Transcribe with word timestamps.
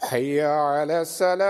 حي 0.00 0.36
على 0.44 1.00
السلام. 1.00 1.46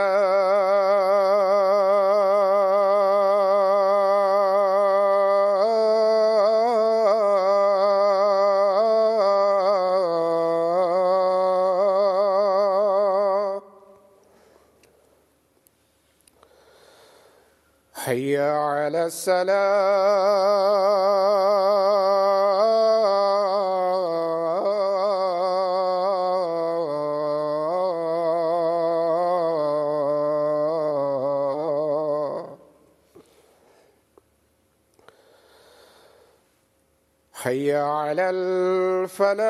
حي 18.07 18.39
على 18.39 19.07
السلام. 19.07 19.57
حي 37.33 37.75
على 37.75 38.31
الفلاح. 38.31 39.47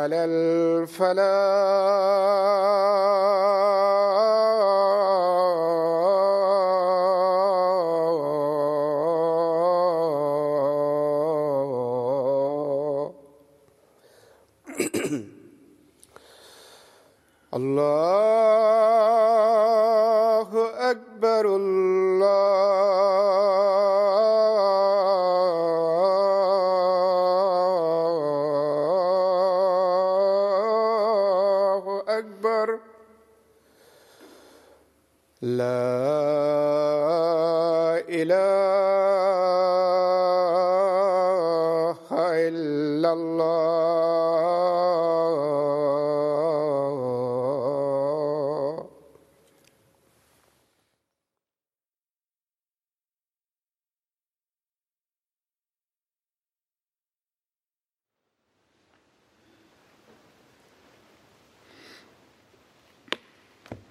على 0.00 0.24
الفلاح. 0.24 2.29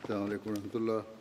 السلام 0.10 0.24
علیکم 0.26 0.50
ورحمۃ 0.50 0.76
اللہ 0.76 1.19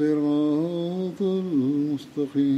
الصراط 0.00 1.22
المستقيم. 1.22 2.57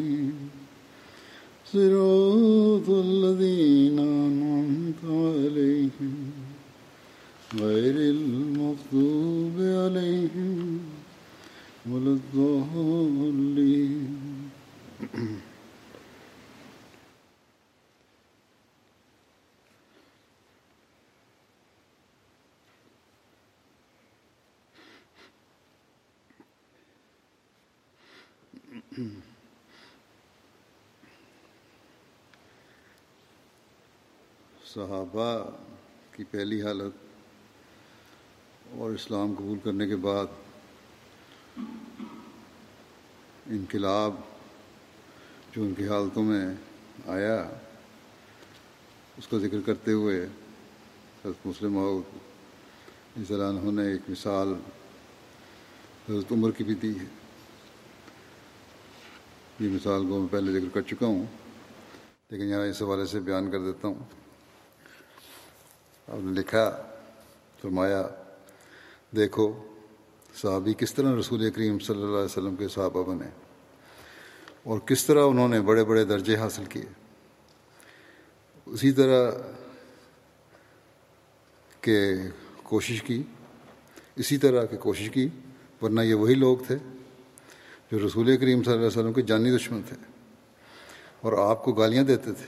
صحابہ 34.64 35.50
کی 36.16 36.24
پہلی 36.24 36.62
حالت 36.62 36.92
اور 38.78 38.90
اسلام 38.90 39.34
قبول 39.34 39.58
کرنے 39.64 39.86
کے 39.88 39.96
بعد 39.96 40.26
انقلاب 43.46 44.14
جو 45.56 45.62
ان 45.62 45.74
کی 45.74 45.88
حالتوں 45.88 46.22
میں 46.22 46.54
آیا، 47.06 47.50
اس 49.18 49.28
کا 49.28 49.38
ذکر 49.38 49.60
کرتے 49.66 49.92
ہوئے 49.92 50.24
حضرت 51.24 51.46
مسلم 51.46 51.78
اس 51.78 53.30
عنہ 53.30 53.70
نے 53.70 53.92
ایک 53.92 54.00
مثال 54.08 54.54
حضرت 56.08 56.32
عمر 56.32 56.50
کی 56.50 56.64
بھی 56.64 56.74
دی 56.74 56.98
ہے۔ 56.98 57.19
یہ 59.60 59.68
مثال 59.68 60.06
کو 60.08 60.18
میں 60.18 60.28
پہلے 60.30 60.52
ذکر 60.52 60.68
کر 60.74 60.82
چکا 60.82 61.06
ہوں، 61.06 61.24
لیکن 62.30 62.44
یہاں 62.44 62.66
اس 62.66 62.82
حوالے 62.82 63.04
سے 63.06 63.20
بیان 63.20 63.50
کر 63.50 63.58
دیتا 63.58 63.88
ہوں۔ 63.88 64.04
آپ 66.08 66.18
نے 66.20 66.32
لکھا، 66.32 66.70
فرمایا، 67.62 68.02
دیکھو، 69.16 69.52
صحابی 70.34 70.74
کس 70.78 70.94
طرح 70.94 71.18
رسول 71.18 71.50
کریم 71.50 71.78
صلی 71.78 72.02
اللہ 72.02 72.16
علیہ 72.16 72.24
وسلم 72.24 72.56
کے 72.56 72.68
صحابہ 72.68 73.02
بنے 73.02 73.28
اور 74.62 74.78
کس 74.78 75.04
طرح 75.06 75.24
انہوں 75.24 75.48
نے 75.48 75.60
بڑے 75.60 75.84
بڑے 75.84 76.04
درجے 76.04 76.36
حاصل 76.36 76.64
کیے۔ 76.64 76.84
اسی 78.66 78.92
طرح 78.92 79.30
کہ 81.80 82.16
کوشش 82.62 83.02
کی، 83.02 83.22
اسی 84.16 84.38
طرح 84.38 84.64
کی 84.64 84.76
کوشش 84.76 85.10
کی، 85.10 85.28
ورنہ 85.82 86.00
یہ 86.00 86.14
وہی 86.14 86.34
لوگ 86.34 86.56
تھے 86.66 86.76
جو 87.90 88.06
رسول 88.06 88.36
کریم 88.36 88.62
صلی 88.62 88.72
اللہ 88.72 88.86
علیہ 88.86 88.98
وسلم 88.98 89.12
کے 89.12 89.22
جانی 89.22 89.56
دشمن 89.56 89.82
تھے 89.82 89.96
اور 91.20 91.32
آپ 91.32 91.64
کو 91.64 91.72
گالیاں 91.72 92.04
دیتے 92.04 92.32
تھے۔ 92.32 92.46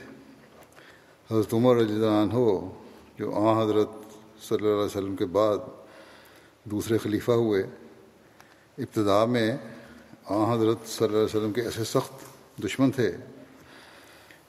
حضرت 1.31 1.53
عمر 1.53 1.75
رضی 1.75 1.93
اللہ 1.93 2.05
عنہ 2.05 2.33
ہو 2.33 2.83
جو 3.17 3.35
آ 3.35 3.63
حضرت 3.63 3.89
صلی 4.43 4.57
اللہ 4.57 4.67
علیہ 4.67 4.85
وسلم 4.85 5.15
کے 5.15 5.25
بعد 5.25 5.57
دوسرے 6.63 6.97
خلیفہ 6.97 7.31
ہوئے، 7.31 7.63
ابتدا 8.77 9.25
میں 9.25 9.57
آ 10.25 10.53
حضرت 10.53 10.87
صلی 10.87 11.05
اللہ 11.05 11.17
علیہ 11.17 11.25
وسلم 11.25 11.53
کے 11.53 11.61
ایسے 11.61 11.83
سخت 11.83 12.13
دشمن 12.63 12.91
تھے 12.91 13.11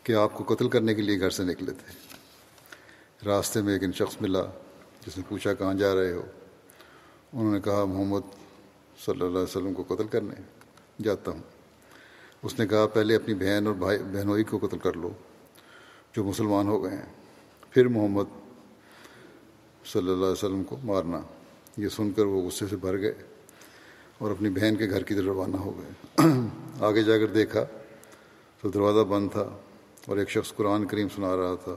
کہ 0.03 0.13
آپ 0.13 0.35
کو 0.35 0.55
قتل 0.55 0.69
کرنے 0.69 0.95
کے 0.95 1.03
لیے 1.03 1.21
گھر 1.21 1.31
سے 1.31 1.45
نکلے 1.45 1.73
تھے۔ 1.73 1.93
راستے 3.27 3.63
میں 3.63 3.73
ایک 3.73 3.85
ان 3.85 3.93
شخص 3.93 4.17
ملا 4.21 4.43
جس 5.07 5.17
نے 5.17 5.23
پوچھا 5.29 5.55
کہاں 5.55 5.75
جا 5.75 5.95
رہے 5.95 6.13
ہو؟ 6.13 6.23
انہوں 7.33 7.53
نے 7.53 7.61
کہا، 7.61 7.85
محمد 7.85 8.21
صلی 9.05 9.21
اللہ 9.21 9.27
علیہ 9.27 9.39
وسلم 9.39 9.75
کو 9.75 9.95
قتل 9.95 10.07
کرنے۔ 10.07 10.54
جاتا 11.03 11.31
ہوں۔ 11.31 11.39
اس 12.43 12.59
نے 12.59 12.67
کہا، 12.67 12.87
پہلے 12.87 13.17
اپنی 13.17 13.35
بہن 13.35 13.67
اور 13.67 13.75
بھائی، 13.75 13.99
بہنوئی 13.99 14.45
کو 14.45 14.59
قتل 14.59 14.79
کر 14.79 14.93
لو، 14.93 15.11
جو 16.17 16.25
مسلمان 16.25 16.69
ہو 16.69 16.85
گئے 16.85 16.97
ہیں۔ 16.97 17.13
پھر 17.71 17.89
محمد 17.89 18.25
صلی 19.87 20.01
اللہ 20.01 20.13
علیہ 20.13 20.33
وسلم 20.33 20.65
کو 20.65 20.77
مارنا۔ 20.85 21.21
یہ 21.77 21.89
سن 21.89 22.13
کر 22.13 22.25
وہ 22.25 22.43
غصے 22.43 22.67
سے 22.71 22.77
بھر 22.77 23.01
گئے 23.01 23.15
اور 24.19 24.31
اپنی 24.31 24.49
بہن 24.49 24.77
کے 24.77 24.91
گھر 24.91 25.03
کی 25.03 25.15
طرف 25.15 25.25
روانہ 25.25 25.57
ہو 25.57 25.73
گئے۔ 25.79 26.27
آگے 26.81 27.03
جا 27.03 27.19
کر 27.19 27.27
دیکھا 27.27 27.65
تو 28.61 28.69
دروازہ 28.69 29.05
بند 29.05 29.29
تھا 29.33 29.59
اور 30.07 30.17
ایک 30.17 30.31
شخص 30.31 30.55
قرآن 30.55 30.87
کریم 30.87 31.09
سنا 31.09 31.37
رہا 31.37 31.55
تھا 31.65 31.75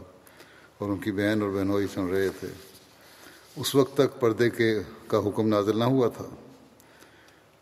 اور 0.77 0.89
ان 0.89 0.97
کی 0.97 1.11
بہن 1.11 1.41
اور 1.41 1.49
بہنوئی 1.49 1.87
سن 1.93 2.07
رہے 2.07 2.29
تھے۔ 2.29 2.47
اس 3.55 3.75
وقت 3.75 3.97
تک 3.97 4.19
پردے 4.19 4.49
کے، 4.49 4.79
کا 5.07 5.17
حکم 5.17 5.47
نازل 5.47 5.79
نہ 5.79 5.83
ہوا 5.83 6.07
تھا۔ 6.07 6.46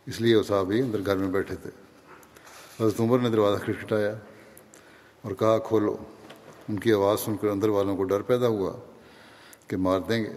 اس 0.06 0.22
لیے 0.22 0.36
وہ 0.36 0.44
صاحب 0.44 0.72
ہی 0.72 0.82
اندر 0.82 1.00
گھر 1.06 1.16
میں 1.16 1.28
بیٹھے 1.28 1.56
تھے۔ 1.56 1.70
حضرت 2.84 3.00
عمر 3.00 3.20
نے 3.20 3.30
دروازہ 3.30 3.64
کھٹکھٹایا 3.64 4.16
اور 5.22 5.32
کہا، 5.32 5.58
کھولو۔ 5.58 5.98
ان 6.70 6.80
کی 6.80 6.94
آواز 6.94 7.20
سن 7.20 7.38
کر 7.38 7.48
اندر 7.48 7.70
والوں 7.70 7.98
کو 7.98 8.04
ڈر 8.04 8.22
پیدا 8.22 8.48
ہوا 8.48 8.74
کہ 9.68 9.78
مار 9.78 10.00
دیں 10.00 10.24
گے۔ 10.24 10.34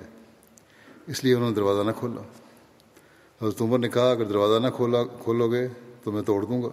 اس 1.07 1.25
لیے 1.25 1.35
انہوں 1.35 1.49
نے 1.49 1.55
دروازہ 1.55 1.83
نہ 1.83 1.93
کھولا۔ 1.97 2.21
حضرت 3.43 3.63
عمر 3.63 3.79
نے 3.79 3.89
کہا، 3.89 4.11
اگر 4.11 4.25
دروازہ 4.25 4.63
نہ 4.63 4.69
کھولا، 4.77 4.99
کھولو 5.05 5.53
گے 5.53 5.69
تو 6.05 6.13
میں 6.13 6.23
توڑ 6.23 6.43
دوں 6.43 6.63
گا۔ 6.63 6.69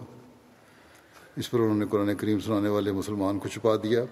اس 1.36 1.52
پر 1.52 1.60
انہوں 1.60 1.78
نے 1.78 1.86
قرآن 1.90 2.16
کریم 2.16 2.40
سنانے 2.40 2.70
والے 2.70 2.92
مسلمان 2.92 3.40
کو 3.40 3.48
چھپا 3.48 3.76
دیا 3.76 4.04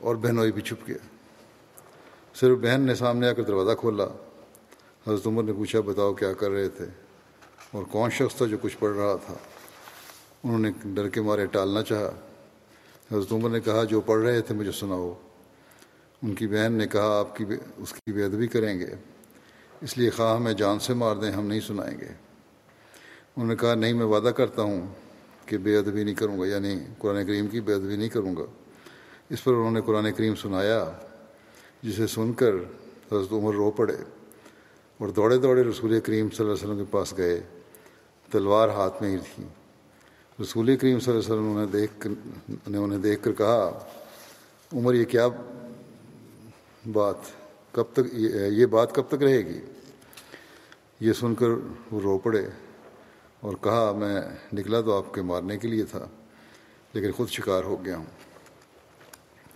اور 0.00 0.16
بہنوئی 0.16 0.52
بھی 0.52 0.62
چھپ 0.62 0.88
گیا 0.88 0.98
صرف 2.34 2.58
بہن 2.58 2.80
نے 2.80 2.94
سامنے 2.94 3.28
آ 3.28 3.32
کر 3.32 3.42
دروازہ 3.42 3.74
کھولا۔ 3.78 4.06
حضرت 5.06 5.26
عمر 5.26 5.42
نے 5.42 5.52
پوچھا، 5.52 5.80
بتاؤ 5.80 6.14
کیا 6.14 6.32
کر 6.32 6.50
رہے 6.50 6.68
تھے؟ 6.68 7.03
اور 7.74 7.82
کون 7.82 8.10
شخص 8.10 8.36
تھا 8.36 8.46
جو 8.46 8.56
کچھ 8.62 8.76
پڑھ 8.78 8.96
رہا 8.96 9.16
تھا؟ 9.26 9.34
انہوں 10.44 10.58
نے 10.58 10.70
ڈر 10.84 11.08
کے 11.08 11.20
مارے 11.20 11.46
ٹالنا 11.46 11.82
چاہا۔ 11.82 12.10
حضرت 13.12 13.32
عمر 13.32 13.50
نے 13.50 13.60
کہا، 13.60 13.84
جو 13.84 14.00
پڑھ 14.00 14.20
رہے 14.20 14.40
تھے 14.40 14.54
مجھے 14.54 14.72
سناؤ۔ 14.72 15.14
ان 16.22 16.34
کی 16.34 16.46
بہن 16.46 16.72
نے 16.72 16.86
کہا، 16.86 17.18
آپ 17.18 17.36
کی 17.36 17.44
اس 17.76 17.92
کی 17.92 18.12
بے 18.12 18.24
ادبی 18.24 18.46
کریں 18.46 18.80
گے۔ 18.80 18.86
اس 19.80 19.98
لیے 19.98 20.10
خواہ 20.10 20.36
ہمیں 20.36 20.52
جان 20.52 20.78
سے 20.78 20.94
مار 20.94 21.16
دیں، 21.16 21.30
ہم 21.30 21.46
نہیں 21.46 21.60
سنائیں 21.60 22.00
گے۔ 22.00 22.08
انہوں 23.36 23.46
نے 23.46 23.56
کہا، 23.56 23.74
نہیں، 23.74 23.92
میں 23.92 24.06
وعدہ 24.06 24.28
کرتا 24.28 24.62
ہوں 24.62 24.86
کہ 25.46 25.58
بے 25.58 25.78
ادبی 25.78 26.04
نہیں 26.04 26.14
کروں 26.14 26.40
گا 26.40 26.46
یعنی 26.46 26.76
قرآن 26.98 27.26
کریم 27.26 27.46
کی 27.46 27.60
بے 27.60 27.74
ادبی 27.74 27.96
نہیں 27.96 28.08
کروں 28.08 28.36
گا۔ 28.36 28.44
اس 29.30 29.44
پر 29.44 29.52
انہوں 29.52 29.70
نے 29.70 29.80
قرآن 29.80 30.12
کریم 30.12 30.34
سنایا، 30.34 30.90
جسے 31.82 32.06
سن 32.06 32.32
کر 32.32 32.52
حضرت 33.12 33.32
عمر 33.32 33.54
رو 33.54 33.70
پڑے 33.70 33.96
اور 34.98 35.08
دوڑے 35.08 35.38
دوڑے 35.38 35.62
رسول 35.62 36.00
کریم 36.00 36.30
صلی 36.30 36.46
اللہ 36.46 36.52
علیہ 36.52 36.64
وسلم 36.64 36.76
کے 36.76 36.90
پاس 36.90 37.18
گئے۔ 37.18 37.42
تلوار 38.34 38.68
ہاتھ 38.68 39.02
میں 39.02 39.10
ہی 39.10 39.18
تھی۔ 39.34 39.44
رسول 40.42 40.76
کریم 40.76 41.00
صلی 41.00 41.14
اللہ 41.14 41.24
علیہ 41.24 41.34
وسلم 41.34 41.58
نے 41.58 41.66
دیکھ 41.66 41.92
کر 41.98 42.10
نے 42.70 42.78
انہیں 42.78 42.98
دیکھ 42.98 43.24
کر 43.24 43.32
کہا، 43.32 43.84
عمر، 44.72 44.94
یہ 44.94 45.04
کیا 45.04 45.26
بات؟ 46.92 47.16
کب 47.72 47.84
تک 47.92 48.14
یہ 48.58 48.66
بات 48.66 48.94
کب 48.94 49.02
تک 49.08 49.22
رہے 49.22 49.38
گی؟ 49.38 49.60
یہ 51.00 51.12
سن 51.12 51.34
کر 51.34 51.46
وہ 51.90 52.00
رو 52.00 52.18
پڑے 52.18 52.46
اور 53.40 53.52
کہا، 53.60 53.92
میں 53.92 54.20
نکلا 54.52 54.80
تو 54.80 54.96
آپ 54.96 55.14
کے 55.14 55.22
مارنے 55.22 55.58
کے 55.58 55.68
لیے 55.68 55.84
تھا، 55.84 56.06
لیکن 56.92 57.12
خود 57.12 57.28
شکار 57.28 57.64
ہو 57.64 57.84
گیا 57.84 57.96
ہوں۔ 57.96 58.10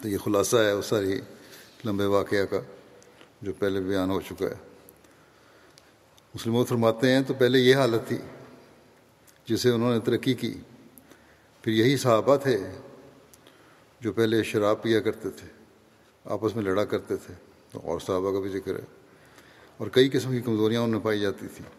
تو 0.03 0.09
یہ 0.09 0.19
خلاصہ 0.19 0.57
ہے 0.57 0.71
اس 0.71 0.87
ساری 0.87 1.21
لمبے 1.85 2.05
واقعہ 2.05 2.45
کا، 2.45 2.61
جو 3.43 3.53
پہلے 3.59 3.81
بیان 3.81 4.11
ہو 4.11 4.21
چکا 4.21 4.47
ہے۔ 4.47 4.57
مسلم 6.35 6.65
فرماتے 6.65 7.13
ہیں، 7.13 7.23
تو 7.27 7.35
پہلے 7.35 7.59
یہ 7.59 7.77
حالت 7.77 8.09
تھی۔ 8.09 8.19
جسے 9.49 9.71
انہوں 9.71 9.95
نے 9.95 10.01
ترقی 10.01 10.35
کی۔ 10.35 10.55
پھر 11.63 11.73
یہی 11.73 11.97
صحابہ 11.97 12.37
تھے 12.37 12.59
جو 14.01 14.13
پہلے 14.13 14.43
شراب 14.43 14.83
پیا 14.83 15.01
کرتے 15.01 15.31
تھے، 15.31 15.47
آپس 16.25 16.57
میں 16.57 16.65
لڑا 16.65 16.85
کرتے 16.85 17.17
تھے۔ 17.17 17.35
تو 17.73 17.81
اور 17.85 18.01
صحابہ 18.01 18.33
کا 18.33 18.41
بھی 18.41 18.49
ذکر 18.49 18.75
ہے۔ 18.75 18.85
اور 19.77 19.89
کئی 19.89 20.09
قسم 20.09 20.31
کی 20.31 20.41
کمزوریاں 20.41 20.81
ان 20.81 20.91
میں 20.91 21.01
پائی 21.01 21.21
جاتی 21.21 21.47
تھیں۔ 21.55 21.71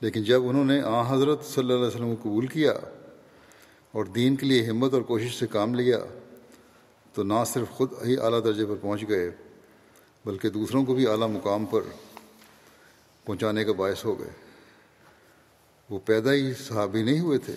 لیکن 0.00 0.22
جب 0.22 0.48
انہوں 0.48 0.64
نے 0.64 0.80
آ 0.80 1.14
حضرت 1.14 1.44
صلی 1.44 1.62
اللہ 1.62 1.74
علیہ 1.74 1.86
وسلم 1.86 2.16
کو 2.16 2.22
قبول 2.22 2.46
کیا 2.46 2.72
اور 3.92 4.04
دین 4.04 4.36
کے 4.36 4.46
لیے 4.46 4.66
ہمت 4.66 4.94
اور 4.94 5.02
کوشش 5.02 5.38
سے 5.38 5.46
کام 5.46 5.74
لیا، 5.74 5.98
تو 7.12 7.22
نہ 7.22 7.44
صرف 7.46 7.70
خود 7.70 7.92
ہی 8.06 8.16
اعلیٰ 8.16 8.44
درجے 8.44 8.66
پر 8.66 8.74
پہنچ 8.80 9.08
گئے، 9.08 9.30
بلکہ 10.24 10.48
دوسروں 10.48 10.84
کو 10.84 10.94
بھی 10.94 11.06
اعلیٰ 11.06 11.28
مقام 11.28 11.64
پر 11.64 11.80
پہنچانے 13.24 13.64
کا 13.64 13.72
باعث 13.72 14.04
ہو 14.04 14.20
گئے۔ 14.20 14.43
وہ 15.90 15.98
پیدا 15.98 16.32
ہی 16.32 16.54
صحابی 16.54 17.02
نہیں 17.02 17.20
ہوئے 17.20 17.38
تھے، 17.38 17.56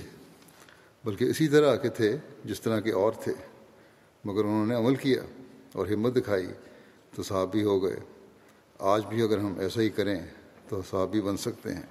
بلکہ 1.04 1.26
اسی 1.26 1.48
طرح 1.48 1.76
کے 1.76 1.90
تھے 1.90 2.18
جس 2.46 2.62
طرح 2.62 2.80
کے 2.80 2.92
اور 2.92 3.12
تھے۔ 3.24 3.34
مگر 4.26 4.44
انہوں 4.44 4.66
نے 4.66 4.76
عمل 4.76 4.96
کیا 4.96 5.24
اور 5.74 5.88
ہمت 5.88 6.16
دکھائی 6.16 6.48
تو 7.16 7.24
صحابی 7.24 7.64
ہو 7.64 7.84
گئے۔ 7.84 7.96
آج 8.80 9.06
بھی 9.06 9.22
اگر 9.22 9.38
ہم 9.38 9.60
ایسا 9.60 9.82
ہی 9.82 9.90
کریں 9.90 10.26
تو 10.70 10.82
صحابی 10.90 11.22
بن 11.22 11.38
سکتے 11.38 11.74
ہیں۔ 11.74 11.82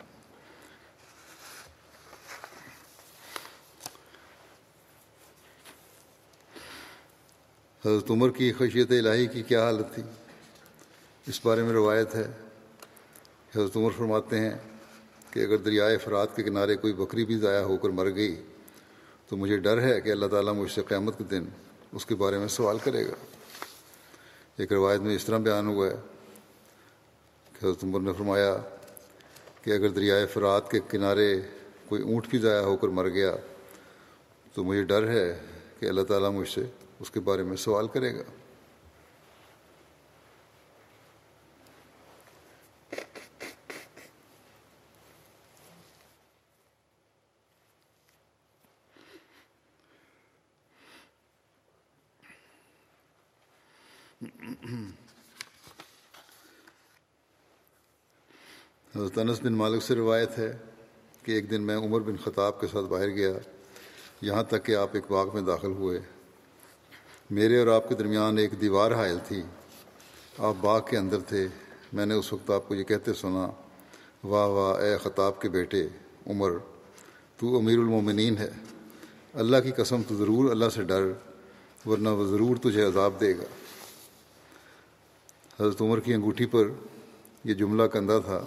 حضرت 7.87 8.11
عمر 8.11 8.31
کی 8.31 8.53
خشیت 8.53 8.91
الہی 8.91 9.27
کی 9.27 9.43
کیا 9.43 9.65
حالت 9.65 9.95
تھی؟ 9.95 10.03
اس 11.27 11.41
بارے 11.47 11.63
میں 11.63 11.73
روایت 11.73 12.15
ہے۔ 12.15 12.31
حضرت 13.57 13.77
عمر 13.77 13.91
فرماتے 13.91 14.41
ہیں 14.41 14.76
کہ 15.37 15.43
اگر 15.43 15.57
دریائے 15.57 15.97
فرات 15.99 16.37
کے 16.37 16.43
کنارے 16.43 16.77
کوئی 16.77 16.93
بکری 16.93 17.25
بھی 17.25 17.37
ضائع 17.37 17.63
ہو 17.63 17.77
کر 17.77 17.89
مر 17.89 18.11
گئی 18.15 18.43
تو 19.29 19.37
مجھے 19.37 19.57
ڈر 19.57 19.81
ہے 19.81 20.01
کہ 20.01 20.11
اللہ 20.11 20.27
تعالیٰ 20.27 20.55
مجھ 20.55 20.71
سے 20.71 20.83
قیامت 20.89 21.19
کے 21.19 21.25
دن 21.25 21.45
اس 21.93 22.07
کے 22.07 22.15
بارے 22.15 22.39
میں 22.39 22.49
سوال 22.49 22.79
کرے 22.79 23.05
گا۔ 23.05 23.15
ایک 24.57 24.73
روایت 24.73 25.01
میں 25.01 25.17
اس 25.17 25.25
طرح 25.25 25.39
بیان 25.39 25.67
ہوا 25.67 25.87
ہے 25.87 25.95
کہ 27.53 27.65
حضرت 27.65 27.85
عمر 27.85 28.01
نے 28.01 28.13
فرمایا 28.13 28.57
کہ 29.63 29.71
اگر 29.71 29.89
دریائے 29.89 30.27
فرات 30.27 30.71
کے 30.71 30.81
کنارے 30.91 31.41
کوئی 31.89 32.03
اونٹ 32.03 32.29
بھی 32.29 32.39
ضائع 32.39 32.63
ہو 32.63 32.77
کر 32.77 32.89
مر 32.89 33.09
گیا 33.09 33.37
تو 34.55 34.65
مجھے 34.65 34.83
ڈر 34.83 35.09
ہے 35.09 35.39
کہ 35.81 35.87
اللہ 35.87 36.03
تعالیٰ 36.03 36.31
مجھ 36.31 36.49
سے 36.49 36.65
اس 37.01 37.11
کے 37.11 37.21
بارے 37.21 37.43
میں 37.43 37.57
سوال 37.57 37.89
کرے 37.89 38.15
گا۔ 38.15 38.23
حضرت 58.97 59.19
انس 59.19 59.41
بن 59.43 59.53
مالک 59.53 59.83
سے 59.83 59.95
روایت 59.95 60.39
ہے 60.39 60.57
کہ 61.23 61.33
ایک 61.33 61.51
دن 61.51 61.63
میں 61.63 61.77
عمر 61.77 62.01
بن 62.01 62.17
خطاب 62.25 62.61
کے 62.61 62.67
ساتھ 62.67 62.87
باہر 62.87 63.09
گیا، 63.09 63.31
یہاں 64.23 64.43
تک 64.43 64.65
کہ 64.65 64.77
آپ 64.77 64.89
ایک 64.93 65.05
باغ 65.11 65.29
میں 65.35 65.43
داخل 65.43 65.73
ہوئے۔ 65.73 66.01
میرے 67.31 67.59
اور 67.59 67.67
آپ 67.67 67.89
کے 67.89 67.95
درمیان 67.95 68.39
ایک 68.39 68.61
دیوار 68.61 68.93
حائل 68.93 69.19
تھی۔ 69.29 69.43
آپ 70.39 70.55
باغ 70.61 70.81
کے 70.91 70.97
اندر 70.97 71.21
تھے۔ 71.21 71.49
میں 71.93 72.07
نے 72.07 72.15
اس 72.15 72.33
وقت 72.33 72.51
آپ 72.51 72.69
کو 72.69 72.75
یہ 72.75 72.85
کہتے 72.85 73.13
سنا، 73.13 73.51
واہ 74.25 74.47
واہ، 74.47 74.83
اے 74.83 74.99
خطاب 74.99 75.41
کے 75.41 75.49
بیٹے، 75.49 75.89
عمر، 76.27 76.51
تو 77.37 77.59
امیر 77.59 77.79
المومنین 77.79 78.39
ہے۔ 78.39 78.51
اللہ 79.35 79.57
کی 79.57 79.71
قسم، 79.71 80.03
تو 80.09 80.15
ضرور 80.15 80.51
اللہ 80.51 80.69
سے 80.75 80.83
ڈر، 80.83 81.13
ورنہ 81.87 82.09
وہ 82.09 82.25
ضرور 82.25 82.57
تجھے 82.57 82.83
عذاب 82.83 83.13
دے 83.21 83.39
گا۔ 83.39 83.45
حضرت 85.61 85.83
عمر 85.83 86.01
کی 86.01 86.15
انگوٹھی 86.15 86.47
پر 86.47 86.69
یہ 87.45 87.55
جملہ 87.55 87.83
کندہ 87.83 88.21
تھا۔ 88.25 88.45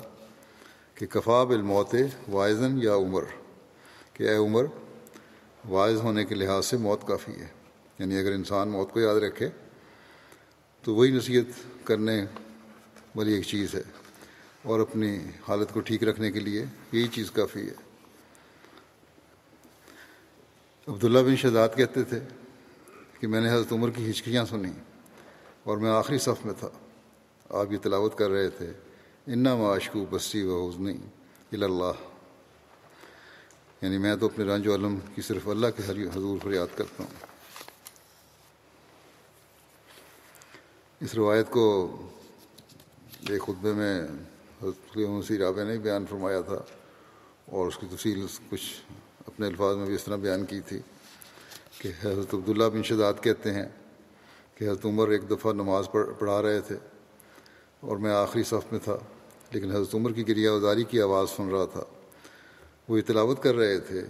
کہ 1.00 1.06
کفا 1.06 1.44
بالموت 1.44 1.96
وائزن 2.32 2.80
یا 2.84 2.96
عمر، 2.96 3.24
کہ 4.14 4.24
اے 4.24 4.36
عمر 4.36 4.66
واعظ 5.70 6.02
ہونے 6.02 6.26
کے 6.26 6.36
لحاظ 6.36 6.66
سے 6.66 6.78
موت 6.78 7.08
کافی 7.08 7.32
ہے۔ 7.32 7.48
یعنی 8.00 8.20
اگر 8.20 8.32
انسان 8.32 8.70
موت 8.70 8.94
کو 8.94 9.00
یاد 9.00 9.16
رکھے، 9.16 9.50
تو 10.84 10.96
وہی 10.96 11.12
نصیحت 11.12 11.44
کرنے 11.88 12.26
والی 13.16 13.34
ایک 13.34 13.44
چیز 13.44 13.76
ہے۔ 13.76 13.82
اور 14.64 14.80
اپنی 14.80 15.20
حالت 15.48 15.74
کو 15.74 15.80
ٹھیک 15.80 16.04
رکھنے 16.04 16.32
کے 16.32 16.40
لیے 16.40 16.66
یہی 16.92 17.08
چیز 17.08 17.32
کافی 17.32 17.68
ہے۔ 17.68 17.74
عبداللہ 20.88 21.20
بن 21.20 21.36
شہزاد 21.36 21.70
کہتے 21.76 22.04
تھے 22.04 22.20
کہ 23.20 23.28
میں 23.28 23.42
نے 23.42 23.50
حضرت 23.50 23.72
عمر 23.72 23.90
کی 23.90 24.10
ہچکیاں 24.10 24.46
سنی 24.46 24.72
اور 25.64 25.78
میں 25.78 25.90
آخری 25.90 26.18
صف 26.18 26.46
میں 26.46 26.54
تھا۔ 26.60 26.70
آپ 27.50 27.72
یہ 27.72 27.78
تلاوت 27.78 28.18
کر 28.18 28.30
رہے 28.30 28.50
تھے۔ 28.50 28.74
انا 29.34 29.56
معاشقو 29.56 30.06
بسی 30.10 30.44
و 30.44 30.70
حضنی 30.70 30.98
اللہ 31.52 31.92
یعنی 33.82 33.98
میں 33.98 34.16
تو 34.16 34.26
اپنے 34.26 34.46
رنج 34.46 34.68
و 34.68 34.74
علم 34.74 35.00
کی 35.16 35.22
صرف 35.22 35.48
اللہ 35.48 35.68
کے 35.78 35.92
حضور 35.92 36.38
فریاد 36.44 36.78
کرتا 36.78 37.04
ہوں۔ 37.04 37.26
اس 41.00 41.16
روایت 41.16 41.50
کو 41.50 41.96
ایک 43.30 43.42
خطبے 43.42 43.74
میں 43.74 44.04
حضرت 44.64 45.32
رابع 45.32 45.64
نے 45.64 45.78
بیان 45.78 46.06
فرمایا 46.10 46.42
تھا 46.42 46.64
اور 47.46 47.68
اس 47.68 47.78
کی 47.78 47.88
تفصیل 47.92 48.26
کچھ 48.50 48.82
اپنے 49.28 49.48
الفاظ 49.48 49.76
میں 49.76 49.86
بھی 49.86 49.96
اس 49.96 50.04
طرح 50.04 50.16
بیان 50.16 50.46
کی 50.46 50.62
تھی 50.62 50.80
کہ 51.78 51.88
حضرت 51.88 52.34
عبداللہ 52.34 52.64
بن 52.64 52.84
شداد 52.84 53.14
کہتے 53.22 53.54
ہیں 53.54 53.68
کہ 54.56 54.66
حضرت 54.66 54.86
عمر 54.86 55.08
ایک 55.08 55.30
دفعہ 55.30 55.54
نماز 55.54 55.88
پڑھا 56.20 56.42
رہے 56.42 56.62
تھے 56.62 56.76
اور 57.80 57.98
میں 57.98 58.12
آخری 58.12 58.44
صف 58.44 58.72
میں 58.72 58.80
تھا۔ 58.84 58.98
لیکن 59.52 59.72
حضرت 59.72 59.96
عمر 59.96 60.12
کی 60.12 60.28
گریا 60.28 60.52
ازاری 60.52 60.84
کی 60.84 61.02
آواز 61.02 61.30
سن 61.30 61.50
رہا 61.50 61.66
تھا۔ 61.66 61.84
وہ 62.90 62.98
یہ 62.98 63.04
تلاوت 63.08 63.44
کر 63.44 63.56
رہے 63.56 63.80
تھے۔ 63.80 64.02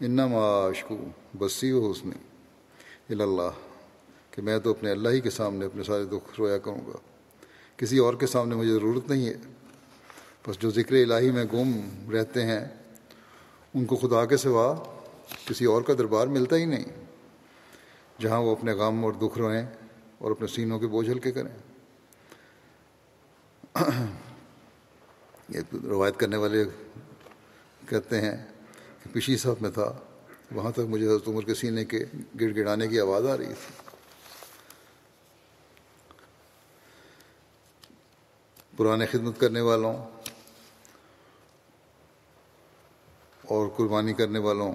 انا 0.00 0.26
معاشقو 0.26 0.96
بسی 1.38 1.72
و 1.72 1.90
حسنی 1.90 3.22
اللہ 3.22 3.50
کہ 4.30 4.42
میں 4.42 4.58
تو 4.58 4.70
اپنے 4.70 4.90
اللہ 4.90 5.08
ہی 5.08 5.20
کے 5.20 5.30
سامنے 5.30 5.66
اپنے 5.66 5.82
سارے 5.82 6.04
دکھ 6.04 6.34
رویا 6.38 6.58
کروں 6.58 6.80
گا۔ 6.86 6.96
کسی 7.76 7.98
اور 7.98 8.14
کے 8.14 8.26
سامنے 8.26 8.54
مجھے 8.54 8.72
ضرورت 8.72 9.10
نہیں 9.10 9.26
ہے۔ 9.26 9.34
بس 10.48 10.58
جو 10.58 10.70
ذکر 10.70 10.92
الہی 10.92 11.30
میں 11.30 11.44
گم 11.52 11.80
رہتے 12.10 12.46
ہیں، 12.46 12.60
ان 13.74 13.84
کو 13.84 13.96
خدا 13.96 14.24
کے 14.24 14.36
سوا 14.36 14.74
کسی 15.46 15.64
اور 15.64 15.82
کا 15.82 15.92
دربار 15.98 16.26
ملتا 16.26 16.56
ہی 16.56 16.64
نہیں۔ 16.64 16.84
جہاں 18.20 18.40
وہ 18.40 18.52
اپنے 18.52 18.72
غم 18.72 19.04
اور 19.04 19.12
دکھ 19.12 19.38
روئیں 19.38 19.66
اور 20.18 20.30
اپنے 20.30 20.46
سینوں 20.46 20.78
کے 20.78 20.86
بوجھ 20.86 21.10
ہلکے 21.10 21.32
کریں۔ 21.32 21.56
یہ 25.48 25.60
روایت 25.84 26.16
کرنے 26.16 26.36
والے 26.36 26.64
کہتے 27.88 28.20
ہیں 28.20 28.36
کہ 29.02 29.10
پچھلی 29.12 29.36
صف 29.36 29.62
میں 29.62 29.70
تھا، 29.70 29.92
وہاں 30.52 30.70
تک 30.70 30.86
مجھے 30.88 31.06
حضرت 31.06 31.28
عمر 31.28 31.42
کے 31.42 31.54
سینے 31.54 31.84
کے 31.84 32.04
گڑ 32.40 32.50
گڑانے 32.56 32.88
کی 32.88 33.00
آواز 33.00 33.26
آ 33.26 33.36
رہی 33.36 33.46
تھی۔ 33.46 33.74
پرانے 38.76 39.06
خدمت 39.06 39.40
کرنے 39.40 39.60
والوں 39.60 39.96
اور 43.42 43.68
قربانی 43.76 44.12
کرنے 44.12 44.38
والوں 44.38 44.72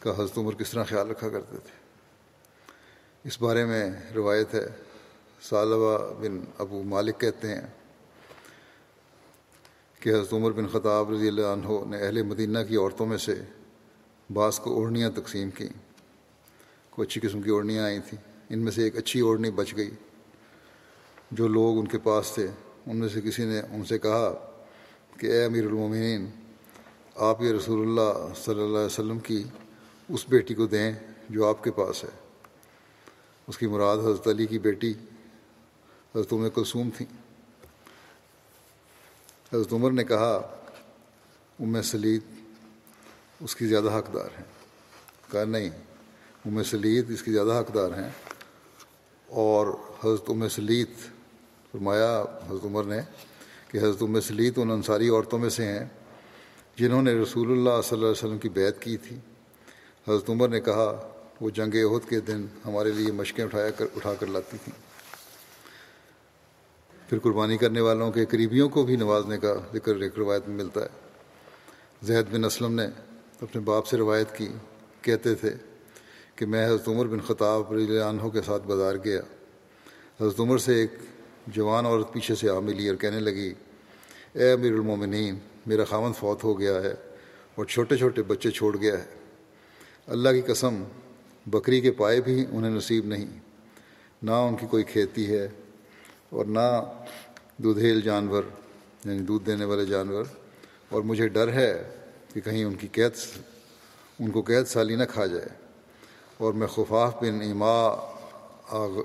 کا 0.00 0.10
حضرت 0.10 0.38
عمر 0.38 0.54
کس 0.54 0.70
طرح 0.70 0.84
خیال 0.84 1.10
رکھا 1.10 1.28
کرتے 1.28 1.56
تھے؟ 1.56 1.76
اس 3.24 3.40
بارے 3.42 3.64
میں 3.64 3.90
روایت 4.14 4.54
ہے 4.54 4.66
سالبہ 5.42 6.14
بن 6.20 6.40
ابو 6.58 6.82
مالک 6.82 7.20
کہتے 7.20 7.54
ہیں 7.54 7.66
کہ 10.00 10.10
حضرت 10.10 10.32
عمر 10.32 10.50
بن 10.50 10.66
خطاب 10.66 11.10
رضی 11.10 11.28
اللہ 11.28 11.46
عنہ 11.46 11.84
نے 11.90 11.98
اہل 11.98 12.22
مدینہ 12.22 12.58
کی 12.68 12.76
عورتوں 12.76 13.06
میں 13.06 13.18
سے 13.18 13.34
بعض 14.32 14.60
کو 14.60 14.74
اوڑھنیاں 14.74 15.10
تقسیم 15.10 15.50
کیں۔ 15.50 15.68
کوئی 16.90 17.06
اچھی 17.06 17.20
قسم 17.20 17.42
کی 17.42 17.50
اوڑھنیاں 17.50 17.84
آئی 17.84 17.98
تھیں۔ 18.00 18.22
ان 18.50 18.58
میں 18.58 18.72
سے 18.72 18.82
ایک 18.82 18.96
اچھی 18.96 19.20
اوڑھنی 19.20 19.50
بچ 19.50 19.76
گئی۔ 19.76 19.90
جو 21.30 21.48
لوگ 21.48 21.78
ان 21.78 21.88
کے 21.88 21.98
پاس 21.98 22.32
تھے، 22.34 22.46
ان 22.86 22.96
میں 22.96 23.08
سے 23.08 23.20
کسی 23.20 23.44
نے 23.44 23.60
ان 23.60 23.84
سے 23.84 23.98
کہا 23.98 24.50
کہ 25.18 25.26
اے 25.26 25.44
امیر 25.44 25.64
المومنین، 25.64 26.26
آپ 27.16 27.42
یہ 27.42 27.52
رسول 27.52 27.88
اللہ 27.88 28.34
صلی 28.36 28.54
اللہ 28.54 28.76
علیہ 28.76 28.86
وسلم 28.86 29.18
کی 29.18 29.42
اس 30.08 30.24
بیٹی 30.28 30.54
کو 30.54 30.66
دیں 30.66 30.92
جو 31.30 31.46
آپ 31.46 31.64
کے 31.64 31.70
پاس 31.70 32.04
ہے۔ 32.04 32.08
اس 33.46 33.58
کی 33.58 33.66
مراد 33.66 33.98
حضرت 33.98 34.28
علی 34.28 34.46
کی 34.46 34.58
بیٹی 34.58 34.90
حضرت 36.16 36.32
عمر 36.32 36.48
کلثوم 36.48 36.90
تھیں۔ 36.96 37.27
حضرت 39.54 39.72
عمر 39.72 39.90
نے 39.90 40.04
کہا، 40.04 40.56
ام 41.60 41.82
سلید 41.82 42.20
اس 43.40 43.56
کی 43.56 43.66
زیادہ 43.66 43.98
حقدار 43.98 44.38
ہیں. 44.38 44.44
کہا، 45.32 45.44
نہیں، 45.44 45.70
ام 46.46 46.62
سلید 46.62 47.10
اس 47.10 47.22
کی 47.22 47.32
زیادہ 47.32 47.62
حقدار 47.62 47.90
ہیں. 47.90 48.10
اور 49.26 49.66
حضرت 50.04 50.24
ام 50.28 50.48
سلید 50.48 50.88
فرمایا، 51.72 52.24
حضرت 52.50 52.64
عمر 52.64 52.84
نے 52.84 53.00
کہ 53.68 53.78
حضرت 53.78 54.02
ام 54.02 54.20
سلید 54.20 54.58
ان 54.58 54.70
انصاری 54.70 55.08
عورتوں 55.08 55.38
میں 55.38 55.50
سے 55.50 55.64
ہیں 55.64 55.86
جنہوں 56.76 57.02
نے 57.02 57.14
رسول 57.14 57.50
اللہ 57.50 57.82
صلی 57.84 57.96
اللہ 57.96 58.06
علیہ 58.06 58.26
وسلم 58.26 58.38
کی 58.38 58.48
بیعت 58.48 58.82
کی 58.82 58.96
تھی۔ 58.96 59.16
حضرت 60.08 60.30
عمر 60.30 60.48
نے 60.48 60.60
کہا، 60.60 61.08
وہ 61.40 61.50
جنگ 61.50 61.74
عہد 61.74 62.08
کے 62.08 62.20
دن 62.20 62.46
ہمارے 62.64 62.92
لیے 62.92 63.12
مشقیں 63.12 63.44
اٹھایا 63.44 63.70
کر 63.70 63.84
اٹھا 63.96 64.14
کر 64.14 64.26
لاتی 64.26 64.56
تھیں۔ 64.64 64.87
پھر 67.08 67.18
قربانی 67.18 67.56
کرنے 67.56 67.80
والوں 67.80 68.12
کے 68.12 68.24
قریبیوں 68.24 68.68
کو 68.68 68.82
بھی 68.82 68.96
نوازنے 68.96 69.38
کا 69.38 69.54
ذکر 69.74 69.96
ایک 69.96 70.18
روایت 70.18 70.48
میں 70.48 70.56
ملتا 70.56 70.80
ہے۔ 70.80 70.88
زید 72.02 72.24
بن 72.32 72.44
اسلم 72.44 72.74
نے 72.74 72.86
اپنے 73.40 73.60
باپ 73.60 73.86
سے 73.86 73.96
روایت 73.96 74.36
کی، 74.36 74.48
کہتے 75.02 75.34
تھے 75.34 75.50
کہ 76.36 76.46
میں 76.46 76.66
حضرت 76.66 76.88
عمر 76.88 77.06
بن 77.06 77.20
خطاب 77.20 77.72
رضی 77.72 77.98
عنہ 77.98 78.28
کے 78.28 78.42
ساتھ 78.42 78.66
بازار 78.66 78.94
گیا۔ 79.04 79.20
حضرت 80.20 80.40
عمر 80.40 80.58
سے 80.58 80.74
ایک 80.74 80.90
جوان 81.46 81.86
عورت 81.86 82.12
پیچھے 82.12 82.34
سے 82.34 82.50
آ 82.50 82.58
ملی 82.60 82.88
اور 82.88 82.96
کہنے 82.96 83.20
لگی، 83.20 83.52
اے 84.32 84.52
امیر 84.52 84.72
المومنین، 84.72 85.38
میرا 85.66 85.84
خامن 85.84 86.12
فوت 86.12 86.44
ہو 86.44 86.58
گیا 86.58 86.82
ہے 86.82 86.94
اور 87.54 87.64
چھوٹے 87.64 87.96
چھوٹے 87.96 88.22
بچے 88.22 88.50
چھوڑ 88.50 88.76
گیا 88.76 88.98
ہے۔ 88.98 89.04
اللہ 90.06 90.28
کی 90.28 90.40
قسم، 90.40 90.82
بکری 91.46 91.80
کے 91.80 91.90
پائے 91.90 92.20
بھی 92.20 92.44
انہیں 92.50 92.70
نصیب 92.70 93.06
نہیں، 93.06 93.26
نہ 94.22 94.30
ان 94.30 94.56
کی 94.56 94.66
کوئی 94.66 94.84
کھیتی 94.84 95.26
ہے 95.26 95.48
اور 96.30 96.44
نہ 96.44 96.92
دودھیل 97.56 98.00
جانور 98.00 98.42
یعنی 99.04 99.18
دودھ 99.18 99.46
دینے 99.46 99.64
والے 99.64 99.86
جانور۔ 99.86 100.24
اور 100.88 101.02
مجھے 101.02 101.28
ڈر 101.28 101.52
ہے 101.52 101.96
کہ 102.34 102.40
کہیں 102.40 102.64
ان 102.64 102.74
کی 102.74 102.88
قید 102.88 103.12
ان 104.18 104.30
کو 104.30 104.42
قید 104.42 104.64
سالی 104.66 104.96
نہ 104.96 105.04
کھا 105.10 105.26
جائے۔ 105.26 105.46
اور 106.38 106.52
میں 106.52 106.66
خفاف 106.66 107.14
بن 107.14 107.40
اما 107.50 107.88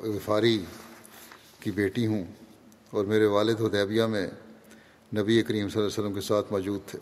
غفاری 0.04 0.66
کی 1.60 1.72
بیٹی 1.72 2.08
ہوں۔ 2.08 2.24
اور 2.90 3.06
میرے 3.06 3.26
والد 3.26 3.62
حدیبیہ 3.62 4.04
میں 4.04 4.28
نبی 5.18 5.42
کریم 5.42 5.70
صلی 5.70 5.82
اللہ 5.82 5.88
علیہ 5.88 6.04
وسلم 6.04 6.14
کے 6.14 6.22
ساتھ 6.22 6.48
موجود 6.52 6.80
تھے۔ 6.88 7.00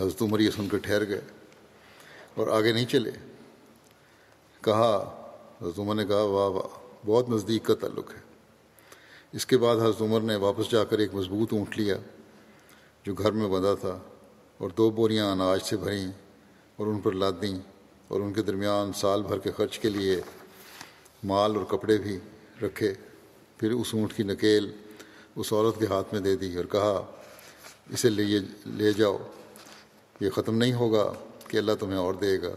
حضرت 0.00 0.22
عمر 0.22 0.40
یہ 0.40 0.50
سن 0.50 0.68
کر 0.68 0.78
ٹھہر 0.78 1.08
گئے 1.08 1.20
اور 2.34 2.48
آگے 2.48 2.72
نہیں 2.72 2.86
چلے۔ 2.86 3.10
کہا 4.64 5.16
حضرت 5.62 5.78
عمر 5.78 5.94
نے 5.94 6.06
کہا، 6.06 6.22
واہ 6.22 6.48
واہ، 6.48 6.68
بہت 7.06 7.30
نزدیک 7.30 7.64
کا 7.64 7.74
تعلق 7.74 8.10
ہے۔ 8.10 8.20
اس 9.32 9.46
کے 9.46 9.58
بعد 9.58 9.76
حضرت 9.76 10.00
عمر 10.00 10.20
نے 10.20 10.36
واپس 10.36 10.70
جا 10.70 10.84
کر 10.84 10.98
ایک 10.98 11.14
مضبوط 11.14 11.52
اونٹ 11.52 11.78
لیا 11.78 11.96
جو 13.04 13.14
گھر 13.14 13.32
میں 13.32 13.48
بندھا 13.48 13.74
تھا 13.74 13.98
اور 14.58 14.70
دو 14.70 14.90
بوریاں 14.90 15.32
اناج 15.32 15.60
سے 15.62 15.76
بھریں 15.76 16.10
اور 16.76 16.86
ان 16.86 17.00
پر 17.00 17.12
لاد 17.12 17.32
دیں 17.42 17.58
اور 18.08 18.20
ان 18.20 18.32
کے 18.32 18.42
درمیان 18.42 18.92
سال 18.92 19.22
بھر 19.22 19.38
کے 19.38 19.50
خرچ 19.50 19.78
کے 19.78 19.90
لیے 19.90 20.20
مال 21.24 21.56
اور 21.56 21.64
کپڑے 21.64 21.98
بھی 21.98 22.18
رکھے۔ 22.62 22.94
پھر 23.56 23.70
اس 23.70 23.94
اونٹ 23.94 24.16
کی 24.16 24.22
نکیل 24.22 24.72
اس 25.36 25.52
عورت 25.52 25.78
کے 25.78 25.86
ہاتھ 25.86 26.08
میں 26.12 26.20
دے 26.20 26.36
دی 26.36 26.56
اور 26.56 26.64
کہا، 26.64 27.06
اسے 27.90 28.10
لے 28.10 28.38
لے 28.66 28.92
جاؤ، 28.92 29.18
یہ 30.20 30.30
ختم 30.30 30.56
نہیں 30.56 30.72
ہوگا 30.72 31.12
کہ 31.48 31.56
اللہ 31.56 31.72
تمہیں 31.80 31.98
اور 31.98 32.14
دے 32.14 32.42
گا۔ 32.42 32.54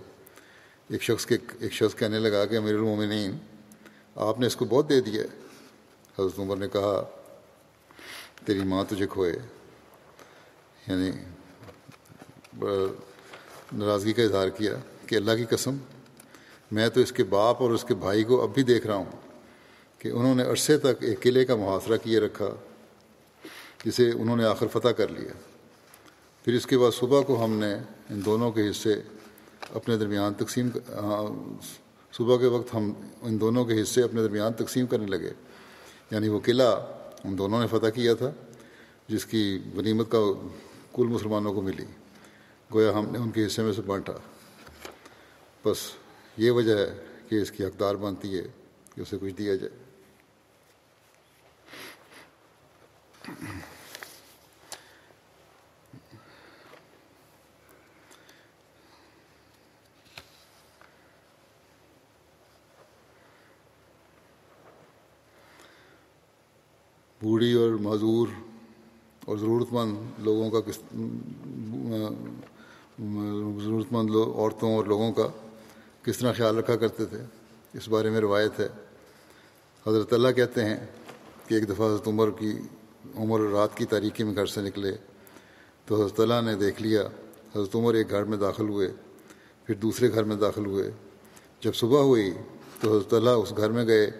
ایک 0.93 1.03
شخص 1.03 1.25
کے 1.25 1.37
ایک 1.59 1.73
شخص 1.73 1.95
کہنے 1.95 2.19
لگا 2.19 2.45
کہ 2.45 2.57
امیر 2.57 2.73
المومنین 2.73 3.37
آپ 4.15 4.39
نے 4.39 4.47
اس 4.47 4.55
کو 4.55 4.65
بہت 4.65 4.89
دے 4.89 5.01
دیا 5.01 5.23
حضرت 6.19 6.39
عمر 6.39 6.57
نے 6.57 6.67
کہا، 6.67 7.03
تیری 8.45 8.59
ماں 8.59 8.83
تجھے 8.89 9.07
کھوئے۔ 9.09 9.33
یعنی 10.87 11.11
ناراضگی 13.73 14.13
کا 14.13 14.23
اظہار 14.23 14.49
کیا 14.49 14.75
کہ 15.07 15.15
اللہ 15.15 15.31
کی 15.31 15.45
قسم، 15.49 15.75
میں 16.71 16.89
تو 16.89 17.01
اس 17.01 17.11
کے 17.11 17.23
باپ 17.23 17.61
اور 17.61 17.71
اس 17.71 17.83
کے 17.83 17.93
بھائی 17.93 18.23
کو 18.23 18.41
اب 18.41 18.53
بھی 18.53 18.63
دیکھ 18.63 18.87
رہا 18.87 18.95
ہوں 18.95 19.11
کہ 19.97 20.09
انہوں 20.09 20.35
نے 20.35 20.43
عرصے 20.43 20.77
تک 20.77 21.03
ایک 21.03 21.19
قلعے 21.19 21.45
کا 21.45 21.55
محاصرہ 21.55 21.97
کیے 21.97 22.19
رکھا، 22.19 22.49
جسے 23.85 24.11
انہوں 24.15 24.37
نے 24.37 24.45
آخر 24.45 24.67
فتح 24.67 24.87
کر 24.87 25.07
لیا۔ 25.07 25.31
پھر 26.43 26.53
اس 26.53 26.65
کے 26.65 26.77
بعد 26.77 26.91
صبح 26.91 27.21
کو 27.21 27.43
ہم 27.45 27.51
نے 27.51 27.73
ان 28.09 28.25
دونوں 28.25 28.51
کے 28.51 28.69
حصے 28.69 29.01
اپنے 29.73 29.97
درمیان 29.97 30.33
تقسیم 30.33 30.69
صبح 32.11 32.37
کے 32.37 32.45
وقت 32.45 32.73
ہم 32.73 32.93
ان 33.21 33.41
دونوں 33.41 33.65
کے 33.65 33.81
حصے 33.81 34.01
اپنے 34.01 34.21
درمیان 34.21 34.53
تقسیم 34.53 34.85
کرنے 34.85 35.05
لگے۔ 35.05 35.31
یعنی 36.11 36.27
وہ 36.27 36.39
قلعہ 36.43 36.75
ان 37.23 37.37
دونوں 37.37 37.61
نے 37.61 37.67
فتح 37.67 37.89
کیا 37.89 38.13
تھا، 38.13 38.31
جس 39.07 39.25
کی 39.25 39.59
غنیمت 39.75 40.11
کا 40.11 40.17
کل 40.93 41.03
مسلمانوں 41.03 41.53
کو 41.53 41.61
ملی۔ 41.61 41.85
گویا 42.73 42.91
ہم 42.91 43.05
نے 43.11 43.17
ان 43.17 43.31
کے 43.31 43.45
حصے 43.45 43.61
میں 43.61 43.73
سے 43.73 43.81
بانٹا۔ 43.81 44.13
بس 45.65 45.77
یہ 46.37 46.51
وجہ 46.51 46.77
ہے 46.77 47.03
کہ 47.29 47.35
اس 47.35 47.51
کی 47.51 47.65
حقدار 47.65 47.95
بنتی 47.95 48.37
ہے 48.37 48.47
کہ 48.95 49.01
اسے 49.01 49.17
کچھ 49.21 49.33
دیا 49.33 49.55
جائے۔ 49.55 49.83
بوڑھی 67.23 67.53
اور 67.53 67.69
معذور 67.69 68.27
اور 69.25 69.37
ضرورت 69.37 69.73
مند 69.73 69.95
لوگوں 70.19 70.49
کا 70.51 70.59
کس 70.59 70.79
ضرورت 73.63 73.91
مند 73.91 74.09
عورتوں 74.15 74.75
اور 74.75 74.85
لوگوں 74.85 75.11
کا 75.11 75.27
کس 76.03 76.17
طرح 76.17 76.33
خیال 76.33 76.57
رکھا 76.57 76.75
کرتے 76.75 77.05
تھے، 77.05 77.17
اس 77.73 77.87
بارے 77.89 78.09
میں 78.09 78.21
روایت 78.21 78.59
ہے۔ 78.59 78.67
حضرت 79.87 80.13
اللہ 80.13 80.31
کہتے 80.35 80.65
ہیں 80.65 80.77
کہ 81.47 81.55
ایک 81.55 81.69
دفعہ 81.69 81.87
حضرت 81.87 82.07
عمر 82.07 82.31
کی 82.31 82.51
عمر 83.15 83.39
رات 83.39 83.77
کی 83.77 83.85
تاریکی 83.85 84.23
میں 84.23 84.35
گھر 84.35 84.45
سے 84.45 84.61
نکلے 84.61 84.91
تو 85.85 85.95
حضرت 85.95 86.19
اللہ 86.19 86.41
نے 86.45 86.55
دیکھ 86.55 86.81
لیا، 86.81 87.01
حضرت 87.55 87.75
عمر 87.75 87.93
ایک 87.93 88.09
گھر 88.09 88.23
میں 88.23 88.37
داخل 88.37 88.69
ہوئے، 88.69 88.91
پھر 89.65 89.75
دوسرے 89.75 90.11
گھر 90.11 90.23
میں 90.23 90.35
داخل 90.35 90.65
ہوئے۔ 90.65 90.91
جب 91.61 91.73
صبح 91.75 92.01
ہوئی 92.01 92.31
تو 92.79 92.91
حضرت 92.91 93.13
اللہ 93.13 93.29
اس 93.29 93.53
گھر 93.57 93.69
میں 93.69 93.87
گئے، 93.87 94.11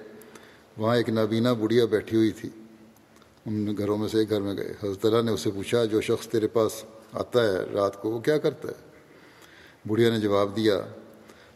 وہاں 0.78 0.96
ایک 0.98 1.10
نابینا 1.10 1.54
بڑھیا 1.54 1.86
بیٹھی 1.86 2.18
ہوئی 2.18 2.32
تھی۔ 2.32 2.50
ان 3.46 3.78
گھروں 3.78 3.98
میں 3.98 4.08
سے 4.08 4.20
ایک 4.20 4.30
گھر 4.30 4.42
میں 4.42 4.58
گئے۔ 4.58 4.74
حضرت 4.84 5.06
اللہ 5.06 5.22
نے 5.22 5.32
اسے 5.32 5.52
پوچھا، 5.52 5.86
جو 5.86 6.02
شخص 6.02 6.28
تیرے 6.28 6.48
پاس 6.48 6.84
آتا 7.14 7.44
ہے 7.44 7.58
رات 7.74 8.02
کو، 8.02 8.12
وہ 8.12 8.20
کیا 8.20 8.38
کرتا 8.38 8.68
ہے؟ 8.68 8.74
بڑھیا 9.88 10.10
نے 10.10 10.20
جواب 10.20 10.56
دیا، 10.56 10.82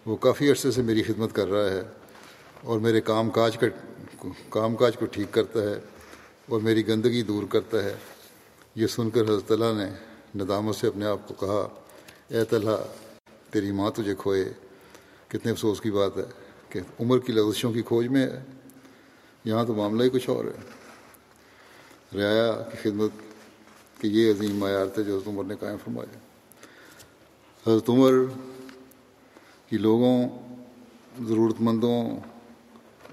وہ 0.06 0.16
کافی 0.16 0.50
عرصے 0.50 0.72
سے 0.72 0.82
میری 0.82 1.04
خدمت 1.04 1.30
کر 1.34 1.48
رہا 1.48 1.70
ہے 1.70 1.82
اور 2.64 2.80
میرے 2.80 3.02
کام 3.02 3.30
کاج 3.30 3.58
کا، 3.58 4.28
کام 4.50 4.76
کاج 4.76 4.98
کو 4.98 5.06
ٹھیک 5.06 5.28
کرتا 5.32 5.62
ہے 5.62 5.80
اور 6.50 6.62
میری 6.62 6.88
گندگی 6.88 7.24
دور 7.24 7.44
کرتا 7.44 7.84
ہے۔ 7.84 7.96
یہ 8.76 8.88
سن 8.88 9.10
کر 9.10 9.22
حضرت 9.22 9.52
اللہ 9.52 9.74
نے 9.78 9.90
ندامت 10.44 10.76
سے 10.76 10.88
اپنے 10.88 11.06
آپ 11.06 11.28
کو 11.28 11.34
کہا، 11.34 11.68
اے 12.28 12.46
طلحہ، 12.46 12.84
تیری 13.52 13.72
ماں 13.72 13.92
تجھے 13.92 14.16
کھوئے۔ 14.18 14.54
کتنے 15.28 15.52
افسوس 15.52 15.82
کی 15.82 15.92
بات 15.92 16.18
ہے 16.18 16.24
کہ 16.70 16.80
عمر 17.00 17.20
کی 17.20 17.34
لغزشوں 17.34 17.74
کی 17.74 17.82
کھوج 17.82 18.08
میں 18.08 18.28
ہے۔ 18.28 18.44
یہاں 19.46 19.66
تو 19.66 19.74
معاملہ 19.74 20.04
ہی 20.04 20.10
کچھ 20.10 20.30
اور 20.30 20.46
ہے۔ 20.46 20.77
رعایا 22.16 22.62
کی 22.72 22.78
خدمت 22.82 23.12
کہ 24.02 24.08
یہ 24.08 24.32
عظیم 24.32 24.56
معیار 24.56 24.86
تھے 24.86 25.04
جو 25.04 25.16
حضرت 25.16 25.28
عمر 25.28 25.44
نے 25.44 25.56
قائم 25.60 25.78
فرمایا 25.84 26.18
حضرت 27.68 27.90
عمر 27.90 28.14
کی 29.70 29.78
لوگوں 29.78 30.30
ضرورت 31.22 31.56
مندوں 31.60 32.20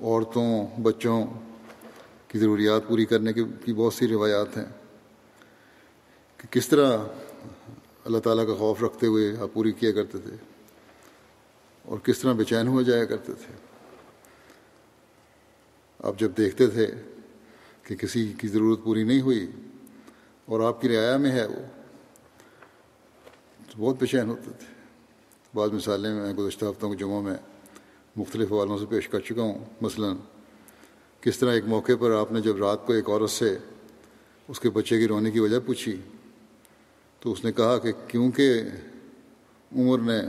عورتوں، 0.01 0.67
بچوں 0.83 1.27
کی 2.29 2.39
ضروریات 2.39 2.83
پوری 2.89 3.05
کرنے 3.05 3.33
کی 3.33 3.73
بہت 3.73 3.95
سی 3.95 4.09
روایات 4.09 4.57
ہیں 4.57 4.65
کہ 6.37 6.53
کس 6.53 6.69
طرح 6.69 6.99
اللہ 8.05 8.19
تعالیٰ 8.19 8.47
کا 8.47 8.55
خوف 8.55 8.83
رکھتے 8.83 9.07
ہوئے 9.07 9.37
آپ 9.41 9.49
پوری 9.53 9.73
کیا 9.73 9.93
کرتے 9.93 10.19
تھے 10.19 10.37
اور 11.83 11.99
کس 11.99 12.19
طرح 12.19 12.33
بے 12.33 12.45
چین 12.45 12.69
ہو 12.69 12.83
جایا 12.83 13.05
کرتے 13.05 13.33
تھے۔ 13.33 13.53
آپ 15.99 16.19
جب 16.19 16.31
دیکھتے 16.37 16.67
تھے 16.67 16.87
کہ 17.85 17.97
کسی 17.97 18.33
کی 18.38 18.49
ضرورت 18.49 18.85
پوری 18.85 19.05
نہیں 19.05 19.20
ہوئی 19.20 19.51
اور 20.47 20.61
آپ 20.61 20.81
کی 20.81 20.88
رعایا 20.88 21.16
میں 21.16 21.31
ہے 21.31 21.47
وہ، 21.47 21.62
تو 23.70 23.79
بہت 23.79 23.97
بے 24.01 24.20
ہوتے 24.20 24.51
تھے۔ 24.59 24.75
بعض 25.55 25.70
مثالیں 25.70 26.14
میں 26.14 26.35
گزشتہ 26.35 26.64
ہفتوں 26.64 26.90
کے 26.90 26.97
جمعوں 26.97 27.23
میں 27.23 27.35
مختلف 28.16 28.53
حوالوں 28.53 28.79
سے 28.79 28.87
پیش 28.87 29.09
کر 29.09 29.20
چکا 29.20 29.42
ہوں۔ 29.42 29.59
مثلا، 29.81 30.07
کس 31.20 31.38
طرح 31.38 31.53
ایک 31.53 31.64
موقع 31.66 31.92
پر 32.01 32.11
آپ 32.11 32.33
نے 32.33 32.40
جب 32.40 32.57
رات 32.57 32.87
کو 32.87 32.92
ایک 32.92 33.09
عورت 33.09 33.31
سے 33.31 33.59
اس 34.49 34.61
کے 34.61 34.70
بچے 34.70 34.99
کی 34.99 35.09
رونے 35.09 35.31
کی 35.31 35.38
وجہ 35.38 35.59
پوچھی، 35.66 35.97
تو 37.20 37.33
اس 37.33 37.44
نے 37.44 37.53
کہا 37.53 37.79
کہ 37.79 37.92
کیونکہ 38.09 38.61
عمر 39.77 39.99
نے 39.99 40.20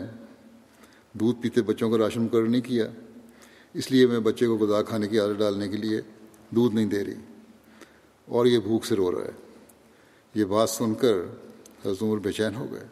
دودھ 1.14 1.42
پیتے 1.42 1.62
بچوں 1.62 1.92
کا 1.92 1.98
راشن 1.98 2.22
مقرر 2.22 2.48
نہیں 2.48 2.62
کیا، 2.62 2.88
اس 3.74 3.92
لیے 3.92 4.08
میں 4.08 4.20
بچے 4.20 4.48
کو 4.48 4.58
غذا 4.58 4.82
کھانے 4.82 5.08
کی 5.08 5.20
عادت 5.20 5.40
ڈالنے 5.40 5.70
کے 5.70 5.78
لیے 5.78 6.02
دودھ 6.50 6.76
نہیں 6.76 6.86
دے 6.86 7.06
رہی۔ 7.06 7.35
اور 8.26 8.46
یہ 8.46 8.60
بھوک 8.60 8.86
سے 8.86 8.96
رو 8.96 9.12
رہا 9.12 9.26
ہے۔ 9.26 9.32
یہ 10.34 10.46
بات 10.46 10.70
سن 10.70 10.94
کر 10.94 11.14
حضرت 11.86 12.04
عمر 12.04 12.18
بے 12.18 12.32
چین 12.32 12.56
ہو 12.56 12.68
گئے 12.72 12.84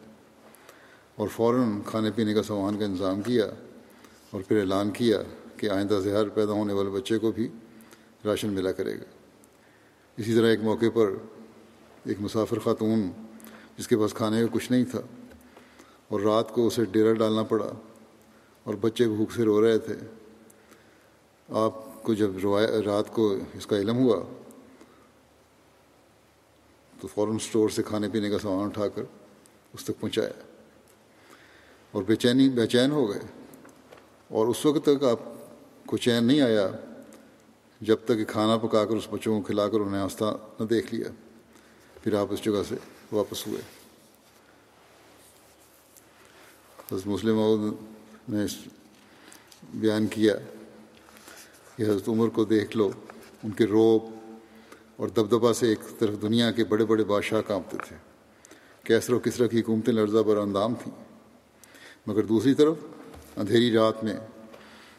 اور 1.16 1.28
فوراً 1.28 1.80
کھانے 1.86 2.10
پینے 2.10 2.34
کا 2.34 2.42
سامان 2.42 2.78
کا 2.78 2.84
انتظام 2.84 3.22
کیا 3.22 3.46
اور 4.30 4.40
پھر 4.48 4.60
اعلان 4.60 4.90
کیا 4.90 5.22
کہ 5.56 5.70
آئندہ 5.70 6.00
زہر 6.04 6.28
پیدا 6.28 6.52
ہونے 6.52 6.72
والے 6.72 6.90
بچے 6.90 7.18
کو 7.18 7.32
بھی 7.32 7.48
راشن 8.24 8.48
ملا 8.48 8.72
کرے 8.72 8.98
گا۔ 8.98 9.04
اسی 10.16 10.34
طرح 10.34 10.46
ایک 10.46 10.60
موقع 10.62 10.86
پر 10.94 11.12
ایک 12.04 12.16
مسافر 12.20 12.58
خاتون 12.58 13.10
جس 13.78 13.88
کے 13.88 13.96
پاس 13.96 14.14
کھانے 14.14 14.40
کا 14.40 14.46
کچھ 14.52 14.72
نہیں 14.72 14.84
تھا 14.84 15.00
اور 16.08 16.20
رات 16.20 16.52
کو 16.52 16.66
اسے 16.66 16.84
ڈیرا 16.84 17.12
ڈالنا 17.12 17.42
پڑا 17.42 17.72
اور 18.64 18.74
بچے 18.74 19.08
بھوک 19.08 19.32
سے 19.32 19.42
رو 19.42 19.64
رہے 19.64 19.78
تھے۔ 19.78 19.96
آپ 21.48 22.02
کو 22.02 22.14
جب 22.14 22.30
رات 22.86 23.12
کو 23.12 23.36
اس 23.54 23.66
کا 23.66 23.76
علم 23.76 23.96
ہوا 23.96 24.24
تو 27.04 27.08
فوراً 27.08 27.36
اسٹور 27.36 27.68
سے 27.68 27.82
کھانے 27.82 28.08
پینے 28.08 28.30
کا 28.30 28.38
سامان 28.38 28.66
اٹھا 28.66 28.88
کر 28.88 29.02
اس 29.72 29.84
تک 29.84 30.00
پہنچایا 30.00 30.30
اور 31.90 32.02
بے 32.02 32.16
چینی 32.16 32.48
بے 32.48 32.66
چین 32.66 32.90
ہو 32.90 33.10
گئے۔ 33.10 33.18
اور 34.28 34.46
اس 34.46 34.66
وقت 34.66 34.84
تک 34.84 35.04
آپ 35.04 35.18
کو 35.86 35.96
چین 35.96 36.24
نہیں 36.24 36.40
آیا 36.40 36.68
جب 37.80 37.96
تک 38.04 38.08
کہ 38.08 38.24
کھانا 38.24 38.56
پکا 38.56 38.84
کر 38.84 38.96
اس 38.96 39.08
بچوں 39.10 39.40
کو 39.40 39.46
کھلا 39.46 39.68
کر 39.68 39.80
انہیں 39.80 40.00
آستہ 40.00 40.38
نہ 40.60 40.64
دیکھ 40.64 40.94
لیا۔ 40.94 41.08
پھر 42.02 42.14
آپ 42.14 42.26
اس 42.30 42.44
جگہ 42.44 42.62
سے 42.68 42.74
واپس 43.12 43.46
ہوئے۔ 43.46 43.60
بس 46.92 47.06
مسلم 47.06 47.40
نے 48.28 48.44
بیان 49.74 50.06
کیا 50.06 50.34
کہ 51.76 51.82
حضرت 51.82 52.08
عمر 52.08 52.28
کو 52.28 52.44
دیکھ 52.44 52.76
لو، 52.76 52.90
ان 53.42 53.50
کے 53.50 53.64
روب 53.64 54.13
اور 54.96 55.08
دبدبا 55.08 55.52
سے 55.52 55.68
ایک 55.68 55.98
طرف 55.98 56.22
دنیا 56.22 56.50
کے 56.50 56.64
بڑے 56.64 56.84
بڑے 56.84 57.04
بادشاہ 57.04 57.40
کانپتے 57.40 57.76
تھے۔ 57.88 57.96
کیسر 58.84 59.12
و 59.12 59.18
کسرا 59.18 59.46
کی 59.46 59.60
حکومتیں 59.60 59.92
لرزہ 59.92 60.18
بر 60.18 60.36
اندام 60.36 60.74
تھیں۔ 60.74 61.04
مگر 62.06 62.22
دوسری 62.22 62.54
طرف 62.54 62.74
اندھیری 63.36 63.72
رات 63.72 64.04
میں 64.04 64.16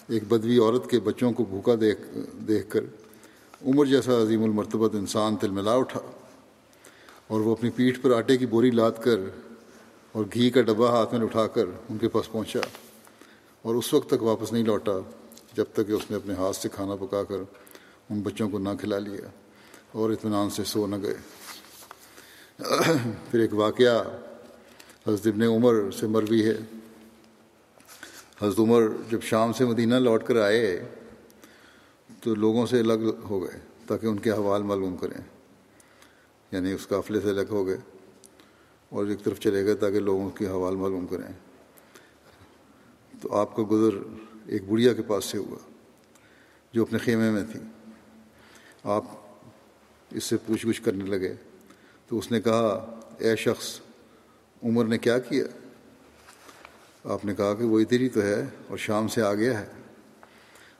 ایک 0.07 0.23
بدوی 0.27 0.59
عورت 0.59 0.89
کے 0.89 0.99
بچوں 0.99 1.31
کو 1.31 1.45
بھوکا 1.45 1.71
دیکھ 1.81 2.01
دیکھ 2.47 2.69
کر 2.69 2.83
عمر 3.65 3.85
جیسا 3.85 4.21
عظیم 4.21 4.43
المرتبت 4.43 4.95
انسان 4.95 5.35
تل 5.35 5.49
ملا 5.49 5.73
اٹھا 5.73 5.99
اور 7.27 7.39
وہ 7.39 7.51
اپنی 7.51 7.69
پیٹھ 7.69 7.99
پر 7.99 8.11
آٹے 8.11 8.37
کی 8.37 8.45
بوری 8.45 8.71
لاد 8.71 8.91
کر 9.01 9.19
اور 10.11 10.25
گھی 10.33 10.49
کا 10.49 10.61
ڈبہ 10.61 10.89
ہاتھ 10.89 11.13
میں 11.13 11.21
اٹھا 11.21 11.47
کر 11.47 11.65
ان 11.89 11.97
کے 11.97 12.07
پاس 12.07 12.31
پہنچا 12.31 12.59
اور 13.61 13.75
اس 13.75 13.93
وقت 13.93 14.09
تک 14.09 14.23
واپس 14.23 14.53
نہیں 14.53 14.63
لوٹا 14.63 14.99
جب 15.53 15.65
تک 15.73 15.87
کہ 15.87 15.91
اس 15.91 16.11
نے 16.11 16.15
اپنے 16.15 16.33
ہاتھ 16.33 16.55
سے 16.55 16.69
کھانا 16.69 16.95
پکا 16.95 17.23
کر 17.23 17.37
ان 18.09 18.21
بچوں 18.21 18.49
کو 18.49 18.59
نہ 18.59 18.69
کھلا 18.79 18.99
لیا۔ 18.99 19.44
اور 19.95 20.09
اطمینان 20.09 20.49
سے 20.49 20.63
سو 20.63 20.87
نہ 20.87 20.95
گئے۔ 21.01 21.17
پھر 23.31 23.39
ایک 23.39 23.53
واقعہ 23.53 24.01
حضرت 25.07 25.27
ابن 25.27 25.41
عمر 25.41 25.91
سے 25.91 26.07
مروی 26.07 26.45
ہے۔ 26.45 26.57
حضرت 28.41 28.59
عمر 28.59 28.83
جب 29.09 29.21
شام 29.21 29.53
سے 29.53 29.65
مدینہ 29.65 29.95
لوٹ 29.95 30.23
کر 30.23 30.41
آئے 30.41 30.83
تو 32.21 32.35
لوگوں 32.35 32.65
سے 32.65 32.79
الگ 32.79 33.15
ہو 33.29 33.43
گئے 33.43 33.59
تاکہ 33.87 34.07
ان 34.07 34.17
کے 34.19 34.31
حوال 34.31 34.61
معلوم 34.61 34.97
کریں۔ 34.97 35.21
یعنی 36.51 36.71
اس 36.71 36.87
قافلے 36.87 37.19
سے 37.21 37.29
الگ 37.29 37.49
ہو 37.49 37.67
گئے 37.67 37.77
اور 38.89 39.05
ایک 39.05 39.23
طرف 39.23 39.39
چلے 39.39 39.65
گئے 39.65 39.75
تاکہ 39.75 39.99
لوگوں 39.99 40.29
کی 40.29 40.47
حوال 40.47 40.75
معلوم 40.75 41.07
کریں۔ 41.07 41.33
تو 43.21 43.37
آپ 43.37 43.55
کا 43.55 43.63
گزر 43.71 43.97
ایک 44.45 44.63
بڑھیا 44.69 44.93
کے 44.93 45.01
پاس 45.01 45.25
سے 45.25 45.37
ہوا 45.37 45.57
جو 46.73 46.81
اپنے 46.81 46.99
خیمے 46.99 47.31
میں 47.31 47.43
تھی۔ 47.51 47.59
آپ 48.83 49.24
اس 50.15 50.23
سے 50.23 50.37
پوچھ 50.37 50.67
گچھ 50.67 50.81
کرنے 50.81 51.05
لگے۔ 51.05 51.33
تو 52.07 52.17
اس 52.17 52.31
نے 52.31 52.41
کہا، 52.41 52.99
اے 53.17 53.35
شخص، 53.35 53.79
عمر 54.63 54.85
نے 54.85 54.97
کیا 54.97 55.19
کیا؟ 55.19 55.43
آپ 57.03 57.25
نے 57.25 57.35
کہا 57.35 57.53
کہ 57.53 57.63
وہ 57.63 57.79
ادھر 57.79 57.99
ہی 57.99 58.09
تو 58.09 58.21
ہے 58.21 58.45
اور 58.67 58.77
شام 58.77 59.07
سے 59.07 59.21
آ 59.21 59.33
گیا 59.33 59.59
ہے۔ 59.59 59.65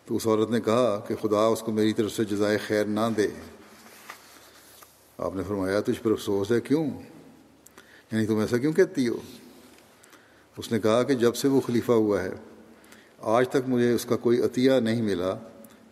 تو 0.05 0.15
اس 0.15 0.27
عورت 0.27 0.51
نے 0.51 0.61
کہا 0.61 0.99
کہ 1.07 1.15
خدا 1.15 1.45
اس 1.45 1.61
کو 1.61 1.71
میری 1.71 1.93
طرف 1.93 2.11
سے 2.11 2.23
جزائے 2.23 2.57
خیر 2.57 2.85
نہ 2.85 2.99
دے۔ 3.17 3.27
آپ 5.17 5.35
نے 5.35 5.43
فرمایا، 5.47 5.81
تجھ 5.81 6.03
پر 6.03 6.11
افسوس 6.11 6.51
ہے 6.51 6.61
کیوں؟ 6.61 6.85
یعنی 8.11 8.25
تم 8.25 8.39
ایسا 8.39 8.57
کیوں 8.57 8.73
کہتی 8.73 9.07
ہو؟ 9.07 9.17
اس 10.57 10.71
نے 10.71 10.79
کہا 10.79 11.03
کہ 11.03 11.13
جب 11.13 11.35
سے 11.35 11.47
وہ 11.47 11.61
خلیفہ 11.61 11.91
ہوا 11.91 12.23
ہے، 12.23 12.31
آج 13.19 13.49
تک 13.49 13.67
مجھے 13.67 13.93
اس 13.93 14.05
کا 14.05 14.15
کوئی 14.15 14.41
عطیہ 14.41 14.71
نہیں 14.71 15.01
ملا، 15.01 15.35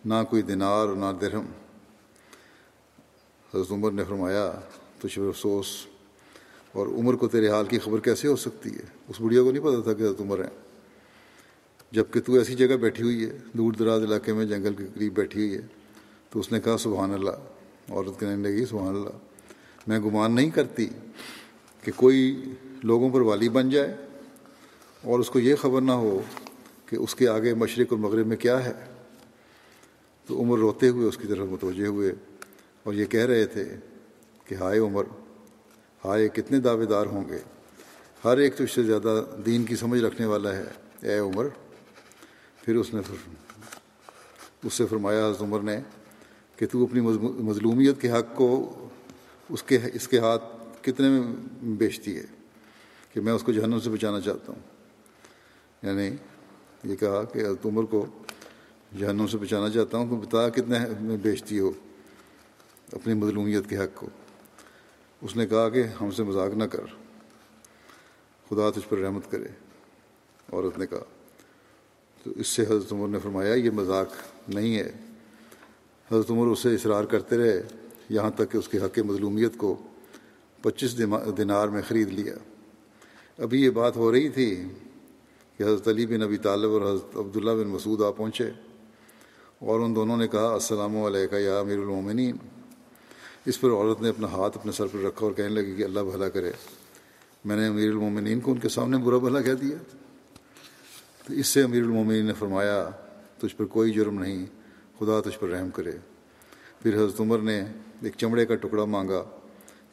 نہ 0.04 0.14
کوئی 0.30 0.42
دینار 0.42 0.86
نہ 0.88 1.12
درہم۔ 1.20 1.46
حضرت 3.54 3.72
عمر 3.72 3.92
نے 3.92 4.04
فرمایا 4.04 4.50
تجھ 4.98 5.18
پر 5.18 5.28
افسوس، 5.28 5.66
اور 6.72 6.86
عمر 6.86 7.14
کو 7.14 7.28
تیرے 7.28 7.48
حال 7.48 7.64
کی 7.64 7.78
خبر 7.78 8.00
کیسے 8.00 8.28
ہو 8.28 8.36
سکتی 8.36 8.70
ہے؟ 8.70 8.84
اس 9.08 9.20
بڑھیا 9.20 9.42
کو 9.42 9.52
نہیں 9.52 9.62
پتا 9.62 9.80
تھا 9.80 9.92
کہ 9.92 10.02
حضرت 10.02 10.20
عمر 10.20 10.38
ہے 10.38 10.48
جبکہ 11.92 12.20
تو 12.20 12.34
ایسی 12.34 12.54
جگہ 12.54 12.76
بیٹھی 12.76 13.02
ہوئی 13.04 13.24
ہے، 13.24 13.38
دور 13.52 13.72
دراز 13.72 14.02
علاقے 14.02 14.32
میں 14.32 14.44
جنگل 14.44 14.74
کے 14.74 14.84
قریب 14.94 15.14
بیٹھی 15.14 15.40
ہوئی 15.40 15.54
ہے۔ 15.54 15.66
تو 16.30 16.40
اس 16.40 16.52
نے 16.52 16.60
کہا، 16.60 16.76
سبحان 16.78 17.14
اللہ۔ 17.14 17.90
عورت 17.90 18.20
کہنے 18.20 18.42
لگی، 18.42 18.64
سبحان 18.66 18.94
اللہ۔ 18.94 19.16
میں 19.86 19.98
گمان 19.98 20.34
نہیں 20.34 20.50
کرتی 20.50 20.88
کہ 21.82 21.92
کوئی 21.96 22.44
لوگوں 22.82 23.10
پر 23.10 23.20
والی 23.20 23.48
بن 23.48 23.70
جائے، 23.70 23.94
اور 25.02 25.18
اس 25.18 25.30
کو 25.30 25.38
یہ 25.38 25.54
خبر 25.56 25.80
نہ 25.80 25.92
ہو 25.92 26.20
کہ 26.86 26.96
اس 26.96 27.14
کے 27.14 27.28
آگے 27.28 27.54
مشرق 27.54 27.86
اور 27.90 27.98
مغرب 27.98 28.26
میں 28.26 28.36
کیا 28.36 28.64
ہے۔ 28.64 28.72
تو 30.26 30.40
عمر 30.40 30.58
روتے 30.58 30.88
ہوئے 30.88 31.08
اس 31.08 31.16
کی 31.16 31.28
طرف 31.28 31.46
متوجہ 31.50 31.86
ہوئے۔ 31.86 32.12
اور 32.84 32.94
یہ 32.94 33.04
کہہ 33.04 33.26
رہے 33.26 33.46
تھے 33.46 33.64
کہ 34.44 34.54
ہائے 34.54 34.78
عمر، 34.78 35.04
ہائے 36.04 36.28
کتنے 36.28 36.60
دعوے 36.60 36.86
دار 36.86 37.06
ہوں 37.06 37.28
گے۔ 37.28 37.38
ہر 38.24 38.38
ایک 38.38 38.56
تو 38.56 38.64
اس 38.64 38.70
سے 38.70 38.82
زیادہ 38.82 39.24
دین 39.46 39.64
کی 39.64 39.76
سمجھ 39.76 40.02
رکھنے 40.02 40.26
والا 40.26 40.56
ہے۔ 40.56 40.64
اے 41.02 41.18
عمر، 41.18 41.46
پھر 42.62 42.76
اس 42.76 42.94
نے 42.94 43.00
اس 44.62 44.74
سے 44.74 44.86
فرمایا، 44.86 45.26
حضرت 45.26 45.42
عمر 45.42 45.60
نے، 45.60 45.80
کہ 46.56 46.66
تو 46.66 46.84
اپنی 46.84 47.00
مظلومیت 47.20 48.00
کے 48.00 48.10
حق 48.10 48.36
کو 48.36 48.74
اس 49.48 49.62
کے 49.62 49.78
اس 49.94 50.08
کے 50.08 50.18
ہاتھ 50.18 50.44
کتنے 50.82 51.08
میں 51.08 51.20
بیچتی 51.62 52.16
ہے 52.16 52.24
کہ 53.12 53.20
میں 53.20 53.32
اس 53.32 53.42
کو 53.42 53.52
جہنم 53.52 53.80
سے 53.80 53.90
بچانا 53.90 54.20
چاہتا 54.20 54.52
ہوں۔ 54.52 54.60
یعنی 55.82 56.10
یہ 56.84 56.96
کہا 56.96 57.22
کہ 57.22 57.38
حضرت 57.38 57.66
عمر 57.66 57.82
کو 57.82 58.06
جہنم 58.98 59.26
سے 59.26 59.38
بچانا 59.38 59.70
چاہتا 59.70 59.98
ہوں، 59.98 60.08
تو 60.08 60.16
بتا 60.16 60.48
کتنے 60.48 60.78
میں 61.00 61.16
بیچتی 61.16 61.58
ہو۔ 61.58 61.72
اپنی 62.94 63.14
مظلومیت 63.14 63.70
کے 63.70 63.76
حق 63.76 63.96
کو۔ 63.96 64.06
اس 65.22 65.36
نے 65.36 65.46
کہا 65.46 65.68
کہ 65.68 65.82
ہم 65.82 66.10
سے 66.10 66.22
مذاق 66.22 66.54
نہ 66.54 66.64
کر۔ 66.64 66.84
خدا 68.48 68.70
تجھ 68.70 68.88
پر 68.88 68.98
رحمت 68.98 69.30
کرے۔ 69.30 69.48
عورت 70.52 70.78
نے 70.78 70.86
کہا، 70.86 71.04
تو 72.22 72.30
اس 72.36 72.46
سے 72.46 72.62
حضرت 72.62 72.92
عمر 72.92 73.08
نے 73.08 73.18
فرمایا، 73.18 73.54
یہ 73.54 73.70
مذاق 73.70 74.08
نہیں 74.48 74.76
ہے۔ 74.76 74.92
حضرت 76.12 76.30
عمر 76.30 76.46
اسے 76.46 76.74
اصرار 76.74 77.04
کرتے 77.04 77.38
رہے، 77.38 77.62
یہاں 78.08 78.30
تک 78.30 78.50
کہ 78.50 78.58
اس 78.58 78.68
کے 78.68 78.78
حق 78.78 78.98
مظلومیت 78.98 79.56
کو 79.56 79.82
پچیس 80.62 80.98
دنار 81.36 81.68
میں 81.68 81.82
خرید 81.88 82.08
لیا۔ 82.08 82.34
ابھی 83.38 83.64
یہ 83.64 83.70
بات 83.70 83.96
ہو 83.96 84.12
رہی 84.12 84.28
تھی 84.28 84.64
کہ 85.56 85.62
حضرت 85.62 85.88
علی 85.88 86.06
بن 86.06 86.20
نبی 86.20 86.36
طالب 86.36 86.70
اور 86.70 86.94
حضرت 86.94 87.16
عبداللہ 87.16 87.50
بن 87.50 87.68
مسعود 87.68 88.02
آ 88.02 88.10
پہنچے 88.10 88.50
اور 89.58 89.80
ان 89.80 89.94
دونوں 89.94 90.16
نے 90.16 90.28
کہا، 90.28 90.54
السلام 90.54 90.96
علیکم 90.96 91.36
یا 91.36 91.58
امیر 91.58 91.78
المومنین۔ 91.78 92.36
اس 93.46 93.60
پر 93.60 93.70
عورت 93.70 94.02
نے 94.02 94.08
اپنا 94.08 94.26
ہاتھ 94.26 94.58
اپنے 94.58 94.72
سر 94.72 94.86
پر 94.86 94.98
رکھا 94.98 95.26
اور 95.26 95.32
کہنے 95.32 95.48
لگی 95.48 95.74
کہ 95.74 95.84
اللہ 95.84 96.00
بھلا 96.00 96.28
کرے۔ 96.28 96.52
میں 97.44 97.56
نے 97.56 97.66
امیر 97.66 97.88
المومنین 97.88 98.40
کو 98.40 98.52
ان 98.52 98.58
کے 98.58 98.68
سامنے 98.68 98.96
برا 98.96 99.18
بھلا 99.18 99.40
کہہ 99.40 99.52
دیا۔ 99.52 99.76
تو 101.26 101.32
اس 101.32 101.46
سے 101.46 101.62
امیر 101.62 101.82
المومنین 101.82 102.26
نے 102.26 102.32
فرمایا، 102.32 102.90
تجھ 103.38 103.56
پر 103.56 103.64
کوئی 103.64 103.92
جرم 103.92 104.22
نہیں، 104.22 104.46
خدا 104.98 105.20
تجھ 105.20 105.38
پر 105.38 105.48
رحم 105.48 105.70
کرے۔ 105.70 105.92
پھر 106.82 106.94
حضرت 106.94 107.20
عمر 107.20 107.38
نے 107.38 107.64
ایک 108.02 108.12
چمڑے 108.16 108.46
کا 108.46 108.54
ٹکڑا 108.54 108.84
مانگا 108.84 109.22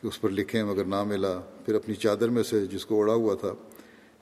کہ 0.02 0.08
اس 0.08 0.22
پر 0.22 0.30
لکھیں 0.30 0.64
مگر 0.64 0.86
نہ 0.86 1.04
ملا۔ 1.04 1.40
پھر 1.66 1.76
اپنی 1.76 1.96
چادر 1.96 2.30
میں 2.30 2.44
سے 2.44 2.66
جس 2.66 2.86
کو 2.86 3.02
اڑا 3.02 3.14
ہوا 3.14 3.36
تھا، 3.36 3.54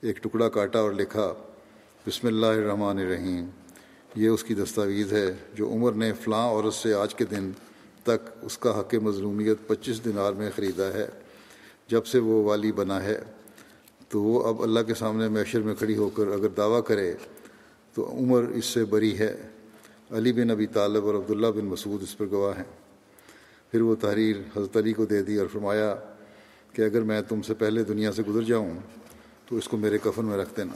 ایک 0.02 0.24
ٹکڑا 0.24 0.50
کاٹا 0.50 0.80
اور 0.80 0.92
لکھا، 0.92 1.34
بسم 2.08 2.28
اللہ 2.28 2.46
الرحمن 2.46 2.98
الرحیم۔ 2.98 3.46
یہ 4.16 4.28
اس 4.28 4.44
کی 4.44 4.54
دستاویز 4.54 5.14
ہے 5.14 5.34
جو 5.54 5.70
عمر 5.70 5.92
نے 5.92 6.14
فلاں 6.14 6.48
عورت 6.48 6.74
سے 6.74 6.94
آج 6.94 7.16
کے 7.16 7.26
دن 7.26 7.52
تک 8.10 8.30
اس 8.42 8.58
کا 8.58 8.80
حق 8.80 8.96
مظلومیت 8.96 9.58
پچیس 9.68 10.06
دنار 10.06 10.34
میں 10.34 10.50
خریدا 10.56 10.88
ہے۔ 10.94 11.08
جب 11.88 12.06
سے 12.06 12.20
وہ 12.20 12.44
والی 12.44 12.72
بنا 12.72 13.04
ہے، 13.04 13.24
تو 14.10 14.22
وہ 14.22 14.48
اب 14.48 14.64
اللہ 14.64 14.80
کے 14.80 14.94
سامنے 14.94 15.28
میشر 15.28 15.60
میں 15.60 15.76
کھڑی 15.76 15.98
ہو 15.98 16.10
کر 16.10 16.28
اگر 16.28 16.48
دعویٰ 16.48 16.84
کرے، 16.84 17.14
تو 17.94 18.12
عمر 18.12 18.44
اس 18.44 18.66
سے 18.66 18.86
بری 18.86 19.20
ہے۔ 19.20 19.48
علی 20.12 20.32
بن 20.34 20.52
ابی 20.52 20.68
طالب 20.68 21.06
اور 21.06 21.16
عبداللہ 21.16 21.48
بن 21.48 21.66
مسعود 21.66 22.04
اس 22.04 22.18
پر 22.18 22.26
گواہ 22.32 22.58
ہیں۔ 22.58 22.72
پھر 23.72 23.82
وہ 23.82 23.96
تحریر 23.96 24.36
حضرت 24.58 24.78
علی 24.78 24.94
کو 24.94 25.06
دے 25.06 25.24
دی 25.24 25.36
اور 25.36 25.48
فرمایا 25.48 25.96
کہ 26.74 26.82
اگر 26.82 27.02
میں 27.02 27.22
تم 27.22 27.42
سے 27.42 27.54
پہلے 27.54 27.84
دنیا 27.84 28.12
سے 28.12 28.24
گزر 28.24 28.42
جاؤں، 28.42 28.72
تو 29.46 29.56
اس 29.56 29.68
کو 29.68 29.78
میرے 29.78 29.98
کفن 29.98 30.26
میں 30.26 30.38
رکھ 30.38 30.54
دینا۔ 30.58 30.74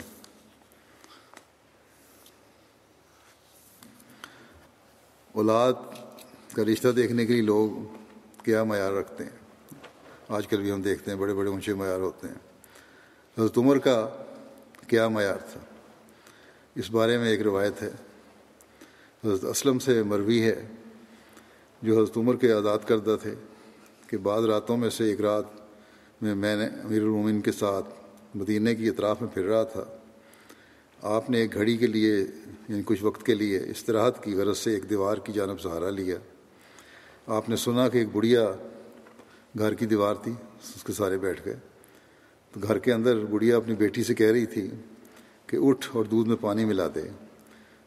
اولاد 5.31 5.73
کا 6.53 6.65
رشتہ 6.65 6.87
دیکھنے 6.87 7.25
کے 7.25 7.33
لیے 7.33 7.41
لوگ 7.41 7.69
کیا 8.43 8.63
معیار 8.63 8.91
رکھتے 8.91 9.23
ہیں؟ 9.23 9.31
آج 10.29 10.47
کل 10.47 10.57
بھی 10.57 10.71
ہم 10.71 10.81
دیکھتے 10.81 11.11
ہیں، 11.11 11.17
بڑے 11.17 11.33
بڑے 11.33 11.49
اونچے 11.49 11.73
معیار 11.73 11.99
ہوتے 11.99 12.27
ہیں۔ 12.27 12.35
حضرت 13.39 13.57
عمر 13.57 13.77
کا 13.77 14.09
کیا 14.87 15.07
معیار 15.07 15.35
تھا؟ 15.35 15.59
اس 16.75 16.91
بارے 16.91 17.17
میں 17.17 17.29
ایک 17.29 17.41
روایت 17.41 17.81
ہے۔ 17.81 17.89
حضرت 19.23 19.43
اسلم 19.43 19.79
سے 19.79 20.03
مروی 20.03 20.41
ہے، 20.41 20.67
جو 21.81 22.03
حضرت 22.03 22.17
عمر 22.17 22.35
کے 22.35 22.53
آزاد 22.53 22.79
کردہ 22.87 23.17
تھے، 23.21 23.33
کہ 24.07 24.17
بعض 24.17 24.45
راتوں 24.45 24.77
میں 24.77 24.89
سے 24.89 25.03
ایک 25.03 25.21
رات 25.21 25.43
میں 26.21 26.35
میں 26.35 26.55
نے 26.55 26.65
امیر 26.65 27.01
المومن 27.01 27.41
کے 27.41 27.51
ساتھ 27.51 27.89
مدینہ 28.35 28.69
کی 28.77 28.87
اطراف 28.87 29.21
میں 29.21 29.29
پھر 29.33 29.43
رہا 29.43 29.63
تھا۔ 29.63 29.83
آپ 31.01 31.29
نے 31.29 31.37
ایک 31.37 31.53
گھڑی 31.53 31.77
کے 31.77 31.87
لیے 31.87 32.19
یعنی 32.69 32.81
کچھ 32.85 33.03
وقت 33.03 33.25
کے 33.25 33.35
لیے 33.35 33.59
استراحت 33.59 34.23
کی، 34.23 34.35
غرض 34.35 34.57
سے 34.57 34.73
ایک 34.73 34.89
دیوار 34.89 35.17
کی 35.17 35.33
جانب 35.33 35.61
سہارا 35.61 35.89
لیا۔ 35.89 36.15
آپ 37.27 37.49
نے 37.49 37.55
سنا 37.55 37.89
کہ 37.89 37.97
ایک 37.97 38.07
بڑھیا 38.13 38.51
گھر 39.57 39.73
کی 39.73 39.85
دیوار 39.85 40.15
تھی، 40.15 40.31
اس 40.75 40.83
کے 40.83 40.93
سارے 40.93 41.17
بیٹھ 41.17 41.41
گئے۔ 41.45 41.55
تو 42.51 42.59
گھر 42.63 42.77
کے 42.77 42.93
اندر 42.93 43.25
بڑھیا 43.25 43.57
اپنی 43.57 43.75
بیٹی 43.75 44.03
سے 44.03 44.13
کہہ 44.13 44.31
رہی 44.31 44.45
تھی 44.45 44.69
کہ 45.47 45.57
اٹھ 45.61 45.87
اور 45.93 46.05
دودھ 46.05 46.27
میں 46.27 46.37
پانی 46.41 46.65
ملا 46.65 46.87
دے۔ 46.95 47.01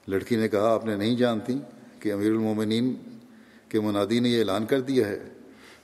لڑکی 0.09 0.37
نے 0.37 0.49
کہا، 0.49 0.73
آپ 0.73 0.85
نے 0.85 0.97
نہیں 0.97 1.17
جانتی 1.17 1.59
کہ 2.01 2.13
امیر 2.13 2.27
المومنین 2.27 2.95
کے 3.69 3.81
منادی 3.81 4.21
نے 4.21 4.29
یہ 4.29 4.39
اعلان 4.39 4.67
کر 4.67 4.81
دیا 4.81 5.09
ہے 5.09 5.29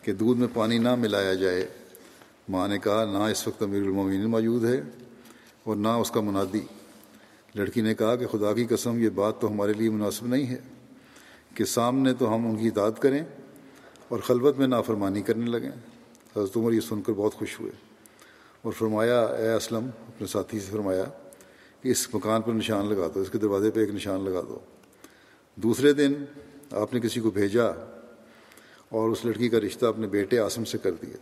کہ 0.02 0.12
دودھ 0.12 0.38
میں 0.38 0.48
پانی 0.54 0.78
نہ 0.78 0.94
ملایا 0.94 1.34
جائے۔ 1.34 1.68
ماں 2.48 2.68
نے 2.68 2.78
کہا، 2.78 3.04
نہ 3.04 3.18
اس 3.18 3.48
وقت 3.48 3.62
امیر 3.62 3.80
المومنین 3.80 4.24
موجود 4.24 4.64
ہے 4.64 4.82
اور 5.64 5.76
نہ 5.76 5.88
اس 5.88 6.10
کا 6.10 6.20
منادی۔ 6.20 6.60
لڑکی 7.54 7.80
نے 7.80 7.94
کہا 7.94 8.16
کہ 8.16 8.26
خدا 8.26 8.52
کی 8.52 8.64
قسم، 8.64 8.98
یہ 8.98 9.08
بات 9.08 9.40
تو 9.40 9.52
ہمارے 9.52 9.72
لیے 9.72 9.90
مناسب 9.90 10.26
نہیں 10.26 10.46
ہے 10.46 10.58
کہ 11.54 11.64
سامنے 11.64 12.14
تو 12.14 12.34
ہم 12.34 12.46
ان 12.46 12.56
کی 12.56 12.68
اطاعت 12.68 13.02
کریں 13.02 13.24
اور 14.12 14.20
خلوت 14.20 14.58
میں 14.58 14.66
نافرمانی 14.66 15.22
کرنے 15.22 15.46
لگیں 15.46 15.70
حضرت 16.36 16.56
عمر 16.56 16.72
یہ 16.72 16.80
سن 16.80 17.02
کر 17.02 17.12
بہت 17.12 17.34
خوش 17.34 17.60
ہوئے 17.60 17.72
اور 18.62 18.72
فرمایا، 18.72 19.20
اے 19.22 19.52
اسلم، 19.52 19.84
اپنے 19.84 20.26
ساتھی 20.26 20.60
سے 20.60 20.66
فرمایا 20.70 21.04
کہ 21.80 21.88
اس 21.88 22.14
مکان 22.14 22.42
پر 22.42 22.52
نشان 22.52 22.86
لگا 22.86 23.08
دو، 23.14 23.20
اس 23.20 23.30
کے 23.30 23.38
دروازے 23.38 23.70
پہ 23.70 23.80
ایک 23.80 23.94
نشان 23.94 24.24
لگا 24.24 24.40
دو۔ 24.48 24.58
دوسرے 25.56 25.92
دن 25.92 26.12
آپ 26.70 26.94
نے 26.94 27.00
کسی 27.00 27.20
کو 27.20 27.30
بھیجا 27.30 27.64
اور 28.88 29.10
اس 29.10 29.24
لڑکی 29.24 29.48
کا 29.48 29.60
رشتہ 29.60 29.86
اپنے 29.86 30.06
بیٹے 30.06 30.38
آسم 30.38 30.64
سے 30.64 30.78
کر 30.78 30.92
دیا۔ 30.92 31.16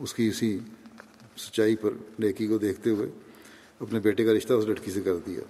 اس 0.00 0.14
کی 0.14 0.28
اسی 0.28 0.58
سچائی 1.36 1.76
پر 1.76 1.90
نیکی 2.18 2.46
کو 2.46 2.58
دیکھتے 2.58 2.90
ہوئے 2.90 3.10
اپنے 3.80 4.00
بیٹے 4.00 4.24
کا 4.24 4.32
رشتہ 4.32 4.52
اس 4.52 4.64
لڑکی 4.64 4.90
سے 4.90 5.00
کر 5.00 5.16
دیا۔ 5.26 5.40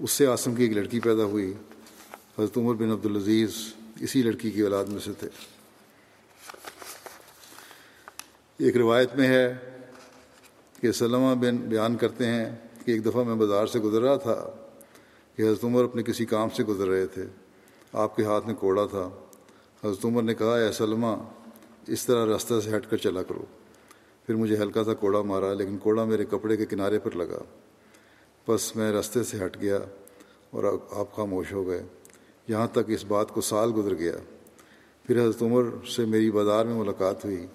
اس 0.00 0.10
سے 0.10 0.26
آسم 0.26 0.54
کی 0.54 0.62
ایک 0.62 0.72
لڑکی 0.72 1.00
پیدا 1.00 1.24
ہوئی، 1.24 1.54
حضرت 2.38 2.58
عمر 2.58 2.74
بن 2.74 2.90
عبدالعزیز، 2.90 3.50
اسی 4.00 4.22
لڑکی 4.22 4.50
کی 4.50 4.60
اولاد 4.60 4.84
میں 4.84 5.00
سے 5.04 5.12
تھے۔ 5.12 5.28
ایک 8.58 8.76
روایت 8.76 9.16
میں 9.16 9.28
ہے 9.28 9.54
کہ 10.80 10.92
سلمہ 10.92 11.34
بن 11.34 11.56
بیان 11.56 11.96
کرتے 11.96 12.26
ہیں 12.26 12.56
کہ 12.84 12.90
ایک 12.90 13.06
دفعہ 13.06 13.24
میں 13.24 13.34
بازار 13.34 13.66
سے 13.66 13.80
گزر 13.80 14.02
رہا 14.02 14.16
تھا 14.16 14.50
کہ 15.36 15.42
حضرت 15.42 15.64
عمر 15.64 15.84
اپنے 15.84 16.02
کسی 16.02 16.24
کام 16.24 16.48
سے 16.48 16.64
گزر 16.64 16.88
رہے 16.88 17.06
تھے۔ 17.06 17.24
آپ 17.92 18.16
کے 18.16 18.24
ہاتھ 18.24 18.46
میں 18.46 18.54
کوڑا 18.54 18.86
تھا۔ 18.86 19.10
حضرت 19.84 20.04
عمر 20.04 20.22
نے 20.22 20.34
کہا، 20.34 20.56
اے 20.56 20.72
سلمہ، 20.72 21.06
اس 21.86 22.06
طرح 22.06 22.26
راستہ 22.26 22.54
سے 22.64 22.76
ہٹ 22.76 22.90
کر 22.90 22.96
چلا 22.96 23.22
کرو۔ 23.22 23.44
پھر 24.26 24.34
مجھے 24.34 24.56
ہلکا 24.56 24.84
سا 24.84 24.94
کوڑا 24.94 25.22
مارا، 25.22 25.54
لیکن 25.54 25.78
کوڑا 25.78 26.04
میرے 26.04 26.24
کپڑے 26.24 26.56
کے 26.56 26.66
کنارے 26.66 26.98
پر 26.98 27.10
لگا۔ 27.10 27.38
بس 28.48 28.76
میں 28.76 28.92
راستے 28.92 29.22
سے 29.22 29.44
ہٹ 29.44 29.60
گیا 29.60 29.78
اور 30.50 30.78
آپ 30.90 31.16
خاموش 31.16 31.52
ہو 31.52 31.66
گئے۔ 31.66 31.82
یہاں 32.48 32.68
تک 32.72 32.78
اس 32.86 33.04
بات 33.04 33.30
کو 33.30 33.40
سال 33.40 33.72
گزر 33.76 33.94
گیا۔ 33.94 34.12
پھر 35.06 35.22
حضرت 35.22 35.42
عمر 35.42 35.62
سے 35.86 36.04
میری 36.04 36.30
بازار 36.30 36.64
میں 36.64 36.74
ملاقات 36.74 37.24
ہوئی۔ 37.24 37.46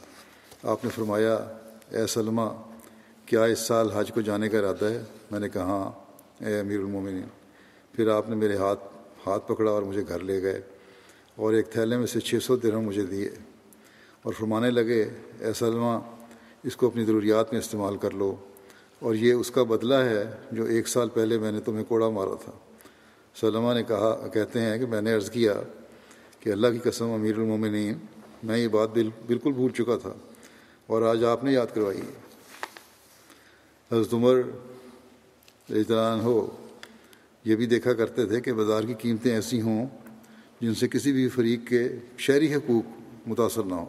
آپ 0.63 0.83
نے 0.83 0.89
فرمایا، 0.95 1.33
اے 1.91 2.07
سلمہ، 2.07 2.41
کیا 3.25 3.43
اس 3.43 3.59
سال 3.59 3.91
حج 3.91 4.11
کو 4.13 4.21
جانے 4.21 4.49
کا 4.49 4.59
ارادہ 4.59 4.85
ہے؟ 4.85 5.03
میں 5.31 5.39
نے 5.39 5.49
کہا 5.49 5.63
ہاں 5.63 5.91
اے 6.45 6.59
امیر 6.59 6.79
المومنین. 6.79 7.27
پھر 7.91 8.07
آپ 8.07 8.29
نے 8.29 8.35
میرے 8.35 8.55
ہاتھ 8.55 8.83
ہاتھ 9.27 9.47
پکڑا 9.47 9.71
اور 9.71 9.83
مجھے 9.83 10.03
گھر 10.07 10.19
لے 10.19 10.41
گئے 10.41 10.61
اور 11.35 11.53
ایک 11.53 11.69
تھیلے 11.69 11.97
میں 11.97 12.07
سے 12.07 12.19
چھ 12.19 12.35
سو 12.41 12.55
درہم 12.55 12.81
مجھے 12.81 13.05
دیے 13.05 13.29
اور 14.21 14.33
فرمانے 14.33 14.69
لگے، 14.69 15.09
اے 15.39 15.53
سلمہ، 15.53 15.97
اس 16.63 16.75
کو 16.75 16.87
اپنی 16.87 17.05
ضروریات 17.05 17.53
میں 17.53 17.59
استعمال 17.59 17.97
کر 17.97 18.11
لو 18.11 18.35
اور 18.99 19.15
یہ 19.15 19.33
اس 19.33 19.51
کا 19.51 19.63
بدلہ 19.63 19.95
ہے 19.95 20.23
جو 20.51 20.63
ایک 20.63 20.87
سال 20.87 21.09
پہلے 21.09 21.37
میں 21.37 21.51
نے 21.51 21.59
تمہیں 21.59 21.83
کوڑا 21.83 22.09
مارا 22.09 22.35
تھا. 22.43 22.51
سلمہ 23.35 23.73
نے 23.73 23.83
کہا، 23.83 24.27
کہتے 24.27 24.61
ہیں 24.61 24.77
کہ 24.77 24.85
میں 24.85 25.01
نے 25.01 25.13
عرض 25.13 25.29
کیا 25.29 25.53
کہ 26.39 26.49
اللہ 26.49 26.67
کی 26.67 26.79
قسم 26.79 27.11
امیر 27.11 27.35
المومنین، 27.35 27.97
میں 28.43 28.57
یہ 28.57 28.67
بات 28.67 28.89
بالکل 29.27 29.51
بھول 29.51 29.71
چکا 29.71 29.97
تھا۔ 29.97 30.13
اور 30.91 31.01
آج 31.01 31.23
آپ 31.23 31.43
نے 31.43 31.51
یاد 31.53 31.67
کروائی 31.73 32.01
حضرت 33.91 34.13
عمر 34.13 34.41
اطلاع 35.69 36.15
ہو، 36.15 36.65
یہ 37.45 37.55
بھی 37.55 37.65
دیکھا 37.65 37.93
کرتے 37.93 38.25
تھے 38.25 38.41
کہ 38.41 38.53
بازار 38.53 38.83
کی 38.83 38.93
قیمتیں 38.93 39.33
ایسی 39.33 39.61
ہوں 39.61 39.85
جن 40.61 40.75
سے 40.75 40.87
کسی 40.87 41.11
بھی 41.11 41.27
فریق 41.29 41.67
کے 41.67 41.87
شہری 42.17 42.53
حقوق 42.55 43.27
متاثر 43.27 43.63
نہ 43.63 43.73
ہوں۔ 43.73 43.85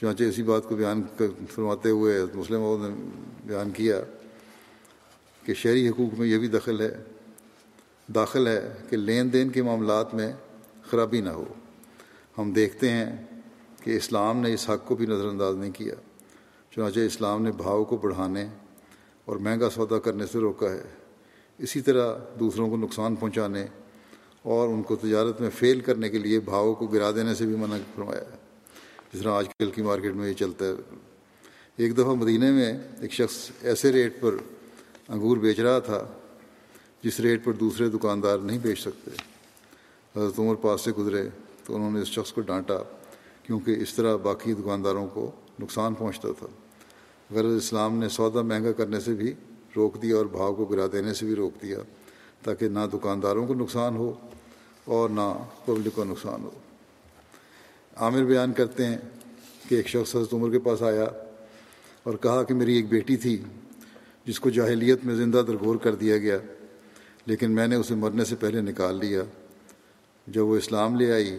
چنانچہ 0.00 0.24
اسی 0.24 0.42
بات 0.42 0.68
کو 0.68 0.76
بیان 0.76 1.02
فرماتے 1.50 1.90
ہوئے 1.90 2.20
مسلم 2.34 2.62
نے 2.82 2.94
بیان 3.46 3.70
کیا 3.70 4.00
کہ 5.46 5.54
شہری 5.54 5.88
حقوق 5.88 6.18
میں 6.18 6.26
یہ 6.26 6.38
بھی 6.38 6.48
دخل 6.48 6.80
ہے، 6.80 6.92
داخل 8.14 8.46
ہے 8.46 8.60
کہ 8.90 8.96
لین 8.96 9.32
دین 9.32 9.50
کے 9.50 9.62
معاملات 9.62 10.14
میں 10.14 10.32
خرابی 10.90 11.20
نہ 11.20 11.30
ہو۔ 11.30 11.52
ہم 12.38 12.52
دیکھتے 12.52 12.90
ہیں 12.90 13.31
کہ 13.82 13.96
اسلام 13.96 14.38
نے 14.38 14.54
اس 14.54 14.70
حق 14.70 14.88
کو 14.88 14.94
بھی 14.94 15.06
نظر 15.06 15.26
انداز 15.26 15.56
نہیں 15.56 15.70
کیا، 15.70 15.94
چنانچہ 16.70 17.00
اسلام 17.00 17.42
نے 17.42 17.52
بھاؤ 17.52 17.84
کو 17.84 17.96
بڑھانے 17.96 18.46
اور 19.24 19.36
مہنگا 19.36 19.70
سودا 19.70 19.98
کرنے 19.98 20.26
سے 20.26 20.38
روکا 20.38 20.70
ہے۔ 20.70 20.82
اسی 21.58 21.80
طرح 21.80 22.14
دوسروں 22.40 22.70
کو 22.70 22.76
نقصان 22.76 23.14
پہنچانے 23.14 23.66
اور 24.42 24.68
ان 24.68 24.82
کو 24.82 24.96
تجارت 24.96 25.40
میں 25.40 25.50
فیل 25.50 25.80
کرنے 25.80 26.08
کے 26.08 26.18
لیے 26.18 26.40
بھاؤ 26.40 26.74
کو 26.74 26.86
گرا 26.86 27.10
دینے 27.10 27.34
سے 27.34 27.46
بھی 27.46 27.56
منع 27.56 27.76
فرمایا 27.96 28.20
ہے۔ 28.20 28.36
جس 29.12 29.20
طرح 29.20 29.32
آج 29.32 29.46
کل 29.58 29.70
کی 29.70 29.82
مارکیٹ 29.82 30.14
میں 30.14 30.28
یہ 30.28 30.34
چلتا 30.34 30.64
ہے۔ 30.64 30.72
ایک 31.76 31.98
دفعہ 31.98 32.14
مدینہ 32.14 32.50
میں 32.50 32.78
ایک 33.00 33.12
شخص 33.12 33.50
ایسے 33.62 33.92
ریٹ 33.92 34.20
پر 34.20 34.34
انگور 35.08 35.36
بیچ 35.36 35.60
رہا 35.60 35.78
تھا، 35.78 36.06
جس 37.02 37.20
ریٹ 37.20 37.44
پر 37.44 37.52
دوسرے 37.52 37.88
دکاندار 37.88 38.38
نہیں 38.38 38.58
بیچ 38.58 38.80
سکتے۔ 38.80 39.10
حضرت 40.16 40.38
عمر 40.38 40.54
پاس 40.54 40.80
سے 40.80 40.92
گزرے 40.92 41.28
تو 41.64 41.74
انہوں 41.74 41.90
نے 41.90 42.00
اس 42.00 42.08
شخص 42.08 42.32
کو 42.32 42.40
ڈانٹا۔ 42.40 42.82
کیونکہ 43.42 43.76
اس 43.80 43.94
طرح 43.94 44.16
باقی 44.16 44.52
دکانداروں 44.54 45.06
کو 45.06 45.30
نقصان 45.60 45.94
پہنچتا 45.94 46.28
تھا۔ 46.38 46.46
غرض 47.30 47.56
اسلام 47.56 47.98
نے 47.98 48.08
سودا 48.08 48.42
مہنگا 48.42 48.72
کرنے 48.72 49.00
سے 49.00 49.12
بھی 49.12 49.32
روک 49.76 50.02
دیا 50.02 50.16
اور 50.16 50.26
بھاؤ 50.26 50.54
کو 50.54 50.64
گرا 50.64 50.86
دینے 50.92 51.14
سے 51.14 51.26
بھی 51.26 51.34
روک 51.34 51.62
دیا 51.62 51.78
تاکہ 52.42 52.68
نہ 52.68 52.78
دکانداروں 52.92 53.46
کو 53.46 53.54
نقصان 53.54 53.96
ہو 53.96 54.12
اور 54.84 55.10
نہ 55.10 55.32
پبلک 55.64 55.94
کو 55.94 56.04
نقصان 56.04 56.42
ہو۔ 56.42 56.50
عامر 57.96 58.24
بیان 58.24 58.52
کرتے 58.52 58.86
ہیں 58.86 58.96
کہ 59.68 59.74
ایک 59.74 59.88
شخص 59.88 60.16
حضرت 60.16 60.34
عمر 60.34 60.50
کے 60.50 60.58
پاس 60.58 60.82
آیا 60.82 61.04
اور 62.02 62.14
کہا 62.14 62.42
کہ 62.42 62.54
میری 62.54 62.76
ایک 62.76 62.88
بیٹی 62.88 63.16
تھی 63.16 63.42
جس 64.24 64.40
کو 64.40 64.50
جاہلیت 64.50 65.04
میں 65.04 65.14
زندہ 65.14 65.42
درگور 65.46 65.76
کر 65.76 65.94
دیا 65.94 66.18
گیا، 66.18 66.38
لیکن 67.26 67.50
میں 67.50 67.66
نے 67.66 67.76
اسے 67.76 67.94
مرنے 67.94 68.24
سے 68.24 68.36
پہلے 68.36 68.60
نکال 68.60 68.98
لیا۔ 68.98 69.22
جب 70.26 70.46
وہ 70.46 70.56
اسلام 70.56 70.96
لے 70.96 71.12
آئی 71.12 71.38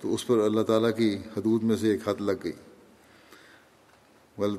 تو 0.00 0.14
اس 0.14 0.26
پر 0.26 0.38
اللہ 0.38 0.62
تعالیٰ 0.62 0.96
کی 0.96 1.16
حدود 1.36 1.62
میں 1.62 1.76
سے 1.76 1.90
ایک 1.90 2.08
حد 2.08 2.20
لگ 2.20 2.32
گئی۔ 2.44 2.52
ولد 4.38 4.58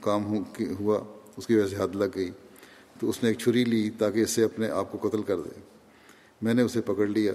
کام 0.00 0.42
ہوا، 0.80 1.00
اس 1.36 1.46
کی 1.46 1.54
وجہ 1.54 1.68
سے 1.68 1.76
حد 1.76 1.96
لگ 1.96 2.04
گئی۔ 2.14 2.30
تو 3.00 3.10
اس 3.10 3.22
نے 3.22 3.28
ایک 3.28 3.38
چھری 3.38 3.64
لی 3.64 3.90
تاکہ 3.90 4.18
اس 4.18 4.30
سے 4.30 4.44
اپنے 4.44 4.70
آپ 4.70 4.92
کو 4.92 5.08
قتل 5.08 5.22
کر 5.22 5.40
دے۔ 5.40 5.60
میں 6.42 6.54
نے 6.54 6.62
اسے 6.62 6.80
پکڑ 6.80 7.06
لیا 7.06 7.32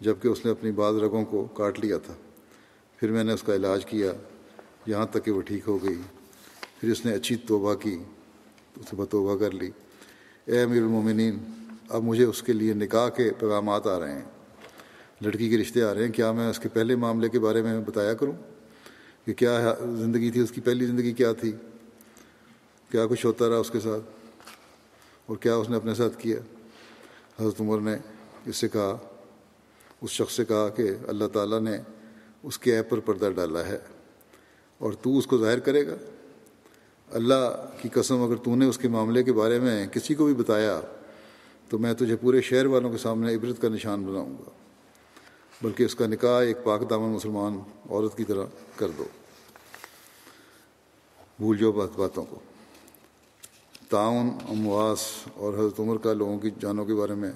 جبکہ 0.00 0.28
اس 0.28 0.44
نے 0.44 0.50
اپنی 0.50 0.70
بعض 0.70 0.94
رگوں 0.94 1.24
کو 1.24 1.44
کاٹ 1.44 1.80
لیا 1.80 1.98
تھا۔ 1.98 2.14
پھر 2.96 3.10
میں 3.10 3.24
نے 3.24 3.32
اس 3.32 3.42
کا 3.42 3.54
علاج 3.54 3.86
کیا، 3.86 4.12
یہاں 4.86 5.06
تک 5.06 5.24
کہ 5.24 5.30
وہ 5.30 5.40
ٹھیک 5.40 5.62
ہو 5.68 5.82
گئی۔ 5.82 6.00
پھر 6.80 6.90
اس 6.90 7.06
نے 7.06 7.12
اچھی 7.14 7.36
توبہ 7.36 7.74
کی 7.74 7.98
اسے 8.76 8.96
بتوبہ 8.96 9.38
کر 9.38 9.50
لی۔ 9.50 9.70
اے 10.44 10.62
امیر 10.62 10.82
المومنین 10.82 11.38
اب 11.88 12.02
مجھے 12.02 12.24
اس 12.24 12.42
کے 12.42 12.52
لیے 12.52 12.74
نکاح 12.74 13.08
کے 13.08 13.30
پیغامات 13.38 13.86
آ 13.86 13.98
رہے 14.00 14.12
ہیں۔ 14.12 14.33
لڑکی 15.24 15.48
کے 15.48 15.58
رشتے 15.58 15.82
آ 15.82 15.94
رہے 15.94 16.04
ہیں، 16.04 16.12
کیا 16.12 16.32
میں 16.32 16.50
اس 16.50 16.58
کے 16.58 16.68
پہلے 16.68 16.96
معاملے 16.96 17.28
کے 17.28 17.38
بارے 17.38 17.62
میں 17.62 17.80
بتایا 17.80 18.14
کروں 18.14 18.32
کہ 19.26 19.34
کیا 19.34 19.74
زندگی 19.80 20.30
تھی، 20.30 20.40
اس 20.40 20.50
کی 20.50 20.60
پہلی 20.60 20.86
زندگی 20.86 21.12
کیا 21.12 21.32
تھی؟ 21.32 21.52
کیا 22.90 23.06
کچھ 23.06 23.26
ہوتا 23.26 23.48
رہا 23.48 23.56
اس 23.56 23.70
کے 23.70 23.80
ساتھ؟ 23.80 24.02
اور 25.26 25.36
کیا 25.36 25.54
اس 25.54 25.70
نے 25.70 25.76
اپنے 25.76 25.94
ساتھ 25.94 26.18
کیا؟ 26.18 26.36
حضرت 27.40 27.60
عمر 27.60 27.80
نے 27.80 27.96
اس 28.46 28.56
سے 28.56 28.68
کہا، 28.68 28.98
اس 30.02 30.10
شخص 30.10 30.34
سے 30.34 30.44
کہا 30.44 30.68
کہ 30.68 30.90
اللہ 31.08 31.24
تعالیٰ 31.32 31.60
نے 31.60 31.78
اس 32.42 32.58
کے 32.58 32.76
ایپ 32.76 32.90
پر 32.90 33.00
پردہ 33.00 33.30
ڈالا 33.34 33.66
ہے 33.66 33.78
اور 34.78 34.92
تو 34.92 35.18
اس 35.18 35.26
کو 35.26 35.38
ظاہر 35.38 35.58
کرے 35.58 35.86
گا۔ 35.86 35.94
اللہ 37.12 37.68
کی 37.82 37.88
قسم، 37.88 38.22
اگر 38.22 38.36
تو 38.36 38.56
نے 38.56 38.66
اس 38.66 38.78
کے 38.78 38.88
معاملے 38.88 39.22
کے 39.22 39.32
بارے 39.32 39.58
میں 39.58 39.86
کسی 39.86 40.14
کو 40.14 40.24
بھی 40.24 40.34
بتایا، 40.34 40.80
تو 41.68 41.78
میں 41.78 41.94
تجھے 41.94 42.16
پورے 42.16 42.40
شہر 42.40 42.66
والوں 42.66 42.90
کے 42.90 42.98
سامنے 42.98 43.34
عبرت 43.34 43.62
کا 43.62 43.68
نشان 43.68 44.02
بناؤں 44.02 44.34
گا۔ 44.34 44.50
بلکہ 45.64 45.82
اس 45.82 45.94
کا 45.94 46.06
نکاح 46.06 46.42
ایک 46.42 46.56
پاک 46.64 46.90
دامن 46.90 47.08
مسلمان 47.08 47.60
عورت 47.90 48.16
کی 48.16 48.24
طرح 48.24 48.44
کر 48.76 48.88
دو۔ 48.88 49.04
بھول 51.38 51.56
جو 51.56 51.72
بات 51.72 51.88
باتوں 51.96 52.24
کو۔ 52.24 52.38
تعاون، 53.88 54.28
امواس 54.48 54.98
اور 55.34 55.54
حضرت 55.54 55.80
عمر 55.80 55.96
کا 55.96 56.12
لوگوں 56.12 56.38
کی 56.38 56.50
جانوں 56.60 56.84
کے 56.84 56.94
بارے 56.94 57.14
میں 57.14 57.32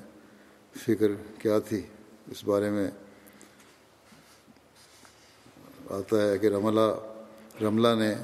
فکر 0.77 1.07
کیا 1.39 1.59
تھی؟ 1.59 1.83
اس 2.31 2.45
بارے 2.45 2.71
میں 2.71 2.91
آتا 5.91 6.23
ہے 6.23 6.39
کہ 6.39 6.47
رملہ 6.47 6.95
رملہ 7.63 7.89
نے 7.99 8.15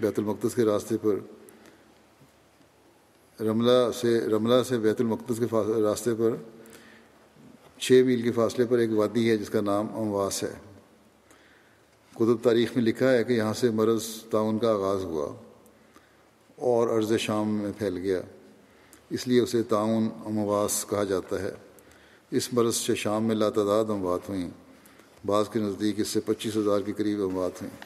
بیت 0.00 0.18
المقدس 0.18 0.54
کے 0.54 0.62
راستے 0.62 0.96
پر 0.96 1.14
رملہ 3.42 3.90
سے 4.00 4.20
رملہ 4.20 4.62
سے 4.62 4.78
بیت 4.78 5.00
المقدس 5.00 5.38
کے 5.38 5.56
راستے 5.82 6.14
پر 6.14 6.30
چھ 7.78 8.02
میل 8.06 8.22
کے 8.22 8.32
فاصلے 8.32 8.64
پر 8.64 8.78
ایک 8.78 8.90
وادی 8.92 9.30
ہے 9.30 9.36
جس 9.36 9.50
کا 9.50 9.60
نام 9.60 9.86
امواس 9.96 10.42
ہے۔ 10.42 10.52
قدب 12.14 12.36
تاریخ 12.42 12.76
میں 12.76 12.84
لکھا 12.84 13.12
ہے 13.12 13.24
کہ 13.24 13.32
یہاں 13.32 13.54
سے 13.54 13.70
مرض 13.70 14.04
تعاون 14.30 14.58
کا 14.58 14.72
آغاز 14.72 15.04
ہوا 15.04 15.32
اور 16.56 16.88
عرض 16.88 17.12
شام 17.18 17.48
میں 17.48 17.72
پھیل 17.78 17.96
گیا۔ 17.96 18.20
اس 19.10 19.28
لیے 19.28 19.40
اسے 19.40 19.62
تعاون 19.62 20.08
امواس 20.26 20.86
کہا 20.90 21.04
جاتا 21.04 21.42
ہے۔ 21.42 21.52
اس 22.30 22.52
مرض 22.52 22.76
سے 22.76 22.94
شام 22.94 23.24
میں 23.24 23.34
لاتعداد 23.34 23.84
اموات 23.88 24.28
ہوئیں۔ 24.28 24.50
بعض 25.26 25.48
کے 25.48 25.58
نزدیک 25.58 26.00
اس 26.00 26.08
سے 26.08 26.20
پچیس 26.20 26.56
ہزار 26.56 26.80
کے 26.80 26.92
قریب 26.92 27.22
اموات 27.22 27.62
ہوئیں۔ 27.62 27.84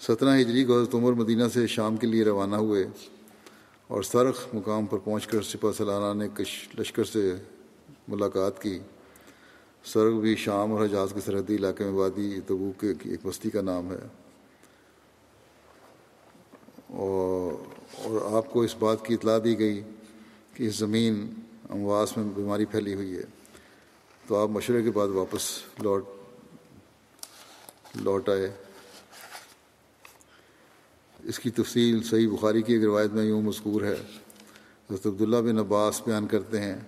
سترہ 0.00 0.40
ہجری 0.40 0.64
کو 0.64 0.80
حضرت 0.80 0.94
عمر 0.94 1.12
مدینہ 1.12 1.44
سے 1.54 1.66
شام 1.66 1.96
کے 1.96 2.06
لیے 2.06 2.24
روانہ 2.24 2.56
ہوئے 2.56 2.84
اور 3.86 4.02
سرخ 4.02 4.54
مقام 4.54 4.86
پر 4.86 4.98
پہنچ 4.98 5.26
کر 5.26 5.42
سپہ 5.42 5.68
سلانہ 5.76 6.22
نے 6.22 6.28
کش 6.34 6.68
لشکر 6.78 7.04
سے 7.04 7.34
ملاقات 8.08 8.62
کی۔ 8.62 8.78
سرخ 9.84 10.12
بھی 10.12 10.36
شام 10.36 10.72
اور 10.72 10.84
حجاز 10.84 11.12
کے 11.14 11.20
سرحدی 11.20 11.56
علاقے 11.56 11.84
میں 11.84 11.92
وادی 11.92 12.40
تبو 12.46 12.72
کے 12.80 12.88
ایک 12.88 13.20
بستی 13.22 13.50
کا 13.50 13.60
نام 13.60 13.92
ہے۔ 13.92 14.06
اور 16.86 17.52
اور 17.92 18.36
آپ 18.36 18.50
کو 18.50 18.62
اس 18.62 18.76
بات 18.78 19.06
کی 19.06 19.14
اطلاع 19.14 19.38
دی 19.44 19.58
گئی 19.58 19.82
کہ 20.54 20.68
اس 20.68 20.76
زمین 20.76 21.34
امواس 21.70 22.16
میں 22.16 22.24
بیماری 22.34 22.64
پھیلی 22.64 22.94
ہوئی 22.94 23.16
ہے۔ 23.16 23.22
تو 24.26 24.36
آپ 24.36 24.48
مشورے 24.48 24.82
کے 24.82 24.90
بعد 24.90 25.08
واپس 25.08 25.42
لوٹ 25.82 26.04
لوٹ 27.94 28.28
آئے۔ 28.28 28.54
اس 31.24 31.38
کی 31.38 31.50
تفصیل 31.50 32.02
صحیح 32.02 32.28
بخاری 32.28 32.62
کی 32.62 32.74
ایک 32.74 32.84
روایت 32.84 33.10
میں 33.10 33.24
یوں 33.24 33.42
مذکور 33.42 33.82
ہے۔ 33.82 33.96
حضرت 34.90 35.06
عبداللہ 35.06 35.36
بن 35.36 35.58
عباس 35.58 36.02
بیان 36.06 36.26
کرتے 36.26 36.60
ہیں 36.60 36.80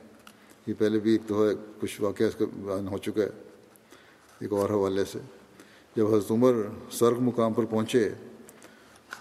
یہ 0.66 0.74
پہلے 0.78 0.98
بھی 0.98 1.12
ایک 1.12 1.20
تو 1.26 1.48
ہے، 1.48 1.54
کچھ 1.80 2.00
واقعہ 2.00 2.26
اس 2.26 2.34
کا 2.34 2.44
بیان 2.54 2.88
ہو 2.88 2.98
چکا 2.98 3.22
ہے، 3.22 3.30
ایک 4.40 4.52
اور 4.52 4.70
حوالے 4.70 5.04
سے۔ 5.04 5.18
جب 5.96 6.08
حضرت 6.08 6.30
عمر 6.30 6.52
سرگ 6.90 7.20
مقام 7.20 7.52
پر 7.52 7.64
پہنچے، 7.64 8.10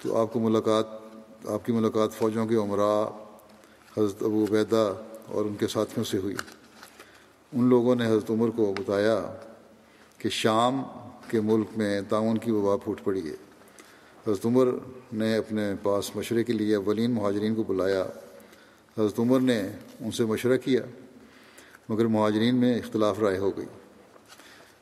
تو 0.01 0.17
آپ 0.17 0.33
کو 0.33 0.39
ملاقات، 0.39 0.85
آپ 1.47 1.65
کی 1.65 1.71
ملاقات 1.71 2.13
فوجوں 2.13 2.45
کے 2.45 2.55
عمرہ 2.55 3.09
حضرت 3.97 4.23
ابو 4.23 4.45
عبیدہ 4.45 4.93
اور 5.25 5.45
ان 5.45 5.55
کے 5.55 5.67
ساتھیوں 5.67 6.03
سے 6.03 6.17
ہوئی۔ 6.17 6.35
ان 7.53 7.69
لوگوں 7.69 7.95
نے 7.95 8.07
حضرت 8.07 8.29
عمر 8.29 8.49
کو 8.49 8.73
بتایا 8.77 9.33
کہ 10.17 10.29
شام 10.29 10.83
کے 11.27 11.41
ملک 11.41 11.67
میں 11.77 12.01
تعاون 12.09 12.37
کی 12.37 12.51
وبا 12.51 12.77
پھوٹ 12.77 13.03
پڑی 13.03 13.29
ہے۔ 13.29 13.35
حضرت 14.27 14.45
عمر 14.45 14.67
نے 15.13 15.37
اپنے 15.37 15.73
پاس 15.83 16.15
مشورے 16.15 16.43
کے 16.43 16.53
لیے 16.53 16.75
اولین 16.75 17.11
مہاجرین 17.11 17.55
کو 17.55 17.63
بلایا۔ 17.63 18.03
حضرت 18.97 19.19
عمر 19.19 19.39
نے 19.39 19.61
ان 19.99 20.11
سے 20.11 20.25
مشورہ 20.25 20.57
کیا۔ 20.57 20.81
مگر 21.89 22.05
مہاجرین 22.05 22.55
میں 22.55 22.75
اختلاف 22.75 23.19
رائے 23.19 23.37
ہو 23.37 23.57
گئی۔ 23.57 23.65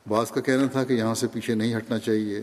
بعض 0.08 0.30
کا 0.30 0.40
کہنا 0.40 0.66
تھا 0.72 0.84
کہ 0.84 0.92
یہاں 0.92 1.14
سے 1.14 1.26
پیچھے 1.32 1.54
نہیں 1.54 1.76
ہٹنا 1.76 1.98
چاہیے، 1.98 2.42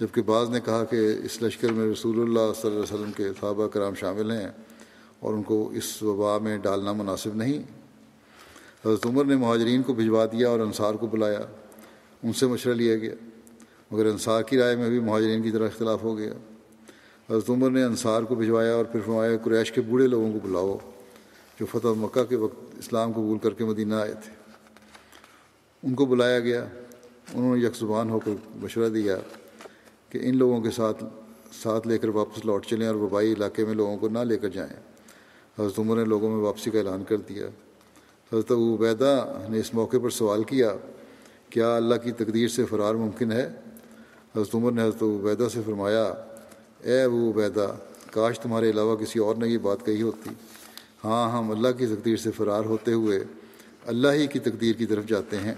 جبکہ 0.00 0.22
بعض 0.22 0.50
نے 0.50 0.60
کہا 0.64 0.84
کہ 0.84 1.16
اس 1.24 1.42
لشکر 1.42 1.72
میں 1.72 1.92
رسول 1.92 2.20
اللہ 2.20 2.52
صلی 2.60 2.70
اللہ 2.70 2.84
علیہ 2.84 2.94
وسلم 2.94 3.12
کے 3.12 3.28
صحابہ 3.40 3.68
کرام 3.68 3.94
شامل 3.94 4.30
ہیں 4.30 4.48
اور 5.18 5.34
ان 5.34 5.42
کو 5.42 5.70
اس 5.70 6.02
وبا 6.02 6.38
میں 6.38 6.58
ڈالنا 6.58 6.92
مناسب 6.92 7.34
نہیں۔ 7.34 7.58
حضرت 8.86 9.06
عمر 9.06 9.24
نے 9.24 9.36
مہاجرین 9.36 9.82
کو 9.82 9.92
بھجوا 9.92 10.26
دیا 10.26 10.48
اور 10.48 10.60
انصار 10.60 10.94
کو 10.94 11.06
بلایا، 11.06 11.40
ان 12.22 12.32
سے 12.32 12.46
مشورہ 12.46 12.74
لیا 12.74 12.96
گیا، 12.96 13.14
مگر 13.90 14.06
انصار 14.06 14.42
کی 14.42 14.58
رائے 14.58 14.76
میں 14.76 14.88
بھی 14.88 15.00
مہاجرین 15.00 15.42
کی 15.42 15.50
طرح 15.50 15.66
اختلاف 15.66 16.02
ہو 16.02 16.18
گیا۔ 16.18 16.32
حضرت 17.30 17.50
عمر 17.50 17.70
نے 17.70 17.84
انصار 17.84 18.22
کو 18.22 18.34
بھجوایا 18.34 18.74
اور 18.74 18.84
پھر 18.84 19.00
فرمایا، 19.00 19.36
قریش 19.44 19.72
کے 19.72 19.80
بوڑھے 19.80 20.06
لوگوں 20.06 20.32
کو 20.32 20.38
بلاؤ۔ 20.48 20.78
جو 21.60 21.66
فتح 21.66 21.88
مکہ 21.88 22.24
کے 22.24 22.36
وقت 22.36 22.74
اسلام 22.78 23.12
قبول 23.12 23.38
کر 23.38 23.50
کے 23.50 23.64
مدینہ 23.64 23.94
آئے 23.94 24.12
تھے۔ 24.12 24.30
ان 25.82 25.94
کو 25.94 26.06
بلایا 26.06 26.40
گیا۔ 26.40 26.64
انہوں 27.34 27.56
نے 27.56 27.64
یک 27.64 27.76
زبان 27.76 28.10
ہو 28.10 28.18
کر 28.18 28.30
مشورہ 28.56 28.88
دیا 28.88 29.16
کہ 30.08 30.18
ان 30.22 30.36
لوگوں 30.36 30.60
کے 30.60 30.70
ساتھ 30.70 31.04
ساتھ 31.52 31.88
لے 31.88 31.98
کر 31.98 32.08
واپس 32.08 32.44
لوٹ 32.44 32.66
چلیں 32.66 32.86
اور 32.86 32.94
وبائی 32.94 33.32
علاقے 33.32 33.64
میں 33.64 33.74
لوگوں 33.74 33.96
کو 33.96 34.08
نہ 34.08 34.18
لے 34.18 34.36
کر 34.36 34.48
جائیں۔ 34.48 34.76
حضرت 35.58 35.78
عمر 35.78 35.96
نے 35.96 36.04
لوگوں 36.04 36.30
میں 36.30 36.44
واپسی 36.44 36.70
کا 36.70 36.78
اعلان 36.78 37.04
کر 37.04 37.16
دیا۔ 37.16 37.46
حضرت 38.32 38.50
ابو 38.50 38.76
عبیدہ 38.76 39.38
نے 39.48 39.58
اس 39.58 39.74
موقع 39.74 39.96
پر 40.02 40.10
سوال 40.10 40.44
کیا 40.44 40.74
کیا 41.50 41.76
اللہ 41.76 41.94
کی 41.94 42.12
تقدیر 42.12 42.48
سے 42.48 42.64
فرار 42.64 42.94
ممکن 42.94 43.32
ہے؟ 43.32 43.48
حضرت 44.36 44.54
عمر 44.54 44.72
نے 44.72 44.82
حضرت 44.82 45.02
عبیدہ 45.02 45.48
سے 45.52 45.60
فرمایا، 45.66 46.12
اے 46.82 47.02
ابو 47.02 47.30
عبیدہ، 47.30 47.74
کاش 48.10 48.40
تمہارے 48.40 48.70
علاوہ 48.70 48.96
کسی 48.96 49.18
اور 49.18 49.36
نے 49.36 49.48
یہ 49.48 49.58
بات 49.58 49.86
کہی 49.86 50.02
ہوتی۔ 50.02 50.30
ہاں 51.04 51.38
ہم 51.38 51.50
اللہ 51.50 51.68
کی 51.78 51.86
تقدیر 51.86 52.16
سے 52.16 52.30
فرار 52.30 52.64
ہوتے 52.64 52.92
ہوئے 52.92 53.24
اللہ 53.86 54.08
ہی 54.08 54.26
کی 54.26 54.38
تقدیر 54.38 54.72
کی 54.72 54.86
طرف 54.86 55.06
جاتے 55.06 55.36
ہیں۔ 55.36 55.54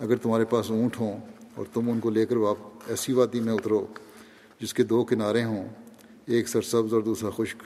اگر 0.00 0.16
تمہارے 0.16 0.44
پاس 0.44 0.70
اونٹ 0.70 1.00
ہوں 1.00 1.20
اور 1.54 1.64
تم 1.72 1.90
ان 1.90 2.00
کو 2.00 2.10
لے 2.10 2.26
کر 2.26 2.36
واپ، 2.36 2.56
ایسی 2.86 3.12
وادی 3.12 3.40
میں 3.40 3.52
اترو 3.52 3.86
جس 4.60 4.74
کے 4.74 4.82
دو 4.82 5.04
کنارے 5.04 5.44
ہوں، 5.44 5.68
ایک 6.26 6.48
سرسبز 6.48 6.94
اور 6.94 7.02
دوسرا 7.02 7.30
خشک، 7.30 7.62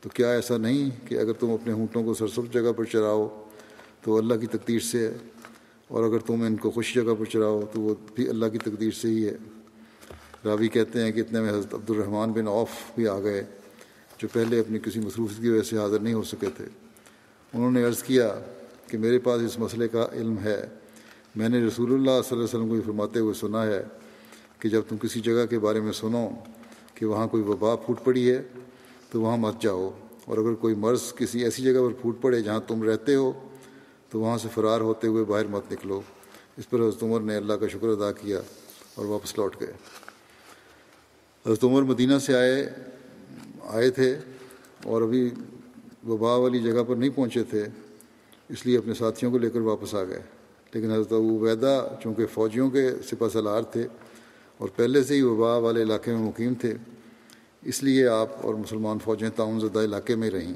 تو 0.00 0.08
کیا 0.08 0.30
ایسا 0.30 0.56
نہیں 0.56 1.08
کہ 1.08 1.18
اگر 1.18 1.32
تم 1.32 1.50
اپنے 1.50 1.72
اونٹوں 1.72 2.04
کو 2.04 2.14
سرسبز 2.14 2.52
جگہ 2.52 2.72
پر 2.76 2.84
چراؤ 2.84 3.44
تو 4.02 4.16
اللہ 4.16 4.34
کی 4.34 4.46
تقدیر 4.46 4.80
سے 4.80 5.08
ہے 5.08 5.14
اور 5.88 6.04
اگر 6.04 6.18
تم 6.18 6.42
ان 6.42 6.56
کو 6.56 6.70
خوش 6.70 6.94
جگہ 6.94 7.14
پر 7.18 7.24
چراؤ 7.24 7.60
تو 7.72 7.80
وہ 7.80 7.94
بھی 8.14 8.28
اللہ 8.28 8.46
کی 8.46 8.58
تقدیر 8.58 8.90
سے 8.90 9.08
ہی 9.08 9.28
ہے۔ 9.28 9.36
راوی 10.44 10.68
کہتے 10.68 11.02
ہیں 11.02 11.12
کہ 11.12 11.20
اتنے 11.20 11.40
میں 11.40 11.50
حضرت 11.50 11.74
عبد 11.74 11.90
الرحمٰن 11.90 12.32
بن 12.32 12.48
عوف 12.48 12.68
بھی 12.94 13.08
آ 13.08 13.20
گئے۔ 13.20 13.44
جو 14.22 14.28
پہلے 14.32 14.60
اپنی 14.60 14.78
کسی 14.78 15.00
مصروفیت 15.00 15.42
کی 15.42 15.48
وجہ 15.48 15.62
سے 15.62 15.78
حاضر 15.78 15.98
نہیں 15.98 16.14
ہو 16.14 16.22
سکے 16.22 16.46
تھے۔ 16.56 16.64
انہوں 17.54 17.70
نے 17.70 17.84
عرض 17.84 18.02
کیا 18.02 18.40
کہ 18.86 18.98
میرے 18.98 19.18
پاس 19.18 19.42
اس 19.42 19.58
مسئلے 19.58 19.88
کا 19.88 20.06
علم 20.12 20.36
ہے۔ 20.44 20.66
میں 21.36 21.48
نے 21.48 21.66
رسول 21.66 21.92
اللہ 21.92 22.04
صلی 22.04 22.14
اللہ 22.14 22.34
علیہ 22.34 22.44
وسلم 22.44 22.68
کو 22.68 22.76
یہ 22.76 22.80
فرماتے 22.80 23.20
ہوئے 23.20 23.34
سنا 23.34 23.66
ہے 23.66 23.82
کہ 24.58 24.68
جب 24.68 24.82
تم 24.88 24.96
کسی 24.96 25.20
جگہ 25.20 25.46
کے 25.46 25.58
بارے 25.58 25.80
میں 25.80 25.92
سنو 25.92 26.28
کہ 26.94 27.06
وہاں 27.06 27.28
کوئی 27.28 27.42
وبا 27.42 27.76
پھوٹ 27.76 28.04
پڑی 28.04 28.30
ہے، 28.30 28.42
تو 29.10 29.20
وہاں 29.20 29.36
مت 29.36 29.62
جاؤ۔ 29.62 29.90
اور 30.24 30.38
اگر 30.38 30.54
کوئی 30.54 30.74
مرض 30.74 31.14
کسی 31.14 31.44
ایسی 31.44 31.62
جگہ 31.62 31.80
پر 31.80 32.00
پھوٹ 32.00 32.22
پڑے 32.22 32.40
جہاں 32.40 32.60
تم 32.68 32.82
رہتے 32.82 33.14
ہو، 33.14 33.32
تو 34.10 34.20
وہاں 34.20 34.38
سے 34.38 34.48
فرار 34.54 34.80
ہوتے 34.80 35.06
ہوئے 35.06 35.24
باہر 35.24 35.46
مت 35.46 35.72
نکلو۔ 35.72 36.00
اس 36.56 36.70
پر 36.70 36.80
حضرت 36.80 37.02
عمر 37.02 37.20
نے 37.20 37.36
اللہ 37.36 37.52
کا 37.52 37.68
شکر 37.68 37.88
ادا 37.88 38.12
کیا 38.12 38.40
اور 38.94 39.04
واپس 39.04 39.38
لوٹ 39.38 39.56
گئے۔ 39.60 39.72
حضرت 41.46 41.64
عمر 41.64 41.82
مدینہ 41.82 42.18
سے 42.18 42.34
آئے 42.34 42.70
آئے 43.70 43.90
تھے 43.90 44.18
اور 44.84 45.02
ابھی 45.02 45.30
وبا 46.08 46.36
والی 46.36 46.58
جگہ 46.58 46.82
پر 46.88 46.96
نہیں 46.96 47.10
پہنچے 47.14 47.44
تھے، 47.44 47.64
اس 48.48 48.66
لیے 48.66 48.78
اپنے 48.78 48.94
ساتھیوں 48.94 49.32
کو 49.32 49.38
لے 49.38 49.50
کر 49.50 49.60
واپس 49.60 49.94
آ 49.94 50.04
گئے۔ 50.04 50.22
لیکن 50.74 50.90
حضرت 50.90 51.12
ابو 51.12 51.38
عبیدہ 51.38 51.88
چونکہ 52.02 52.26
فوجیوں 52.26 52.70
کے 52.70 52.90
سپہ 53.04 53.26
سلار 53.32 53.62
تھے 53.62 53.86
اور 54.58 54.68
پہلے 54.76 55.04
سے 55.04 55.14
ہی 55.14 55.22
وبا 55.22 55.56
والے 55.56 55.82
علاقے 55.82 56.14
میں 56.14 56.20
مقیم 56.20 56.54
تھے، 56.54 56.74
اس 57.62 57.82
لیے 57.82 58.06
آپ 58.06 58.46
اور 58.46 58.54
مسلمان 58.54 58.98
فوجیں 59.04 59.30
تعاون 59.36 59.60
زدہ 59.60 59.78
علاقے 59.78 60.14
میں 60.14 60.30
رہیں۔ 60.30 60.54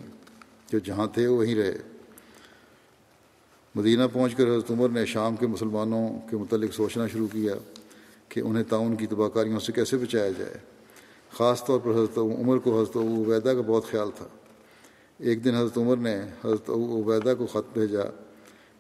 جو 0.73 0.79
جہاں 0.79 1.07
تھے 1.07 1.27
وہیں 1.27 1.55
رہے۔ 1.55 1.79
مدینہ 3.75 4.03
پہنچ 4.13 4.35
کر 4.35 4.45
حضرت 4.45 4.71
عمر 4.71 4.89
نے 4.89 5.07
شام 5.07 5.37
کے 5.37 5.47
مسلمانوں 5.47 6.09
کے 6.31 6.37
متعلق 6.37 6.75
سوچنا 6.75 7.07
شروع 7.07 7.29
کیا 7.33 7.55
کہ 8.29 8.41
انہیں 8.41 8.65
تعاون 8.65 8.97
کی 8.97 9.07
تباہ 9.07 9.29
کاریوں 9.29 9.61
سے 9.61 9.73
کیسے 9.73 9.97
بچایا 9.97 10.31
جائے۔ 10.39 10.74
خاص 11.37 11.65
طور 11.65 11.79
پر 11.79 11.91
حضرت 11.91 12.19
عمر 12.19 12.59
کو 12.59 12.81
حضرت 12.81 12.97
عبیدہ 12.97 13.53
کا 13.57 13.63
بہت 13.67 13.85
خیال 13.85 14.11
تھا۔ 14.17 14.27
ایک 15.21 15.45
دن 15.45 15.55
حضرت 15.55 15.79
عمر 15.79 15.97
نے 15.97 16.15
حضرت 16.45 16.71
عبیدہ 16.71 17.35
کو 17.39 17.47
خط 17.47 17.73
بھیجا 17.73 18.03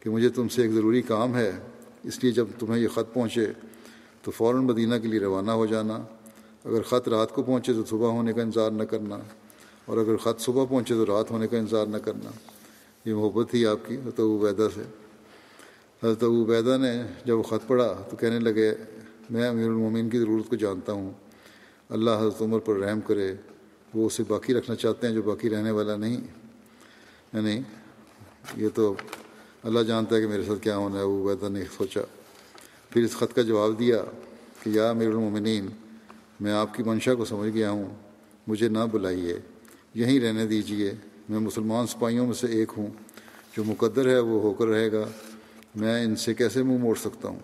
کہ 0.00 0.10
مجھے 0.10 0.28
تم 0.28 0.48
سے 0.48 0.62
ایک 0.62 0.72
ضروری 0.72 1.02
کام 1.02 1.36
ہے، 1.36 1.50
اس 2.04 2.22
لیے 2.22 2.32
جب 2.32 2.46
تمہیں 2.58 2.80
یہ 2.82 2.88
خط 2.88 3.12
پہنچے 3.14 3.46
تو 4.22 4.30
فوراً 4.30 4.64
مدینہ 4.64 4.94
کے 5.02 5.08
لیے 5.08 5.20
روانہ 5.20 5.50
ہو 5.50 5.66
جانا۔ 5.66 5.98
اگر 6.64 6.82
خط 6.82 7.08
رات 7.08 7.30
کو 7.30 7.42
پہنچے 7.42 7.72
تو 7.72 7.84
صبح 7.84 8.08
ہونے 8.08 8.32
کا 8.32 8.42
انتظار 8.42 8.70
نہ 8.70 8.82
کرنا، 8.82 9.18
اور 9.86 9.98
اگر 9.98 10.16
خط 10.16 10.40
صبح 10.40 10.64
پہنچے 10.64 10.94
تو 10.94 11.06
رات 11.06 11.30
ہونے 11.30 11.48
کا 11.48 11.58
انتظار 11.58 11.86
نہ 11.86 11.96
کرنا۔ 11.96 12.30
یہ 13.04 13.14
محبت 13.14 13.50
تھی 13.50 13.66
آپ 13.66 13.86
کی 13.86 13.94
حضرت 13.94 14.20
عبیدہ 14.20 14.68
سے۔ 14.74 14.82
حضرت 16.02 16.24
عبیدہ 16.24 16.76
نے 16.80 16.94
جب 17.24 17.38
وہ 17.38 17.42
خط 17.42 17.66
پڑھا 17.66 17.92
تو 18.10 18.16
کہنے 18.16 18.38
لگے، 18.38 18.72
میں 19.30 19.48
امیر 19.48 19.66
المومن 19.66 20.08
کی 20.08 20.18
ضرورت 20.18 20.50
کو 20.50 20.56
جانتا 20.56 20.92
ہوں۔ 20.92 21.12
اللہ 21.88 22.10
حضرت 22.10 22.42
عمر 22.42 22.58
پر 22.58 22.76
رحم 22.76 23.00
کرے، 23.00 23.34
وہ 23.94 24.06
اسے 24.06 24.22
باقی 24.28 24.54
رکھنا 24.54 24.76
چاہتے 24.76 25.06
ہیں 25.06 25.14
جو 25.14 25.22
باقی 25.22 25.50
رہنے 25.50 25.70
والا 25.70 25.96
نہیں۔ 25.96 26.20
یعنی 27.32 27.60
یہ 28.56 28.68
تو 28.74 28.94
اللہ 29.62 29.80
جانتا 29.80 30.16
ہے 30.16 30.20
کہ 30.20 30.26
میرے 30.26 30.44
ساتھ 30.44 30.62
کیا 30.62 30.76
ہونا 30.76 30.98
ہے، 30.98 31.02
وہ 31.02 31.30
عبیدہ 31.30 31.48
نے 31.48 31.64
سوچا۔ 31.76 32.00
پھر 32.90 33.04
اس 33.04 33.16
خط 33.16 33.36
کا 33.36 33.42
جواب 33.42 33.78
دیا 33.78 34.04
کہ 34.62 34.70
یا 34.70 34.90
امیر 34.90 35.08
المومنین، 35.08 35.66
میں 36.40 36.52
آپ 36.52 36.74
کی 36.74 36.82
منشا 36.82 37.14
کو 37.14 37.24
سمجھ 37.24 37.50
گیا 37.50 37.70
ہوں، 37.70 37.94
مجھے 38.46 38.68
نہ 38.68 38.78
بلائیے، 38.90 39.38
یہیں 39.94 40.20
رہنے 40.20 40.46
دیجیے 40.46 40.94
میں 41.28 41.38
مسلمان 41.38 41.86
سپاہیوں 41.86 42.26
میں 42.26 42.34
سے 42.34 42.46
ایک 42.46 42.72
ہوں، 42.76 42.86
جو 43.56 43.64
مقدر 43.64 44.08
ہے 44.08 44.18
وہ 44.18 44.42
ہو 44.42 44.52
کر 44.52 44.66
رہے 44.66 44.92
گا۔ 44.92 45.04
میں 45.74 46.04
ان 46.04 46.16
سے 46.16 46.34
کیسے 46.34 46.62
منہ 46.62 46.78
موڑ 46.78 46.94
سکتا 46.94 47.28
ہوں؟ 47.28 47.38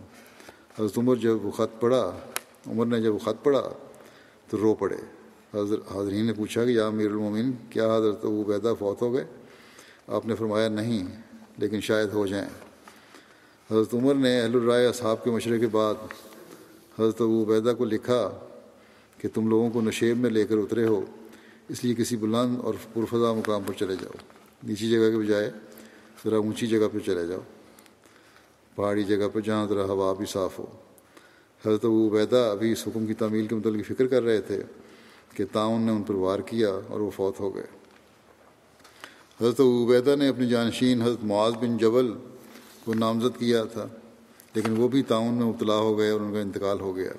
حضرت 0.78 0.98
عمر 0.98 1.16
جب 1.16 1.46
وہ 1.46 1.50
خط 1.50 1.80
پڑھا، 1.80 2.18
عمر 2.66 2.86
نے 2.86 3.00
جب 3.00 3.14
وہ 3.14 3.18
خط 3.18 3.44
پڑھا 3.44 3.72
تو 4.50 4.56
رو 4.56 4.74
پڑے۔ 4.74 4.96
حضرت 5.54 5.92
حاضرین 5.92 6.26
نے 6.26 6.32
پوچھا 6.32 6.64
کہ 6.64 6.70
یا 6.70 6.86
امیر 6.86 7.06
المومن 7.06 7.50
کیا 7.70 7.96
حضرت 7.96 8.18
وہ 8.22 8.44
بیدہ 8.44 8.74
فوت 8.78 9.02
ہو 9.02 9.14
گئے؟ 9.14 9.24
آپ 10.08 10.26
نے 10.26 10.34
فرمایا 10.34 10.68
نہیں، 10.68 11.06
لیکن 11.58 11.80
شاید 11.80 12.08
ہو 12.12 12.26
جائیں۔ 12.26 12.48
حضرت 13.70 13.94
عمر 13.94 14.14
نے 14.14 14.40
اہل 14.40 14.54
الرائے 14.54 14.86
اصحاب 14.86 15.24
کے 15.24 15.30
مشورے 15.30 15.58
کے 15.58 15.66
بعد 15.66 15.94
حضرت 16.98 17.20
ابو 17.20 17.44
عبیدہ 17.44 17.72
کو 17.78 17.84
لکھا 17.84 18.38
کہ 19.18 19.28
تم 19.34 19.48
لوگوں 19.48 19.70
کو 19.70 19.80
نشیب 19.80 20.18
میں 20.18 20.30
لے 20.30 20.44
کر 20.44 20.56
اترے 20.56 20.86
ہو، 20.86 21.04
اس 21.68 21.84
لیے 21.84 21.94
کسی 21.94 22.16
بلند 22.16 22.56
اور 22.62 22.74
پرفضا 22.94 23.32
مقام 23.32 23.62
پر 23.66 23.72
چلے 23.72 23.94
جاؤ۔ 24.00 24.12
نیچی 24.62 24.90
جگہ 24.90 25.10
کے 25.10 25.16
بجائے 25.16 25.50
ذرا 26.24 26.36
اونچی 26.36 26.66
جگہ 26.66 26.86
پہ 26.92 26.98
چلے 26.98 27.26
جاؤ۔ 27.26 27.40
پہاڑی 28.74 29.04
جگہ 29.04 29.28
پہ 29.32 29.40
جہاں 29.40 29.66
ذرا 29.66 29.82
ہوا 29.82 30.12
بھی 30.12 30.26
صاف 30.26 30.58
ہو۔ 30.58 30.66
حضرت 31.66 31.84
ابو 31.84 32.08
عبیدہ 32.08 32.48
ابھی 32.52 32.72
اس 32.72 32.86
حکم 32.86 33.06
کی 33.06 33.14
تعمیل 33.14 33.46
کے 33.46 33.54
متعلق 33.54 33.86
فکر 33.86 34.06
کر 34.06 34.22
رہے 34.22 34.40
تھے 34.40 34.62
کہ 35.34 35.44
تعاون 35.52 35.82
نے 35.82 35.92
ان 35.92 36.02
پر 36.02 36.14
وار 36.14 36.38
کیا 36.38 36.68
اور 36.88 37.00
وہ 37.00 37.10
فوت 37.10 37.40
ہو 37.40 37.54
گئے۔ 37.54 37.66
حضرت 39.40 39.60
ابو 39.60 39.84
عبیدہ 39.84 40.16
نے 40.16 40.28
اپنی 40.28 40.48
جانشین 40.48 41.02
حضرت 41.02 41.24
معاذ 41.24 41.52
بن 41.52 41.76
جبل 41.76 42.12
کو 42.84 42.94
نامزد 42.94 43.38
کیا 43.38 43.64
تھا، 43.64 43.86
لیکن 44.54 44.76
وہ 44.76 44.88
بھی 44.88 45.02
تعاون 45.02 45.34
میں 45.34 45.46
مبتلا 45.46 45.76
ہو 45.76 45.98
گئے 45.98 46.10
اور 46.10 46.20
ان 46.20 46.32
کا 46.32 46.40
انتقال 46.40 46.80
ہو 46.80 46.96
گیا۔ 46.96 47.10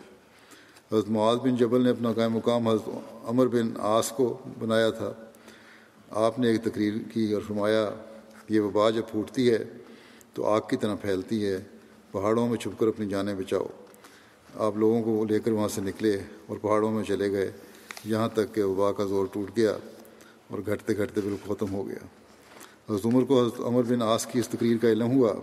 حضرت 0.92 1.10
معاذ 1.10 1.38
بن 1.38 1.56
جبل 1.56 1.84
نے 1.84 1.90
اپنا 1.90 2.14
قائم 2.14 2.34
مقام 2.34 2.68
حضرت 2.68 2.90
عمر 3.26 3.48
بن 3.48 3.74
آس 3.80 4.10
کو 4.10 4.38
بنایا 4.60 4.90
تھا۔ 4.90 5.14
آپ 6.12 6.40
نے 6.40 6.48
ایک 6.48 6.64
تقریر 6.64 6.94
کی 7.14 7.34
اور 7.34 7.42
فرمایا، 7.42 7.90
یہ 8.50 8.60
وبا 8.60 8.90
جب 8.90 9.04
پھوٹتی 9.12 9.52
ہے 9.52 9.64
تو 10.34 10.46
آگ 10.46 10.62
کی 10.70 10.78
طرح 10.78 10.96
پھیلتی 10.96 11.46
ہے، 11.46 11.58
پہاڑوں 12.12 12.48
میں 12.48 12.58
چھپ 12.58 12.80
کر 12.80 12.88
اپنی 12.88 13.06
جانیں 13.06 13.34
بچاؤ۔ 13.36 13.68
آپ 14.56 14.78
لوگوں 14.78 15.02
کو 15.04 15.26
لے 15.26 15.40
کر 15.40 15.52
وہاں 15.52 15.68
سے 15.68 15.82
نکلے 15.82 16.18
اور 16.48 16.58
پہاڑوں 16.58 16.92
میں 16.92 17.04
چلے 17.04 17.32
گئے، 17.32 17.52
یہاں 18.06 18.30
تک 18.34 18.56
کہ 18.56 18.64
وبا 18.64 18.92
کا 18.92 19.06
زور 19.06 19.26
ٹوٹ 19.32 19.58
گیا 19.58 19.72
اور 20.48 20.60
گھٹتے 20.66 20.98
گھٹتے 20.98 21.22
بالکل 21.22 21.54
ختم 21.54 21.74
ہو 21.74 21.88
گیا۔ 21.88 22.06
حضرت 22.90 23.06
عمر 23.06 23.24
کو 23.24 23.42
حضرت 23.42 23.60
عمر 23.60 23.84
بن 23.84 24.02
آس 24.02 24.26
کی 24.26 24.40
اس 24.40 24.48
تقریر 24.48 24.78
کا 24.78 24.88
علم 24.88 25.12
ہوا 25.12 25.34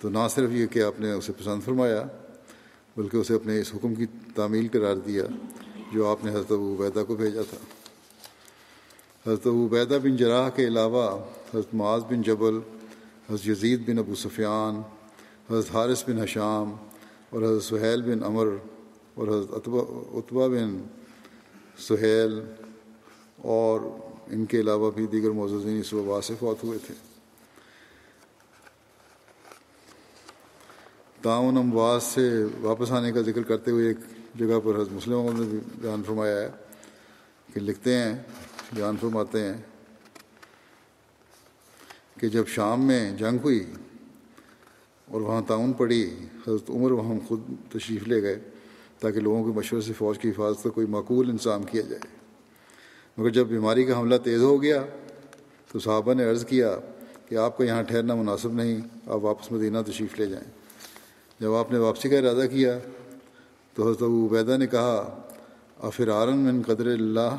تو 0.00 0.08
نہ 0.08 0.26
صرف 0.30 0.50
یہ 0.52 0.66
کہ 0.66 0.82
آپ 0.82 1.00
نے 1.00 1.12
اسے 1.12 1.32
پسند 1.32 1.62
فرمایا 1.64 2.02
بلکہ 2.96 3.16
اسے 3.16 3.34
اپنے 3.34 3.60
اس 3.60 3.74
حکم 3.74 3.94
کی 3.94 4.06
تعمیل 4.34 4.68
قرار 4.72 4.96
دیا 4.96 5.24
جو 5.92 6.06
آپ 6.06 6.24
نے 6.24 6.30
حضرت 6.30 6.52
ابو 6.52 6.74
عبیدہ 6.74 7.04
کو 7.06 7.14
بھیجا 7.14 7.42
تھا۔ 7.50 7.56
حضرت 9.26 9.46
ابو 9.46 9.66
عبیدہ 9.66 9.98
بن 10.02 10.16
جراح 10.16 10.48
کے 10.48 10.66
علاوہ 10.66 11.08
حضرت 11.54 11.74
معاذ 11.74 12.02
بن 12.02 12.22
جبل، 12.22 12.58
حضرت 13.30 13.48
یزید 13.48 13.88
بن 13.88 13.98
ابو 13.98 14.14
سفیان، 14.14 14.82
حضرت 15.50 15.74
حارث 15.74 16.04
بن 16.08 16.18
حشام 16.18 16.74
اور 17.34 17.42
حضرت 17.42 17.62
سہیل 17.62 18.02
بن 18.02 18.22
عمر 18.24 18.46
اور 19.14 19.28
حضرت 19.28 19.68
اتبا 20.14 20.46
بن 20.46 20.82
سہیل 21.78 22.38
اور 23.36 23.80
ان 24.26 24.44
کے 24.46 24.60
علاوہ 24.60 24.90
بھی 24.90 25.06
دیگر 25.06 25.30
معززین 25.30 25.80
اس 25.80 25.92
وبا 25.92 26.20
سے 26.20 26.34
فوت 26.40 26.64
ہوئے 26.64 26.78
تھے۔ 26.86 26.94
تعاون 31.22 31.56
امواز 31.58 32.02
سے 32.02 32.44
واپس 32.60 32.92
آنے 32.92 33.12
کا 33.12 33.20
ذکر 33.20 33.42
کرتے 33.42 33.70
ہوئے 33.70 33.88
ایک 33.88 33.98
جگہ 34.38 34.60
پر 34.64 34.74
حضرت 34.74 34.92
مسلم 34.92 35.40
نے 35.40 35.44
بھی 35.44 35.58
بیان 35.80 36.02
فرمایا 36.06 36.40
ہے 36.40 36.50
کہ 37.54 37.60
لکھتے 37.60 37.96
ہیں، 37.98 38.14
بیان 38.72 38.96
فرماتے 39.00 39.42
ہیں 39.42 39.56
کہ 42.20 42.28
جب 42.28 42.46
شام 42.46 42.86
میں 42.86 43.16
جنگ 43.16 43.38
ہوئی 43.44 43.64
اور 45.14 45.22
وہاں 45.22 45.42
تعاون 45.46 45.72
پڑی، 45.72 46.14
حضرت 46.46 46.70
عمر 46.70 46.90
وہاں 46.90 47.14
خود 47.28 47.40
تشریف 47.72 48.08
لے 48.08 48.22
گئے 48.22 48.38
تاکہ 48.98 49.20
لوگوں 49.20 49.44
کے 49.44 49.58
مشورے 49.58 49.80
سے 49.80 49.92
فوج 49.92 50.18
کی 50.18 50.30
حفاظت 50.30 50.62
کا 50.62 50.70
کوئی 50.70 50.86
معقول 50.86 51.30
انتظام 51.30 51.62
کیا 51.62 51.82
جائے۔ 51.82 52.06
مگر 53.18 53.30
جب 53.30 53.46
بیماری 53.46 53.84
کا 53.84 53.98
حملہ 53.98 54.14
تیز 54.24 54.42
ہو 54.42 54.62
گیا 54.62 54.84
تو 55.72 55.78
صحابہ 55.78 56.14
نے 56.14 56.24
عرض 56.24 56.46
کیا 56.46 56.76
کہ 57.28 57.34
آپ 57.34 57.58
کا 57.58 57.64
یہاں 57.64 57.82
ٹھہرنا 57.82 58.14
مناسب 58.14 58.52
نہیں، 58.52 58.80
آپ 59.06 59.18
واپس 59.22 59.52
مدینہ 59.52 59.78
تشریف 59.86 60.18
لے 60.20 60.26
جائیں۔ 60.26 60.50
جب 61.40 61.54
آپ 61.54 61.72
نے 61.72 61.78
واپسی 61.78 62.08
کا 62.08 62.18
ارادہ 62.18 62.46
کیا 62.52 62.78
تو 63.74 63.82
حضرت 63.82 64.02
ابو 64.02 64.26
عبیدہ 64.26 64.56
نے 64.56 64.66
کہا، 64.66 65.18
افرارن 65.78 66.36
من 66.36 66.62
قدر 66.62 66.86
اللہ؟ 66.86 67.36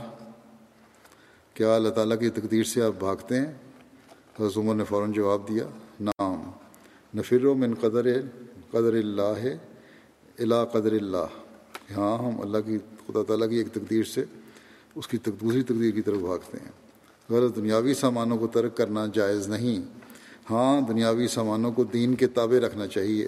کیا 1.53 1.75
اللہ 1.75 1.89
تعالیٰ 1.89 2.19
کی 2.19 2.29
تقدیر 2.29 2.63
سے 2.63 2.81
آپ 2.81 2.93
بھاگتے 2.99 3.39
ہیں؟ 3.39 3.51
حضرت 4.39 4.57
عمر 4.57 4.75
نے 4.75 4.83
فوراً 4.83 5.11
جواب 5.11 5.47
دیا 5.49 5.63
نام 5.99 6.24
نفر 7.15 7.45
و 7.45 7.55
من 7.55 7.73
قدر 7.73 8.21
قدر 8.71 8.93
اللہ 8.93 9.45
الا 10.39 10.65
قدر 10.65 10.91
اللہ۔ 10.91 11.27
ہاں 11.97 12.17
ہم 12.17 12.41
اللہ 12.41 12.57
کی 12.65 12.77
خدا 12.77 13.23
تعالیٰ 13.23 13.49
کی 13.49 13.55
ایک 13.55 13.67
تقدیر 13.71 14.03
سے 14.03 14.25
اس 14.95 15.07
کی 15.07 15.17
دوسری 15.17 15.63
تقدیر 15.63 15.91
کی 15.91 16.01
طرف 16.01 16.17
بھاگتے 16.17 16.57
ہیں۔ 16.63 16.71
غلط 17.29 17.55
دنیاوی 17.55 17.93
سامانوں 17.93 18.37
کو 18.37 18.47
ترک 18.47 18.77
کرنا 18.77 19.05
جائز 19.13 19.47
نہیں۔ 19.47 19.79
ہاں 20.49 20.81
دنیاوی 20.81 21.27
سامانوں 21.27 21.71
کو 21.71 21.83
دین 21.83 22.15
کے 22.15 22.27
تابع 22.27 22.65
رکھنا 22.65 22.87
چاہیے۔ 22.87 23.27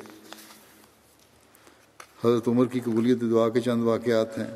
حضرت 2.25 2.47
عمر 2.47 2.65
کی 2.65 2.79
قبولیت 2.79 3.21
دعا 3.21 3.49
کے 3.49 3.61
چند 3.61 3.83
واقعات 3.83 4.37
ہیں۔ 4.37 4.55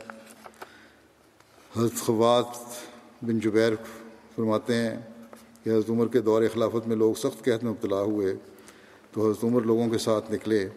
حضرت 1.78 2.00
خوات 2.00 2.58
بن 3.22 3.40
جبیر 3.40 3.72
فرماتے 4.36 4.76
ہیں 4.76 5.00
کہ 5.64 5.70
حضرت 5.70 5.90
عمر 5.90 6.08
کے 6.08 6.22
دور 6.22 6.42
خلافت 6.54 6.88
میں 6.88 6.96
لوگ 6.96 7.14
سخت 7.14 7.46
قحط 7.46 7.64
میں 7.64 7.72
مبتلا 7.72 8.02
ہوئے۔ 8.02 8.36
تو 9.14 9.26
حضرت 9.26 9.44
عمر 9.44 9.62
لوگوں 9.62 9.88
کے 9.90 9.98
ساتھ 9.98 10.32
نکلے 10.32 10.68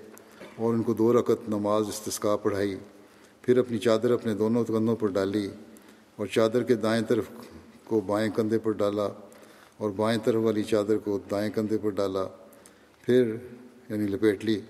اور 0.57 0.75
ان 0.75 0.83
کو 0.83 0.93
دو 0.95 1.13
رکت 1.13 1.49
نماز 1.49 1.89
استثقاء 1.89 2.37
پڑھائی، 2.43 2.77
پھر 3.45 3.59
اپنی 3.59 3.79
چادر 3.79 4.11
اپنے 4.11 4.35
دونوں 4.35 4.65
کندھوں 4.65 4.97
پر 4.97 5.09
ڈالی 5.15 5.47
اور 6.17 6.27
چادر 6.35 6.63
کے 6.63 6.75
دائیں 6.85 7.03
طرف 7.09 7.29
کو 7.85 8.01
بائیں 8.07 8.29
کندھے 8.37 8.59
پر 8.65 8.73
ڈالا 8.83 9.09
اور 9.79 9.91
بائیں 9.97 10.19
طرف 10.25 10.43
والی 10.43 10.63
چادر 10.71 10.99
کو 11.05 11.19
دائیں 11.31 11.51
کندھے 11.55 11.79
پر 11.83 11.91
ڈالا، 12.01 12.25
پھر 13.05 13.35
یعنی 13.89 14.07
لپیٹ 14.07 14.45
لی، 14.45 14.61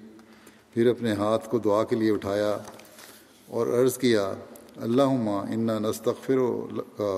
پھر 0.74 0.90
اپنے 0.90 1.12
ہاتھ 1.14 1.48
کو 1.50 1.58
دعا 1.64 1.82
کے 1.84 1.96
لیے 1.96 2.12
اٹھایا 2.12 2.56
اور 3.48 3.66
عرض 3.80 3.98
کیا 3.98 4.32
اللہ 4.84 5.28
انا 5.50 5.78
نستغفر 5.78 6.38
کا 6.96 7.12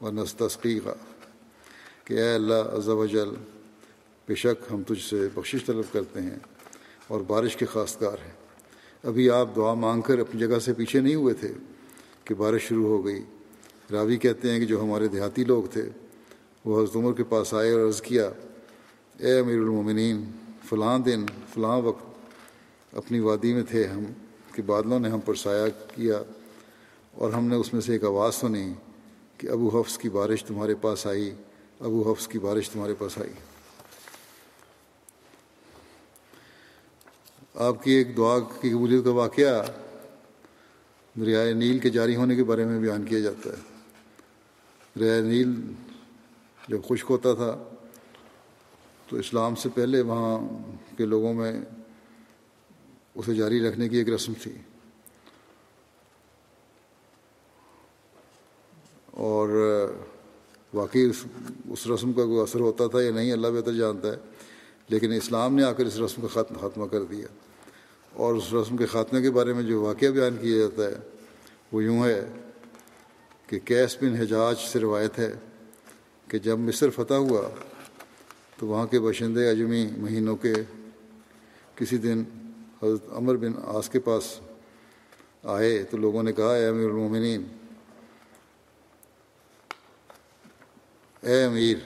و 0.00 0.10
نستقی 0.10 0.78
کا 0.84 0.94
کہ 2.04 2.14
اے 2.20 2.34
اللہ 2.34 2.76
عز 2.76 2.88
و 2.88 3.04
جل 3.06 3.34
بے 4.28 4.34
شک 4.34 4.72
ہم 4.72 4.82
تجھ 4.82 5.04
سے 5.10 5.28
بخشش 5.34 5.64
طلب 5.64 5.92
کرتے 5.92 6.20
ہیں 6.20 6.38
اور 7.08 7.20
بارش 7.20 7.56
کے 7.56 7.66
خاص 7.66 7.96
کار 7.96 8.16
ہیں۔ 8.24 8.32
ابھی 9.04 9.30
آپ 9.30 9.48
دعا 9.56 9.74
مانگ 9.74 10.00
کر 10.00 10.18
اپنی 10.18 10.40
جگہ 10.40 10.58
سے 10.58 10.72
پیچھے 10.72 11.00
نہیں 11.00 11.14
ہوئے 11.14 11.34
تھے 11.34 11.52
کہ 12.24 12.34
بارش 12.34 12.62
شروع 12.62 12.86
ہو 12.86 13.04
گئی۔ 13.04 13.22
راوی 13.92 14.16
کہتے 14.16 14.50
ہیں 14.50 14.60
کہ 14.60 14.66
جو 14.66 14.82
ہمارے 14.82 15.08
دیہاتی 15.08 15.44
لوگ 15.44 15.62
تھے، 15.72 15.88
وہ 16.64 16.82
حضرت 16.82 16.96
عمر 16.96 17.12
کے 17.12 17.24
پاس 17.24 17.54
آئے 17.54 17.70
اور 17.70 17.86
عرض 17.86 18.02
کیا، 18.02 18.30
اے 19.18 19.38
امیر 19.38 19.58
المومنین، 19.58 20.24
فلاں 20.68 20.98
دن، 20.98 21.26
فلاں 21.54 21.80
وقت 21.80 22.94
اپنی 22.96 23.20
وادی 23.20 23.52
میں 23.52 23.62
تھے 23.62 23.86
ہم، 23.86 24.04
کہ 24.54 24.62
بادلوں 24.62 25.00
نے 25.00 25.08
ہم 25.08 25.20
پر 25.20 25.34
سایہ 25.34 25.94
کیا 25.94 26.22
اور 27.12 27.32
ہم 27.32 27.46
نے 27.46 27.56
اس 27.56 27.72
میں 27.72 27.80
سے 27.80 27.92
ایک 27.92 28.04
آواز 28.04 28.34
سنی 28.34 28.72
کہ 29.38 29.46
ابو 29.46 29.80
حفظ 29.80 29.98
کی 29.98 30.08
بارش 30.08 30.44
تمہارے 30.44 30.74
پاس 30.74 31.06
آئی، 31.06 31.34
ابو 31.80 32.12
حفظ 32.12 32.28
کی 32.28 32.38
بارش 32.38 32.70
تمہارے 32.70 32.94
پاس 32.98 33.18
آئی۔ 33.18 33.32
آپ 37.54 37.82
کی 37.82 37.90
ایک 37.90 38.16
دعا 38.16 38.38
کی 38.38 38.70
قبولیت 38.70 39.04
کا 39.04 39.10
واقعہ 39.10 39.66
دریائے 41.20 41.52
نیل 41.52 41.78
کے 41.78 41.90
جاری 41.90 42.16
ہونے 42.16 42.36
کے 42.36 42.44
بارے 42.44 42.64
میں 42.64 42.80
بیان 42.80 43.04
کیا 43.04 43.20
جاتا 43.20 43.50
ہے۔ 43.50 43.56
دریائے 44.98 45.20
نیل 45.20 45.72
جب 46.68 46.78
خشک 46.88 47.06
ہوتا 47.10 47.34
تھا 47.34 47.64
تو 49.08 49.16
اسلام 49.16 49.54
سے 49.54 49.68
پہلے 49.68 50.00
وہاں 50.00 50.40
کے 50.96 51.04
لوگوں 51.04 51.34
میں 51.34 51.60
اسے 53.14 53.34
جاری 53.34 53.68
رکھنے 53.68 53.88
کی 53.88 53.96
ایک 53.96 54.08
رسم 54.08 54.32
تھی۔ 54.42 54.52
اور 59.10 59.48
واقعی 60.74 61.10
اس 61.10 61.24
اس 61.70 61.86
رسم 61.86 62.12
کا 62.12 62.24
کوئی 62.24 62.40
اثر 62.40 62.60
ہوتا 62.60 62.86
تھا 62.86 63.02
یا 63.02 63.10
نہیں، 63.10 63.32
اللہ 63.32 63.48
بہتر 63.48 63.72
جانتا 63.72 64.08
ہے۔ 64.08 64.33
لیکن 64.88 65.12
اسلام 65.12 65.54
نے 65.54 65.64
آ 65.64 65.72
کر 65.72 65.86
اس 65.86 65.96
رسم 65.96 66.22
کا 66.22 66.28
ختم 66.28 66.54
خاتمہ 66.60 66.86
کر 66.86 67.02
دیا۔ 67.04 67.26
اور 68.12 68.34
اس 68.34 68.52
رسم 68.52 68.76
کے 68.76 68.86
خاتمے 68.86 69.22
کے 69.22 69.30
بارے 69.30 69.52
میں 69.52 69.62
جو 69.62 69.82
واقعہ 69.82 70.08
بیان 70.08 70.36
کیا 70.36 70.58
جاتا 70.58 70.84
ہے، 70.84 71.00
وہ 71.72 71.84
یوں 71.84 72.04
ہے 72.04 72.20
کہ 73.46 73.58
کیس 73.64 73.96
بن 74.00 74.14
حجاج 74.14 74.56
سے 74.72 74.80
روایت 74.80 75.18
ہے 75.18 75.32
کہ 76.28 76.38
جب 76.38 76.58
مصر 76.58 76.90
فتح 76.90 77.14
ہوا 77.14 77.48
تو 78.58 78.66
وہاں 78.66 78.86
کے 78.86 79.00
باشندے 79.00 79.50
اجمی 79.50 79.86
مہینوں 79.96 80.36
کے 80.36 80.54
کسی 81.76 81.96
دن 81.96 82.22
حضرت 82.82 83.12
عمر 83.12 83.36
بن 83.36 83.52
آس 83.64 83.88
کے 83.88 84.00
پاس 84.00 84.40
آئے 85.42 85.82
تو 85.82 85.96
لوگوں 85.96 86.22
نے 86.22 86.32
کہا، 86.32 86.54
اے 86.54 86.68
امیر 86.68 86.84
المومنین 86.84 87.44
اے 91.20 91.44
امیر 91.44 91.76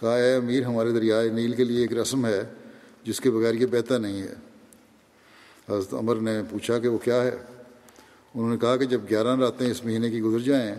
کہا، 0.00 0.16
اے 0.16 0.34
امیر، 0.34 0.62
ہمارے 0.62 0.90
دریائے 0.92 1.28
نیل 1.28 1.52
کے 1.52 1.64
لیے 1.64 1.80
ایک 1.80 1.92
رسم 1.92 2.26
ہے 2.26 2.42
جس 3.04 3.20
کے 3.20 3.30
بغیر 3.30 3.54
یہ 3.54 3.66
بہتا 3.66 3.98
نہیں 3.98 4.22
ہے. 4.22 4.34
حضرت 5.68 5.94
عمر 5.94 6.16
نے 6.16 6.42
پوچھا 6.50 6.78
کہ 6.78 6.88
وہ 6.88 6.98
کیا 6.98 7.22
ہے؟ 7.22 7.36
انہوں 8.34 8.50
نے 8.50 8.56
کہا 8.56 8.76
کہ 8.76 8.84
جب 8.84 9.00
گیارہ 9.10 9.36
راتیں 9.36 9.70
اس 9.70 9.84
مہینے 9.84 10.10
کی 10.10 10.20
گزر 10.20 10.38
جائیں 10.38 10.74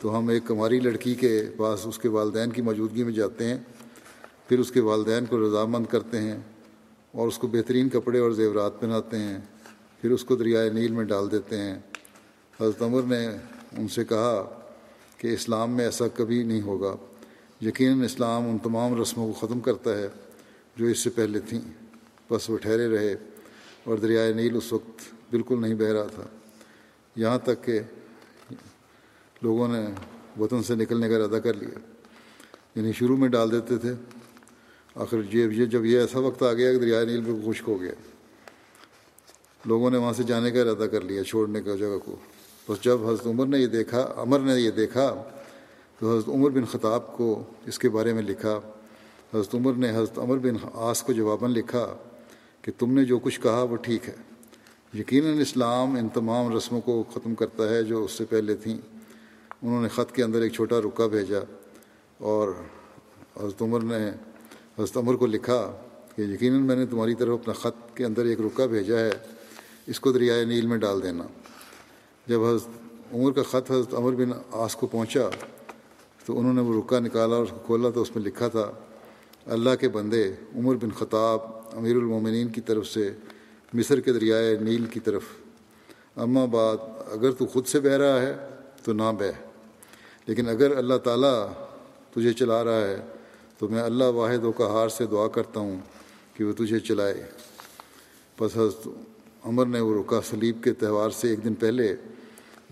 تو 0.00 0.18
ہم 0.18 0.28
ایک 0.28 0.42
کماری 0.46 0.80
لڑکی 0.80 1.14
کے 1.14 1.44
پاس 1.56 1.86
اس 1.86 1.98
کے 1.98 2.08
والدین 2.08 2.50
کی 2.50 2.62
موجودگی 2.62 3.04
میں 3.04 3.12
جاتے 3.12 3.44
ہیں، 3.44 3.56
پھر 4.48 4.58
اس 4.58 4.72
کے 4.72 4.80
والدین 4.80 5.26
کو 5.26 5.48
رضامند 5.48 5.86
کرتے 5.86 6.18
ہیں 6.18 6.38
اور 7.12 7.28
اس 7.28 7.38
کو 7.38 7.46
بہترین 7.46 7.88
کپڑے 7.88 8.18
اور 8.18 8.30
زیورات 8.30 8.80
پہناتے 8.80 9.18
ہیں، 9.18 9.38
پھر 10.00 10.10
اس 10.10 10.24
کو 10.24 10.36
دریائے 10.36 10.70
نیل 10.70 10.92
میں 10.92 11.04
ڈال 11.04 11.30
دیتے 11.30 11.58
ہیں۔ 11.58 11.78
حضرت 12.60 12.82
عمر 12.82 13.02
نے 13.02 13.26
ان 13.78 13.88
سے 13.88 14.04
کہا 14.04 14.60
کہ 15.16 15.28
اسلام 15.28 15.70
میں 15.70 15.84
ایسا 15.84 16.04
کبھی 16.14 16.42
نہیں 16.42 16.62
ہوگا۔ 16.62 16.96
یقیناً 17.60 18.02
اسلام 18.02 18.50
ان 18.50 18.58
تمام 18.58 19.00
رسموں 19.02 19.32
کو 19.32 19.46
ختم 19.46 19.60
کرتا 19.60 19.98
ہے 19.98 20.08
جو 20.76 20.86
اس 20.86 20.98
سے 20.98 21.10
پہلے 21.10 21.40
تھیں۔ 21.40 21.60
بس 22.30 22.50
وہ 22.50 22.56
ٹھہرے 22.56 22.88
رہے 22.88 23.14
اور 23.84 23.98
دریائے 23.98 24.32
نیل 24.32 24.56
اس 24.56 24.72
وقت 24.72 25.00
بالکل 25.30 25.60
نہیں 25.60 25.74
بہہ 25.74 25.86
رہا 25.86 26.06
تھا۔ 26.14 26.22
یہاں 27.16 27.38
تک 27.38 27.64
کہ 27.64 27.80
لوگوں 29.42 29.68
نے 29.68 29.86
وطن 30.40 30.62
سے 30.62 30.74
نکلنے 30.74 31.08
کا 31.08 31.16
ارادہ 31.16 31.40
کر 31.44 31.54
لیا۔ 31.54 31.78
یعنی 32.74 32.92
شروع 32.92 33.16
میں 33.16 33.28
ڈال 33.28 33.52
دیتے 33.52 33.76
تھے۔ 33.76 33.92
آخر 34.94 35.22
جی، 35.22 35.40
یہ 35.40 35.64
جب 35.64 35.84
یہ 35.84 35.98
ایسا 35.98 36.18
وقت 36.18 36.42
آ 36.42 36.52
گیا 36.52 36.72
کہ 36.72 36.78
دریائے 36.78 37.06
نیل 37.06 37.24
پہ 37.24 37.50
خشک 37.50 37.64
ہو 37.68 37.80
گیا۔ 37.80 37.92
لوگوں 39.64 39.90
نے 39.90 39.98
وہاں 39.98 40.12
سے 40.12 40.22
جانے 40.22 40.50
کا 40.50 40.60
ارادہ 40.60 40.86
کر 40.86 41.00
لیا، 41.00 41.24
چھوڑنے 41.24 41.62
کا 41.62 41.76
جگہ 41.76 41.98
کو۔ 42.04 42.16
بس 42.68 42.84
جب 42.84 43.08
حضرت 43.08 43.26
عمر 43.26 43.46
نے 43.46 43.58
یہ 43.58 43.66
دیکھا، 43.66 44.14
عمر 44.16 44.38
نے 44.38 44.60
یہ 44.60 44.70
دیکھا 44.70 45.22
تو 45.98 46.12
حضرت 46.12 46.28
عمر 46.28 46.50
بن 46.50 46.64
خطاب 46.64 47.16
کو 47.16 47.42
اس 47.66 47.78
کے 47.78 47.88
بارے 47.88 48.12
میں 48.12 48.22
لکھا۔ 48.22 48.60
حضرت 49.34 49.54
عمر 49.54 49.72
نے 49.72 49.90
حضرت 49.90 50.18
عمر 50.18 50.38
بن 50.38 50.56
آس 50.74 51.02
کو 51.02 51.12
جواباً 51.12 51.50
لکھا 51.50 51.96
کہ 52.62 52.72
تم 52.78 52.92
نے 52.92 53.04
جو 53.04 53.18
کچھ 53.18 53.40
کہا 53.40 53.62
وہ 53.62 53.76
ٹھیک 53.76 54.08
ہے۔ 54.08 54.14
یقیناً 54.94 55.40
اسلام 55.40 55.96
ان 55.96 56.08
تمام 56.08 56.56
رسموں 56.56 56.80
کو 56.80 57.04
ختم 57.14 57.34
کرتا 57.34 57.68
ہے 57.68 57.82
جو 57.82 58.04
اس 58.04 58.12
سے 58.12 58.24
پہلے 58.24 58.54
تھیں۔ 58.54 58.78
انہوں 59.62 59.82
نے 59.82 59.88
خط 59.88 60.12
کے 60.12 60.22
اندر 60.22 60.40
ایک 60.40 60.52
چھوٹا 60.52 60.80
رکا 60.80 61.06
بھیجا 61.06 61.38
اور 62.18 62.48
حضرت 63.40 63.62
عمر 63.62 63.80
نے 63.80 64.08
حضرت 64.78 64.96
عمر 64.96 65.14
کو 65.14 65.26
لکھا 65.26 65.76
کہ 66.16 66.22
یقیناً 66.22 66.60
میں 66.60 66.76
نے 66.76 66.86
تمہاری 66.86 67.14
طرف 67.14 67.38
اپنا 67.40 67.54
خط 67.54 67.96
کے 67.96 68.04
اندر 68.04 68.24
ایک 68.24 68.40
رکا 68.40 68.66
بھیجا 68.66 68.98
ہے، 68.98 69.10
اس 69.86 70.00
کو 70.00 70.12
دریائے 70.12 70.44
نیل 70.44 70.66
میں 70.66 70.78
ڈال 70.78 71.02
دینا۔ 71.02 71.24
جب 72.26 72.44
حضرت 72.44 72.68
عمر 73.14 73.32
کا 73.32 73.42
خط 73.42 73.70
حضرت 73.70 73.94
عمر 73.94 74.12
بن 74.12 74.30
آس 74.52 74.76
کو 74.76 74.86
پہنچا 74.86 75.28
تو 76.28 76.38
انہوں 76.38 76.54
نے 76.54 76.60
وہ 76.60 76.82
رکا 76.82 76.98
نکالا 76.98 77.34
اور 77.36 77.42
اس 77.42 77.50
کو 77.50 77.56
کھولا 77.66 77.90
تو 77.90 78.02
اس 78.02 78.16
میں 78.16 78.24
لکھا 78.24 78.48
تھا، 78.48 78.72
اللہ 79.46 79.70
کے 79.80 79.88
بندے، 79.88 80.32
عمر 80.56 80.74
بن 80.74 80.90
خطاب 80.90 81.38
امیر 81.72 81.96
المومنین 81.96 82.48
کی 82.48 82.60
طرف 82.60 82.86
سے، 82.86 83.12
مصر 83.74 84.00
کے 84.00 84.12
دریائے 84.12 84.56
نیل 84.60 84.84
کی 84.84 85.00
طرف۔ 85.00 85.22
اما 86.16 86.44
بعد، 86.44 86.76
اگر 87.12 87.32
تو 87.32 87.46
خود 87.46 87.66
سے 87.66 87.80
بہہ 87.80 87.90
رہا 87.90 88.22
ہے 88.22 88.36
تو 88.84 88.92
نہ 88.92 89.02
بہ۔ 89.18 89.46
لیکن 90.26 90.48
اگر 90.48 90.76
اللہ 90.76 90.94
تعالیٰ 90.94 91.48
تجھے 92.10 92.32
چلا 92.32 92.64
رہا 92.64 92.80
ہے 92.80 92.96
تو 93.58 93.68
میں 93.68 93.82
اللہ 93.82 94.04
واحد 94.04 94.44
و 94.44 94.52
کہار 94.52 94.88
سے 94.88 95.06
دعا 95.06 95.28
کرتا 95.28 95.60
ہوں 95.60 95.80
کہ 96.34 96.44
وہ 96.44 96.52
تجھے 96.52 96.80
چلائے۔ 96.80 97.24
بس 98.40 98.56
حضرت 98.56 98.88
عمر 99.44 99.66
نے 99.66 99.80
وہ 99.80 100.02
رکا 100.02 100.20
سلیب 100.22 100.64
کے 100.64 100.72
تہوار 100.72 101.10
سے 101.10 101.28
ایک 101.28 101.44
دن 101.44 101.54
پہلے 101.54 101.96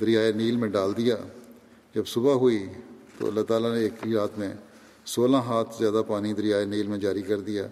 دریائے 0.01 0.33
نیل 0.33 0.57
میں 0.57 0.69
ڈال 0.69 0.97
دیا۔ 0.97 1.17
جب 1.95 2.07
صبح 2.07 2.33
ہوئی 2.33 2.67
تو 3.19 3.29
اللہ 3.29 3.41
تعالیٰ 3.41 3.75
نے 3.75 3.81
ایک 3.81 3.93
ہی 4.07 4.15
رات 4.15 4.39
میں 4.39 4.55
سولہ 5.07 5.37
ہاتھ 5.37 5.69
زیادہ 5.79 6.03
پانی 6.09 6.33
دریائے 6.33 6.65
نیل 6.65 6.87
میں 6.87 6.99
جاری 6.99 7.23
کر 7.23 7.41
دیا۔ 7.41 7.67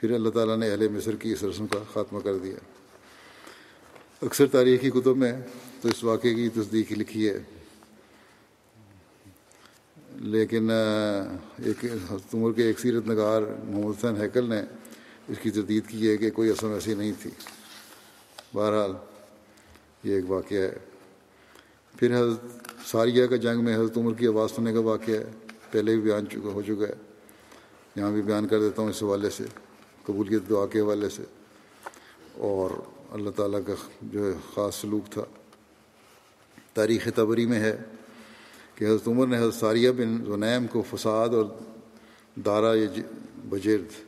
پھر 0.00 0.14
اللہ 0.14 0.30
تعالیٰ 0.30 0.56
نے 0.56 0.70
اہل 0.70 0.88
مصر 0.88 1.16
کی 1.16 1.32
اس 1.32 1.44
رسم 1.44 1.66
کا 1.66 1.78
خاتمہ 1.92 2.20
کر 2.20 2.38
دیا۔ 2.38 2.56
اکثر 4.22 4.46
تاریخی 4.46 4.90
کتب 4.90 5.16
میں 5.16 5.32
تو 5.82 5.88
اس 5.88 6.04
واقعے 6.04 6.34
کی 6.34 6.48
تصدیق 6.48 6.92
لکھی 6.92 7.30
ہے۔ 7.30 7.42
لیکن 10.14 10.70
ایک 11.64 11.84
عمر 12.34 12.52
کے 12.52 12.62
ایک 12.62 12.80
سیرت 12.80 13.06
نگار 13.06 13.42
محمد 13.42 13.92
حسین 13.98 14.22
ہیکل 14.22 14.48
نے 14.48 14.60
اس 15.28 15.36
کی 15.42 15.50
تردید 15.50 15.82
کی 15.86 16.10
ہے 16.10 16.16
کہ 16.16 16.30
کوئی 16.30 16.52
رسم 16.52 16.72
ایسی 16.72 16.94
نہیں 16.94 17.12
تھی۔ 17.22 17.30
بہرحال، 18.54 18.92
یہ 20.04 20.14
ایک 20.14 20.30
واقعہ 20.30 20.58
ہے۔ 20.58 20.95
پھر 21.98 22.20
حضرت 22.20 22.68
ساریہ 22.88 23.26
کا 23.26 23.36
جنگ 23.36 23.64
میں 23.64 23.76
حضرت 23.76 23.96
عمر 23.96 24.14
کی 24.14 24.26
آواز 24.26 24.50
سننے 24.50 24.72
کا 24.72 24.80
واقعہ 24.80 25.14
ہے 25.14 25.24
پہلے 25.70 25.92
بھی 25.92 26.00
بیان 26.00 26.26
چکا 26.26 26.48
ہو 26.48 26.62
چکا 26.62 26.88
ہے۔ 26.88 26.94
یہاں 27.96 28.10
بھی 28.10 28.22
بیان 28.22 28.48
کر 28.48 28.60
دیتا 28.60 28.82
ہوں 28.82 28.88
اس 28.88 29.02
حوالے 29.02 29.30
سے، 29.30 29.44
قبول 30.02 30.28
کی 30.28 30.36
دعا 30.36 30.66
کے 30.66 30.80
حوالے 30.80 31.08
سے۔ 31.08 31.22
اور 32.34 32.70
اللہ 33.10 33.30
تعالیٰ 33.30 33.60
کا 33.66 33.74
جو 34.02 34.32
خاص 34.54 34.74
سلوک 34.74 35.12
تھا۔ 35.12 35.24
تاریخ 36.74 37.08
تبری 37.14 37.46
میں 37.46 37.60
ہے 37.60 37.76
کہ 38.74 38.84
حضرت 38.84 39.08
عمر 39.08 39.26
نے 39.26 39.38
حضرت 39.38 39.54
ساریہ 39.54 39.90
بن 39.90 40.24
زنیم 40.24 40.66
کو 40.66 40.82
فساد 40.90 41.28
اور 41.28 41.44
دارا 42.44 42.76
جی- 42.76 43.04
بجرد 43.48 44.04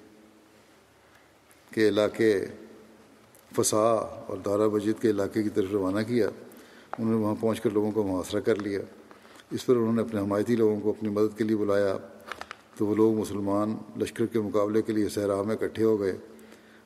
کے 1.75 1.89
علاقے 1.89 2.47
فسا 3.57 3.93
اور 4.27 4.37
دارا 4.37 4.67
بجید 4.67 5.03
کے 5.03 5.11
علاقے 5.11 5.43
کی 5.43 5.49
طرف 5.49 5.67
روانہ 5.73 6.01
کیا۔ 6.07 6.31
انہوں 6.99 7.13
نے 7.13 7.19
وہاں 7.19 7.35
پہنچ 7.41 7.61
کر 7.61 7.71
لوگوں 7.71 7.93
کا 7.93 8.13
محاصرہ 8.13 8.41
کر 8.41 8.57
لیا۔ 8.57 8.81
اس 9.51 9.67
پر 9.67 9.77
انہوں 9.77 9.93
نے 9.93 10.03
اپنے 10.03 10.21
حمایتی 10.21 10.57
لوگوں 10.57 10.81
کو 10.81 10.91
اپنی 10.91 11.09
مدد 11.09 11.39
کے 11.39 11.45
لیے 11.45 11.57
بلایا۔ 11.57 11.97
تو 12.77 12.87
وہ 12.87 12.95
لوگ 12.95 13.15
مسلمان 13.15 13.77
لشکر 14.01 14.27
کے 14.27 14.41
مقابلے 14.41 14.83
کے 14.83 14.93
لیے 14.93 15.09
صحرا 15.09 15.43
میں 15.43 15.55
اکٹھے 15.55 15.85
ہو 15.85 16.01
گئے۔ 16.01 16.17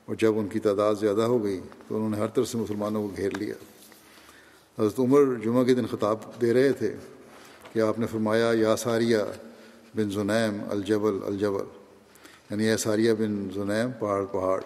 اور 0.04 0.14
جب 0.14 0.38
ان 0.38 0.48
کی 0.48 0.58
تعداد 0.58 0.94
زیادہ 1.00 1.22
ہو 1.22 1.44
گئی 1.44 1.60
تو 1.88 1.96
انہوں 1.96 2.10
نے 2.10 2.16
ہر 2.16 2.26
طرف 2.26 2.48
سے 2.48 2.58
مسلمانوں 2.58 3.08
کو 3.08 3.14
گھیر 3.16 3.30
لیا۔ 3.30 3.54
حضرت 4.78 5.00
عمر 5.00 5.34
جمعہ 5.44 5.64
کے 5.64 5.74
دن 5.74 5.86
خطاب 5.86 6.16
دے 6.40 6.52
رہے 6.52 6.72
تھے 6.72 6.94
کہ 7.72 7.80
آپ 7.80 7.98
نے 7.98 8.06
فرمایا، 8.06 8.50
یا 8.54 8.76
ساریہ 8.76 9.18
بن 9.96 10.10
زنیم 10.10 10.64
الجبل 10.70 11.18
الجبل۔ 11.26 11.64
یعنی 12.50 12.64
یا 12.64 12.76
ساریہ 12.76 13.12
بن 13.12 13.48
زنیم 13.54 13.90
پہاڑ 13.98 14.24
پہاڑ۔ 14.24 14.60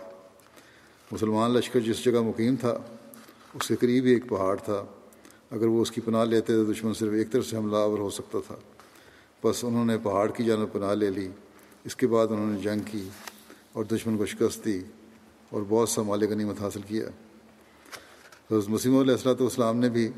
مسلمان 1.12 1.50
لشکر 1.50 1.80
جس 1.80 2.04
جگہ 2.04 2.20
مقیم 2.20 2.54
تھا، 2.60 2.78
اس 3.54 3.68
کے 3.68 3.76
قریب 3.76 4.04
ہی 4.04 4.10
ایک 4.10 4.28
پہاڑ 4.28 4.56
تھا۔ 4.56 4.84
اگر 5.50 5.66
وہ 5.66 5.82
اس 5.82 5.90
کی 5.90 6.00
پناہ 6.00 6.24
لیتے 6.24 6.52
تو 6.52 6.72
دشمن 6.72 6.94
صرف 6.94 7.12
ایک 7.12 7.30
طرف 7.30 7.46
سے 7.46 7.56
حملہ 7.56 7.76
آور 7.76 7.98
ہو 7.98 8.10
سکتا 8.10 8.38
تھا۔ 8.46 8.54
بس 9.44 9.64
انہوں 9.64 9.84
نے 9.84 9.98
پہاڑ 9.98 10.30
کی 10.30 10.44
جانب 10.44 10.72
پناہ 10.72 10.94
لے 10.94 11.10
لی۔ 11.10 11.28
اس 11.84 11.96
کے 11.96 12.06
بعد 12.06 12.26
انہوں 12.30 12.46
نے 12.46 12.58
جنگ 12.58 12.80
کی 12.80 13.08
اور 13.72 13.84
دشمن 13.84 14.16
کو 14.16 14.26
شکست 14.26 14.64
دی 14.64 14.80
اور 15.50 15.62
بہت 15.68 15.88
سا 15.88 16.02
مال 16.02 16.26
غنیمت 16.30 16.60
حاصل 16.60 16.80
کیا۔ 16.86 17.08
حضرت 18.50 18.68
مسیم 18.68 18.98
علیہ 18.98 19.12
السلاۃ 19.12 19.40
والسلام 19.40 19.76
نے 19.76 19.88
بھی 19.88 20.10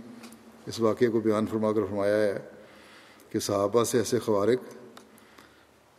اس 0.67 0.81
واقعے 0.81 1.09
کو 1.09 1.21
بیان 1.21 1.47
فرما 1.47 1.73
کر 1.73 1.81
فرمایا 1.83 2.17
ہے 2.17 2.39
کہ 3.31 3.39
صحابہ 3.39 3.85
سے 3.85 3.99
ایسے 3.99 4.19
خوارق 4.19 4.75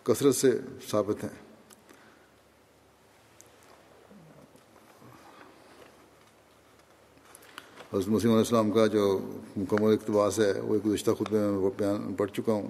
کثرت 0.05 0.35
سے 0.35 0.59
ثابت 0.89 1.23
ہیں۔ 1.23 1.48
حضرت 7.93 8.07
مسیم 8.07 8.29
علیہ 8.29 8.39
السلام 8.39 8.71
کا 8.71 8.87
جو 8.87 9.31
مکمل 9.57 9.93
اقتباس 9.93 10.39
ہے، 10.39 10.59
وہ 10.59 10.73
ایک 10.73 10.85
گزشتہ 10.85 11.11
خطبے 11.11 11.37
میں 11.39 11.69
بیان 11.77 12.13
پڑھ 12.13 12.31
چکا 12.31 12.53
ہوں۔ 12.53 12.67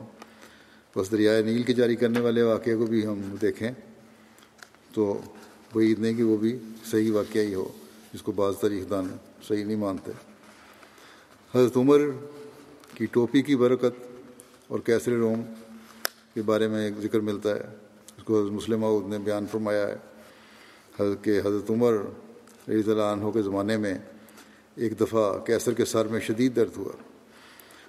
بس 0.95 1.11
دریائے 1.11 1.41
نیل 1.41 1.63
کے 1.63 1.74
جاری 1.74 1.95
کرنے 1.95 2.20
والے 2.20 2.41
واقعے 2.41 2.76
کو 2.76 2.86
بھی 2.86 3.05
ہم 3.05 3.36
دیکھیں۔ 3.41 3.72
تو 4.93 5.22
وہ 5.76 5.82
عید 5.82 5.99
نہیں 5.99 6.13
کہ 6.13 6.24
وہ 6.24 6.38
بھی 6.38 6.59
صحیح 6.86 7.11
واقعہ 7.11 7.41
ہی 7.41 7.53
ہو، 7.53 7.67
جس 8.13 8.22
کو 8.22 8.32
بعض 8.32 8.57
تاریخ 8.57 8.89
دان 8.89 9.07
صحیح 9.47 9.65
نہیں 9.65 9.78
مانتے۔ 9.78 10.11
حضرت 11.55 11.78
عمر 11.78 11.99
کی 12.93 13.05
ٹوپی 13.05 13.41
کی 13.41 13.55
برکت 13.55 14.07
اور 14.67 14.80
کیسر 14.80 15.11
روم 15.11 15.41
کے 16.34 16.41
بارے 16.41 16.67
میں 16.67 16.86
ایک 16.86 16.93
ذکر 17.01 17.20
ملتا 17.20 17.55
ہے 17.55 17.63
اس 18.17 18.24
کو 18.24 18.39
حضرت 18.39 18.51
مسلم 18.51 18.86
نے 19.07 19.17
بیان 19.17 19.45
فرمایا 19.51 19.88
ہے۔ 19.88 19.95
حضرت 20.99 21.24
کہ 21.24 21.39
حضرت 21.39 21.70
عمر 21.70 21.93
رضی 22.70 22.91
اللہ 22.91 23.01
عنہ 23.01 23.30
کے 23.30 23.41
زمانے 23.41 23.78
میں 23.78 23.93
ایک 24.80 24.99
دفعہ 24.99 25.39
کیسر 25.39 25.73
کے 25.73 25.86
سر 25.86 26.07
میں 26.07 26.19
شدید 26.19 26.55
درد 26.55 26.77
ہوا 26.77 26.91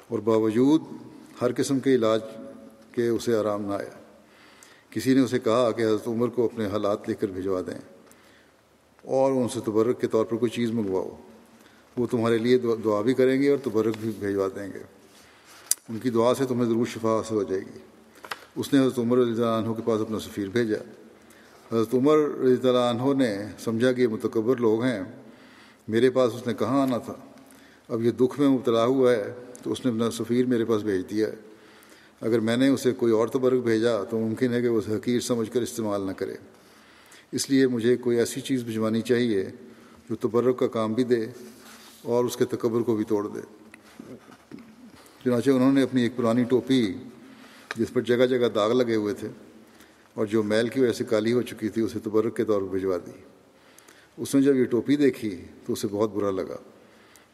اور 0.09 0.19
باوجود 0.19 0.83
ہر 1.43 1.51
قسم 1.57 1.81
کے 1.81 1.95
علاج 1.95 2.21
کے 2.93 3.09
اسے 3.09 3.37
آرام 3.37 3.63
نہ 3.63 3.75
آیا۔ 3.75 3.99
کسی 4.91 5.15
نے 5.15 5.21
اسے 5.21 5.39
کہا 5.39 5.71
کہ 5.71 5.83
حضرت 5.83 6.09
عمر 6.09 6.29
کو 6.29 6.45
اپنے 6.45 6.67
حالات 6.67 7.09
لے 7.09 7.15
کر 7.15 7.27
بھجوا 7.27 7.61
دیں 7.67 7.81
اور 9.05 9.33
ان 9.33 9.49
سے 9.49 9.61
تبرک 9.65 10.01
کے 10.01 10.07
طور 10.07 10.25
پر 10.25 10.37
کوئی 10.37 10.51
چیز 10.51 10.71
منگواؤ۔ 10.71 11.17
وہ 11.97 12.07
تمہارے 12.07 12.39
لیے 12.39 12.59
دعا 12.85 13.01
بھی 13.01 13.15
کریں 13.15 13.43
گے 13.43 13.51
اور 13.51 13.59
تبرک 13.65 13.95
بھی 14.01 14.11
بھیجوا 14.19 14.49
دیں 14.57 14.69
گے۔ 14.75 14.83
ان 15.89 15.99
کی 15.99 16.11
دعا 16.11 16.35
سے 16.35 16.45
تمہیں 16.45 16.69
ضرور 16.69 16.87
شفا 16.87 17.17
حاصل 17.17 17.35
ہو 17.35 17.43
جائے 17.43 17.61
گی۔ 17.61 17.79
اس 18.57 18.73
نے 18.73 18.81
حضرت 18.81 18.99
عمر 18.99 19.19
رضی 19.19 19.31
اللہ 19.31 19.45
عنہ 19.45 19.73
کے 19.73 19.83
پاس 19.85 20.01
اپنا 20.01 20.19
سفیر 20.19 20.49
بھیجا۔ 20.49 20.77
حضرت 21.73 21.95
عمر 21.95 22.19
رضی 22.19 22.69
اللہ 22.69 22.79
عنہ 22.79 23.23
نے 23.23 23.37
سمجھا 23.59 23.93
کہ 23.93 24.01
یہ 24.01 24.09
متکبر 24.09 24.57
لوگ 24.57 24.83
ہیں۔ 24.83 25.05
میرے 25.91 26.11
پاس 26.11 26.33
اس 26.35 26.47
نے 26.47 26.55
کہاں 26.55 26.83
آنا 26.83 26.99
تھا؟ 26.99 27.15
اب 27.89 28.03
یہ 28.03 28.11
دکھ 28.11 28.41
میں 28.41 28.49
مبتلا 28.49 28.85
ہوا 28.85 29.13
ہے 29.13 29.33
تو 29.63 29.73
اس 29.73 29.85
نے 29.85 29.91
اپنا 29.91 30.11
سفیر 30.11 30.47
میرے 30.47 30.65
پاس 30.65 30.83
بھیج 30.83 31.11
دیا 31.11 31.29
ہے۔ 31.29 31.35
اگر 32.21 32.41
میں 32.41 32.57
نے 32.57 32.69
اسے 32.69 32.93
کوئی 32.93 33.13
اور 33.13 33.29
تبرک 33.29 33.63
بھیجا 33.63 34.05
تو 34.05 34.19
ممکن 34.19 34.53
ہے 34.53 34.63
کہ 34.63 34.69
وہ 34.69 34.79
اسے 34.79 34.97
حقیر 34.97 35.21
سمجھ 35.21 35.51
کر 35.51 35.63
استعمال 35.63 36.07
نہ 36.07 36.13
کرے۔ 36.13 36.35
اس 37.33 37.51
لیے 37.51 37.67
مجھے 37.67 37.97
کوئی 37.97 38.19
ایسی 38.19 38.41
چیز 38.41 38.65
بھجوانی 38.65 39.01
چاہیے 39.01 39.51
جو 40.11 40.17
تبرک 40.17 40.59
کا 40.59 40.67
کام 40.67 40.93
بھی 40.93 41.05
دے 41.05 41.27
اور 42.03 42.25
اس 42.25 42.37
کے 42.37 42.45
تکبر 42.45 42.81
کو 42.81 42.97
بھی 42.97 43.05
توڑ 43.05 43.29
دے۔ 43.29 43.41
چنانچہ 45.25 45.51
انہوں 45.51 45.73
نے 45.73 45.83
اپنی 45.83 46.03
ایک 46.03 46.17
پرانی 46.17 46.45
ٹوپی 46.45 46.95
جس 47.77 47.93
پر 47.93 48.01
جگہ 48.01 48.27
جگہ 48.27 48.49
داغ 48.49 48.73
لگے 48.73 48.95
ہوئے 48.95 49.15
تھے 49.15 49.29
اور 50.15 50.27
جو 50.27 50.43
میل 50.43 50.69
کی 50.69 50.81
وجہ 50.81 50.93
سے 50.93 51.05
کالی 51.05 51.33
ہو 51.33 51.43
چکی 51.43 51.69
تھی، 51.69 51.83
اسے 51.83 51.99
تبرک 51.99 52.37
کے 52.37 52.45
طور 52.45 52.63
پر 52.63 52.69
بھجوا 52.69 52.97
دی۔ 53.07 53.30
اس 54.17 54.35
نے 54.35 54.43
جب 54.43 54.57
یہ 54.57 54.65
ٹوپی 54.65 54.97
دیکھی 54.97 55.45
تو 55.67 55.73
اسے 55.73 55.89
بہت 55.91 56.15
برا 56.15 56.31
لگا۔ 56.31 56.57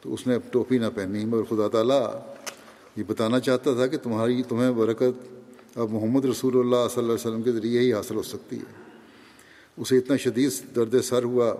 تو 0.01 0.14
اس 0.14 0.27
نے 0.27 0.35
اب 0.35 0.41
ٹوپی 0.53 0.79
نہ 0.79 0.87
پہنی۔ 0.95 1.24
مگر 1.24 1.43
خدا 1.43 1.68
تعالیٰ 1.68 2.20
یہ 2.97 3.03
بتانا 3.07 3.41
چاہتا 3.41 3.74
تھا 3.74 3.87
کہ 3.87 3.97
تمہاری، 3.97 4.43
تمہیں 4.43 4.70
برکت 4.70 5.37
اب 5.79 5.91
محمد 5.91 6.24
رسول 6.24 6.59
اللہ 6.59 6.89
صلی 6.91 7.03
اللہ 7.03 7.12
علیہ 7.12 7.31
وسلم 7.31 7.43
کے 7.43 7.53
ذریعے 7.53 7.81
ہی 7.81 7.93
حاصل 7.93 8.14
ہو 8.14 8.22
سکتی 8.22 8.57
ہے۔ 8.57 8.83
اسے 9.77 9.99
اتنا 9.99 10.16
شدید 10.16 10.51
درد 10.77 11.01
سر 11.01 11.24
ہوا 11.24 11.55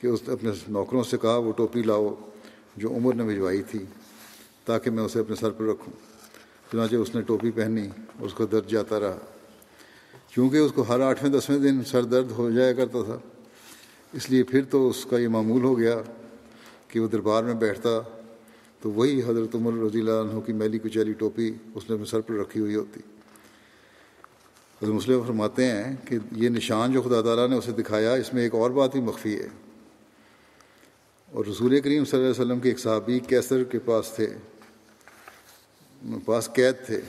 کہ 0.00 0.06
اس 0.06 0.20
نے 0.28 0.34
اپنے 0.34 0.50
نوکروں 0.68 1.02
سے 1.02 1.18
کہا، 1.18 1.36
وہ 1.36 1.52
ٹوپی 1.52 1.82
لاؤ 1.82 2.14
جو 2.76 2.90
عمر 2.90 3.14
نے 3.14 3.24
بھجوائی 3.24 3.62
تھی 3.62 3.78
تاکہ 4.64 4.90
میں 4.90 5.04
اسے 5.04 5.20
اپنے 5.20 5.36
سر 5.36 5.50
پر 5.50 5.64
رکھوں۔ 5.64 5.92
چنانچہ 6.72 6.96
اس 6.96 7.14
نے 7.14 7.20
ٹوپی 7.20 7.50
پہنی 7.50 7.86
اور 7.86 8.26
اس 8.26 8.34
کا 8.34 8.44
درد 8.52 8.68
جاتا 8.68 9.00
رہا۔ 9.00 9.18
کیونکہ 10.34 10.56
اس 10.56 10.72
کو 10.72 10.82
ہر 10.82 11.00
آٹھویں، 11.00 11.32
دسویں 11.32 11.58
دن 11.58 11.84
سر 11.84 12.02
درد 12.02 12.30
ہو 12.30 12.50
جایا 12.50 12.72
کرتا 12.72 13.02
تھا۔ 13.04 13.18
اس 14.12 14.30
لیے 14.30 14.42
پھر 14.42 14.64
تو 14.70 14.88
اس 14.88 15.06
کا 15.10 15.18
یہ 15.18 15.28
معمول 15.28 15.62
ہو 15.64 15.78
گیا 15.78 15.98
کہ 16.88 17.00
وہ 17.00 17.08
دربار 17.08 17.44
میں 17.44 17.54
بیٹھتا 17.54 17.90
تو 18.80 18.90
وہی 18.90 19.22
حضرت 19.26 19.54
عمر 19.54 19.72
رضی 19.72 20.00
اللہ 20.00 20.10
عنہ 20.10 20.40
کی 20.40 20.52
میلی 20.52 20.78
کچیلی 20.78 21.12
ٹوپی 21.12 21.54
اس 21.74 21.90
نے 21.90 21.94
اپنے 21.94 22.06
سر 22.06 22.20
پر 22.20 22.34
رکھی 22.34 22.60
ہوئی 22.60 22.74
ہوتی۔ 22.74 23.00
حضرت 24.82 24.94
مسلم 24.94 25.22
فرماتے 25.26 25.64
ہیں 25.64 25.96
کہ 26.08 26.18
یہ 26.32 26.48
نشان 26.48 26.92
جو 26.92 27.02
خدا 27.02 27.22
تعالیٰ 27.22 27.48
نے 27.48 27.56
اسے 27.56 27.72
دکھایا، 27.72 28.14
اس 28.14 28.34
میں 28.34 28.42
ایک 28.42 28.54
اور 28.54 28.70
بات 28.70 28.92
بھی 28.92 29.00
مخفی 29.00 29.40
ہے۔ 29.40 29.48
اور 31.32 31.44
رسول 31.44 31.80
کریم 31.80 32.04
صلی 32.04 32.20
اللہ 32.20 32.30
علیہ 32.30 32.44
وسلم 32.44 32.60
کے 32.60 32.68
ایک 32.68 32.78
صحابی 32.78 33.18
کیسر 33.18 33.64
کے 33.64 33.78
پاس 33.78 34.12
تھے، 34.14 34.26
پاس 36.24 36.50
قید 36.52 36.74
تھے 36.86 37.00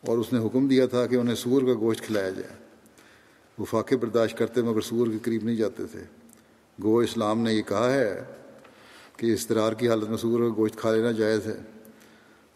اور 0.00 0.18
اس 0.18 0.32
نے 0.32 0.46
حکم 0.46 0.68
دیا 0.68 0.86
تھا 0.86 1.06
کہ 1.06 1.16
انہیں 1.16 1.34
سور 1.34 1.62
کا 1.62 1.74
گوشت 1.74 2.00
کھلایا 2.00 2.30
جائے۔ 2.30 2.67
وہ 3.58 3.64
فاقے 3.64 3.96
برداشت 3.96 4.38
کرتے 4.38 4.62
مگر 4.62 4.80
سور 4.80 5.06
کے 5.06 5.18
قریب 5.22 5.44
نہیں 5.44 5.56
جاتے 5.56 5.82
تھے۔ 5.92 6.00
گو 6.82 6.98
اسلام 6.98 7.40
نے 7.40 7.54
یہ 7.54 7.62
کہا 7.62 7.92
ہے 7.92 8.24
کہ 9.16 9.32
استرار 9.32 9.72
کی 9.72 9.88
حالت 9.88 10.08
میں 10.08 10.16
سور 10.16 10.40
کا 10.40 10.54
گوشت 10.56 10.76
کھا 10.76 10.94
لینا 10.94 11.12
جائز 11.12 11.46
ہے، 11.46 11.56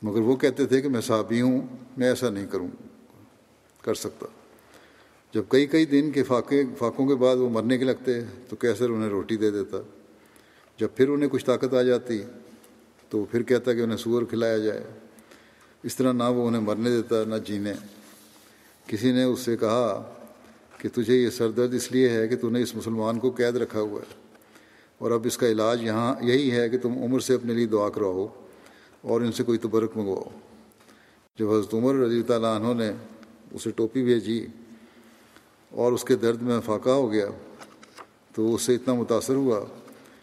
مگر 0.02 0.20
وہ 0.20 0.36
کہتے 0.36 0.66
تھے 0.66 0.80
کہ 0.80 0.88
میں 0.88 1.00
صحابی 1.00 1.40
ہوں، 1.40 1.66
میں 1.96 2.08
ایسا 2.08 2.30
نہیں 2.30 2.46
کروں، 2.50 2.68
کر 3.82 3.94
سکتا۔ 3.94 4.26
جب 5.34 5.42
کئی 5.48 5.66
کئی 5.66 5.84
دن 5.86 6.10
کے 6.10 6.22
فاقے، 6.22 6.62
فاقوں 6.78 7.06
کے 7.06 7.14
بعد 7.14 7.36
وہ 7.36 7.50
مرنے 7.50 7.78
کے 7.78 7.84
لگتے 7.84 8.12
تو 8.48 8.56
کیسر 8.56 8.90
انہیں 8.90 9.10
روٹی 9.10 9.36
دے 9.36 9.50
دیتا۔ 9.50 9.76
جب 10.78 10.88
پھر 10.96 11.08
انہیں 11.08 11.28
کچھ 11.32 11.44
طاقت 11.44 11.74
آ 11.74 11.82
جاتی 11.82 12.22
تو 13.08 13.24
پھر 13.24 13.42
کہتا 13.42 13.72
کہ 13.72 13.80
انہیں 13.80 13.96
سور 13.96 14.22
کھلایا 14.22 14.58
جائے۔ 14.58 14.84
اس 15.82 15.96
طرح 15.96 16.12
نہ 16.12 16.22
وہ 16.22 16.46
انہیں 16.48 16.62
مرنے 16.62 16.90
دیتا، 16.90 17.24
نہ 17.24 17.34
جینے۔ 17.34 17.72
کسی 18.86 19.12
نے 19.12 19.24
اس 19.24 19.40
سے 19.40 19.56
کہا 19.56 20.14
کہ 20.82 20.88
تجھے 20.94 21.14
یہ 21.14 21.30
سر 21.30 21.50
درد 21.50 21.74
اس 21.74 21.92
لیے 21.92 22.08
ہے 22.08 22.28
کہ 22.28 22.36
تو 22.36 22.50
نے 22.50 22.62
اس 22.62 22.74
مسلمان 22.74 23.18
کو 23.18 23.30
قید 23.30 23.56
رکھا 23.56 23.80
ہوا 23.80 24.00
ہے۔ 24.00 24.14
اور 24.98 25.10
اب 25.10 25.20
اس 25.24 25.38
کا 25.38 25.46
علاج 25.46 25.82
یہاں 25.82 26.14
یہی 26.20 26.50
ہے 26.50 26.68
کہ 26.68 26.78
تم 26.78 26.92
عمر 26.92 27.20
سے 27.20 27.34
اپنے 27.34 27.54
لیے 27.54 27.66
دعا 27.66 27.88
کراؤ 27.88 28.26
اور 29.02 29.20
ان 29.20 29.32
سے 29.32 29.44
کوئی 29.44 29.58
تبرک 29.58 29.96
منگواؤ۔ 29.96 30.30
جب 31.38 31.50
حضرت 31.50 31.74
عمر 31.74 31.94
رضی 31.94 32.22
تعالیٰ 32.22 32.60
عنہ 32.60 32.82
نے 32.82 32.92
اسے 33.52 33.70
ٹوپی 33.70 34.02
بھیجی 34.02 34.46
اور 35.70 35.92
اس 35.92 36.04
کے 36.04 36.16
درد 36.16 36.42
میں 36.42 36.60
فاقہ 36.64 36.90
ہو 36.90 37.12
گیا 37.12 37.26
تو 38.34 38.54
اس 38.54 38.62
سے 38.62 38.74
اتنا 38.74 38.94
متاثر 38.94 39.34
ہوا 39.34 39.64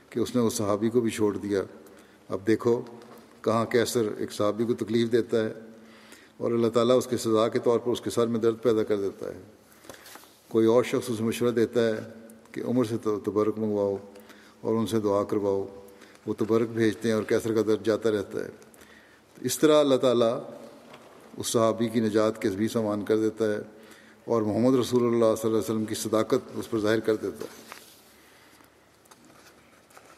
کہ 0.09 0.19
اس 0.19 0.35
نے 0.35 0.41
اس 0.41 0.53
صحابی 0.53 0.89
کو 0.89 1.01
بھی 1.01 1.11
چھوڑ 1.11 1.37
دیا۔ 1.37 1.61
اب 2.29 2.39
دیکھو 2.47 2.81
کہاں 3.41 3.65
کیسر 3.65 4.01
ایک 4.17 4.31
صحابی 4.31 4.65
کو 4.65 4.73
تکلیف 4.73 5.11
دیتا 5.11 5.45
ہے 5.45 5.53
اور 6.37 6.51
اللہ 6.51 6.67
تعالیٰ 6.67 6.97
اس 6.97 7.07
کے 7.07 7.17
سزا 7.17 7.47
کے 7.47 7.59
طور 7.59 7.79
پر 7.79 7.91
اس 7.91 8.01
کے 8.01 8.09
سر 8.09 8.27
میں 8.27 8.39
درد 8.39 8.55
پیدا 8.61 8.83
کر 8.83 8.97
دیتا 8.97 9.25
ہے۔ 9.27 9.58
کوئی 10.49 10.67
اور 10.67 10.83
شخص 10.83 11.09
اسے 11.09 11.23
مشورہ 11.23 11.51
دیتا 11.51 11.87
ہے 11.87 11.99
کہ 12.51 12.61
عمر 12.61 12.83
سے 12.83 12.97
تو 12.97 13.19
تبرک 13.19 13.59
منگواؤ 13.59 13.97
اور 14.61 14.73
ان 14.73 14.87
سے 14.87 14.99
دعا 14.99 15.23
کرواؤ، 15.23 15.65
وہ 16.27 16.33
تبرک 16.37 16.69
بھیجتے 16.69 17.07
ہیں 17.07 17.15
اور 17.15 17.23
کیسر 17.23 17.53
کا 17.53 17.61
درد 17.67 17.85
جاتا 17.85 18.11
رہتا 18.11 18.39
ہے۔ 18.39 18.49
اس 19.41 19.59
طرح 19.59 19.79
اللہ 19.79 19.95
تعالیٰ 19.95 20.39
اس 21.37 21.47
صحابی 21.47 21.87
کی 21.87 21.99
نجات 21.99 22.41
کے 22.41 22.49
بھی 22.49 22.67
سامان 22.67 23.05
کر 23.05 23.17
دیتا 23.17 23.45
ہے 23.45 23.57
اور 24.25 24.41
محمد 24.41 24.79
رسول 24.79 25.03
اللہ 25.03 25.35
صلی 25.35 25.49
اللہ 25.49 25.57
علیہ 25.57 25.57
وسلم 25.57 25.85
کی 25.85 25.95
صداقت 25.95 26.51
اس 26.55 26.69
پر 26.69 26.79
ظاہر 26.79 26.99
کر 26.99 27.15
دیتا 27.15 27.45
ہے۔ 27.45 27.67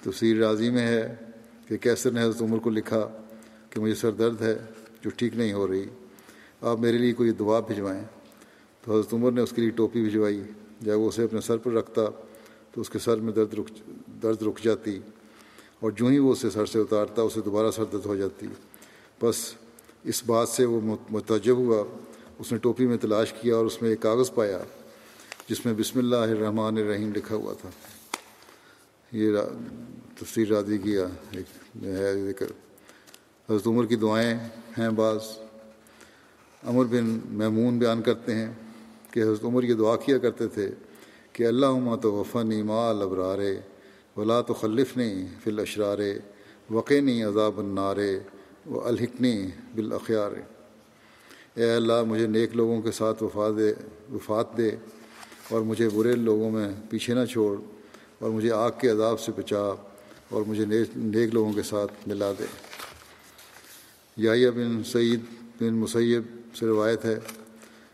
تفسیر 0.02 0.38
راضی 0.38 0.70
میں 0.70 0.88
ہے 0.88 1.16
کہ 1.68 1.78
کیسر 1.78 2.12
نے 2.12 2.24
حضرت 2.24 2.42
عمر 2.42 2.58
کو 2.58 2.70
لکھا 2.70 3.08
کہ 3.70 3.82
مجھے 3.82 3.96
سر 3.96 4.12
درد 4.12 4.42
ہے 4.42 4.58
جو 5.02 5.10
ٹھیک 5.10 5.36
نہیں 5.36 5.54
ہو 5.54 5.68
رہی، 5.68 5.86
آپ 6.62 6.80
میرے 6.80 6.98
لیے 6.98 7.14
کوئی 7.14 7.32
دعا 7.32 7.60
بھجوائیں۔ 7.60 8.04
تو 8.84 8.94
حضرت 8.94 9.14
عمر 9.14 9.32
نے 9.32 9.42
اس 9.42 9.52
کے 9.52 9.62
لیے 9.62 9.70
ٹوپی 9.70 10.04
بھجوائی 10.04 10.42
جب 10.82 11.00
وہ 11.00 11.08
اسے 11.08 11.24
اپنے 11.24 11.42
سر 11.42 11.58
پر 11.58 11.72
رکھتا 11.72 12.02
تو 12.72 12.82
اس 12.82 12.90
کے 12.90 13.00
سر 13.00 13.16
میں 13.16 13.34
درد 13.34 13.54
رک 13.54 13.70
درد 14.24 14.42
رک 14.42 14.60
جاتی 14.64 15.00
اور 15.80 15.92
جو 15.92 16.08
ہی 16.08 16.20
وہ 16.20 16.32
اسے 16.32 16.50
سر 16.50 16.66
سے 16.66 16.80
اتارتا 16.80 17.22
اسے 17.22 17.42
دوبارہ 17.42 17.72
سر 17.72 17.84
درد 17.86 18.06
ہو 18.06 18.16
جاتی۔ 18.16 18.48
بس 19.22 19.54
اس 20.04 20.24
بات 20.26 20.50
سے 20.50 20.66
وہ 20.66 20.96
متجب 21.10 21.58
ہوا۔ 21.58 21.84
اس 22.40 22.52
نے 22.52 22.58
ٹوپی 22.58 22.88
میں 22.88 22.98
تلاش 22.98 23.34
کیا 23.34 23.56
اور 23.56 23.66
اس 23.66 23.82
میں 23.82 23.90
ایک 23.90 24.02
کاغذ 24.02 24.34
پایا 24.34 24.60
جس 25.50 25.66
میں 25.66 25.74
بسم 25.74 26.00
اللہ 26.00 26.16
الرحمن 26.16 26.78
الرحیم 26.78 27.12
لکھا 27.16 27.36
ہوا 27.36 27.54
تھا۔ 27.54 27.70
یہ 29.12 29.38
تفسیر 30.20 30.48
راضی 30.48 30.78
کیا، 30.78 31.08
ایک 31.32 31.78
ہے 31.84 32.28
ذکر۔ 32.28 32.46
حضرت 33.50 33.68
عمر 33.68 33.86
کی 33.86 33.96
دعائیں 33.96 34.40
ہیں 34.78 34.90
بعض۔ 34.90 35.18
عمر 36.64 36.86
بن 36.86 37.20
میمون 37.26 37.80
بیان 37.80 38.02
کرتے 38.02 38.36
ہیں۔ 38.36 38.54
کہ 39.12 39.24
حضرت 39.24 39.44
عمر 39.44 39.64
یہ 39.64 39.74
دعا 39.74 39.96
کیا 39.96 40.18
کرتے 40.18 40.48
تھے 40.48 40.70
کہ 41.34 41.48
اللہ 41.48 41.66
عما 41.66 41.96
تو 41.96 42.14
وفن 42.14 42.66
ما 42.66 42.90
البرارے 42.90 43.60
ولا 44.18 44.42
تو 44.42 44.54
خلف 44.54 44.98
نہیں 44.98 45.28
فل 45.44 45.60
اشرارے 45.60 46.20
وقینی 46.70 47.24
عذاب 47.24 47.60
النارے 47.60 48.20
و 48.70 48.88
الحکنی 48.88 49.48
بالاخیار۔ 49.76 50.32
اے 51.56 51.76
اللہ 51.76 52.04
مجھے 52.08 52.28
نیک 52.28 52.56
لوگوں 52.56 52.82
کے 52.82 52.92
ساتھ 52.92 53.24
وفات 53.24 53.58
دے 53.58 53.74
وفات 54.14 54.58
دے 54.58 54.76
اور 55.50 55.62
مجھے 55.62 55.90
برے 55.90 56.16
لوگوں 56.16 56.52
میں 56.52 56.70
پیچھے 56.90 57.14
نہ 57.14 57.26
چھوڑ 57.26 57.58
اور 58.20 58.32
مجھے 58.32 58.52
آگ 58.52 58.72
کے 58.78 58.90
عذاب 58.90 59.20
سے 59.20 59.32
بچا 59.38 59.64
اور 60.30 60.42
مجھے 60.48 60.66
نیک 60.96 61.34
لوگوں 61.34 61.54
کے 61.54 61.64
ساتھ 61.64 62.08
ملا 62.08 62.32
دے۔ 62.40 62.46
یا 64.18 64.52
بن 64.52 64.84
سعید 64.84 65.20
بن 65.62 65.74
مسیب 65.74 66.24
سے 66.56 66.66
روایت 66.66 67.06
ہے 67.06 67.20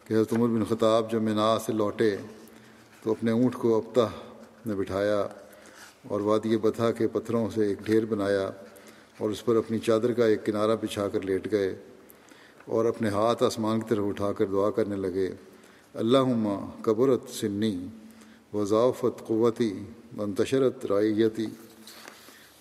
کہ 0.08 0.14
حضرت 0.14 0.34
عمر 0.34 0.47
بن 0.47 0.64
خطاب 0.64 1.12
جب 1.12 1.22
منا 1.22 1.47
سے 1.66 1.74
لوٹے 1.74 2.16
تو 3.03 3.12
اپنے 3.12 3.32
اونٹ 3.32 3.55
کو 3.55 3.76
ابتہ 3.78 4.08
نے 4.66 4.76
بٹھایا 4.76 5.28
اور 6.08 6.22
وادی 6.28 6.58
بتھا 6.58 6.91
کے 6.97 7.08
پتھروں 7.08 7.49
سے 7.55 7.66
ایک 7.68 7.80
ڈھیر 7.86 8.05
بنایا 8.05 8.49
اور 9.18 9.30
اس 9.30 9.43
پر 9.45 9.55
اپنی 9.55 9.80
چادر 9.80 10.14
کا 10.14 10.26
ایک 10.26 10.45
کنارہ 10.45 10.76
بچھا 10.82 11.08
کر 11.08 11.22
لیٹ 11.22 11.51
گئے 11.51 11.76
اور 12.66 12.86
اپنے 12.86 13.10
ہاتھ 13.10 13.43
آسمان 13.43 13.80
کی 13.80 13.86
طرف 13.89 14.05
اٹھا 14.08 14.32
کر 14.38 14.45
دعا 14.45 14.70
کرنے 14.70 14.95
لگے 14.95 15.30
اللہ 15.93 16.32
قبرت 16.82 17.30
سنی 17.30 17.76
وضافت 18.53 19.26
قوتی 19.28 19.74
منتشرت 20.16 20.86
رائیتی 20.86 21.47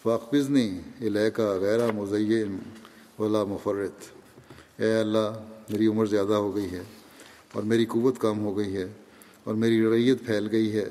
فاقبزنی 0.02 0.68
علیہ 1.00 1.40
غیر 1.60 1.92
مزین 1.92 2.58
ولا 3.18 3.44
مفرت 3.44 4.12
اے 4.80 4.94
اللہ، 4.98 5.32
میری 5.70 5.86
عمر 5.86 6.06
زیادہ 6.06 6.34
ہو 6.34 6.54
گئی 6.54 6.70
ہے۔ 6.70 6.82
اور 7.52 7.62
میری 7.62 7.84
قوت 7.84 8.18
کم 8.18 8.44
ہو 8.44 8.56
گئی 8.56 8.76
ہے 8.76 8.86
اور 9.44 9.54
میری 9.54 9.90
ریت 9.90 10.26
پھیل 10.26 10.48
گئی 10.52 10.72
ہے، 10.72 10.88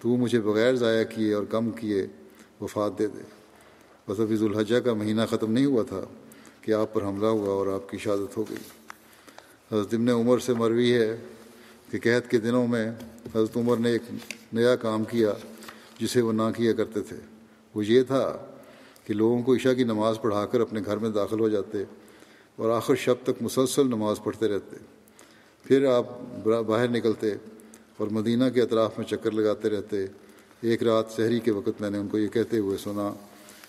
تو 0.00 0.08
وہ 0.08 0.16
مجھے 0.16 0.40
بغیر 0.40 0.74
ضائع 0.74 1.04
کیے 1.04 1.34
اور 1.34 1.44
کم 1.44 1.70
کیے 1.70 2.06
وفات 2.60 2.98
دے 2.98 3.06
دے۔ 3.06 3.22
بس 4.08 4.20
ابھی 4.20 4.36
ذوالحجہ 4.36 4.76
کا 4.76 4.94
مہینہ 4.94 5.22
ختم 5.30 5.52
نہیں 5.52 5.64
ہوا 5.64 5.82
تھا 5.82 6.00
کہ 6.60 6.72
آپ 6.72 6.94
پر 6.94 7.02
حملہ 7.02 7.26
ہوا 7.26 7.48
اور 7.48 7.66
آپ 7.66 7.90
کی 7.90 7.98
شہادت 7.98 8.36
ہو 8.36 8.44
گئی۔ 8.50 8.58
حضرت 9.72 9.94
ابن 9.94 10.08
عمر 10.08 10.38
سے 10.38 10.54
مروی 10.54 10.94
ہے 10.94 11.16
کہ 11.90 11.98
قحط 12.02 12.30
کے 12.30 12.38
دنوں 12.38 12.66
میں 12.66 12.90
حضرت 13.34 13.56
عمر 13.56 13.76
نے 13.76 13.90
ایک 13.90 14.02
نیا 14.52 14.76
کام 14.76 15.04
کیا 15.04 15.32
جسے 16.00 16.20
وہ 16.20 16.32
نہ 16.32 16.42
کیا 16.56 16.72
کرتے 16.72 17.00
تھے۔ 17.00 17.16
وہ 17.74 17.86
یہ 17.86 18.02
تھا 18.02 18.46
کہ 19.04 19.14
لوگوں 19.14 19.42
کو 19.42 19.54
عشاء 19.54 19.72
کی 19.72 19.84
نماز 19.84 20.18
پڑھا 20.22 20.46
کر 20.46 20.60
اپنے 20.60 20.80
گھر 20.86 20.96
میں 20.96 21.10
داخل 21.10 21.40
ہو 21.40 21.48
جاتے 21.48 21.84
اور 22.56 22.70
آخر 22.70 22.94
شب 22.94 23.14
تک 23.22 23.42
مسلسل 23.42 23.86
نماز 23.86 24.16
پڑھتے 24.24 24.48
رہتے۔ 24.48 24.76
پھر 25.64 25.84
آپ 25.86 26.06
باہر 26.44 26.88
نکلتے 26.88 27.32
اور 27.96 28.08
مدینہ 28.10 28.48
کے 28.54 28.62
اطراف 28.62 28.98
میں 28.98 29.06
چکر 29.06 29.30
لگاتے 29.30 29.70
رہتے۔ 29.70 30.04
ایک 30.62 30.82
رات 30.82 31.16
شہری 31.16 31.40
کے 31.40 31.50
وقت 31.50 31.80
میں 31.80 31.90
نے 31.90 31.98
ان 31.98 32.08
کو 32.08 32.18
یہ 32.18 32.28
کہتے 32.28 32.58
ہوئے 32.58 32.76
سنا 32.82 33.10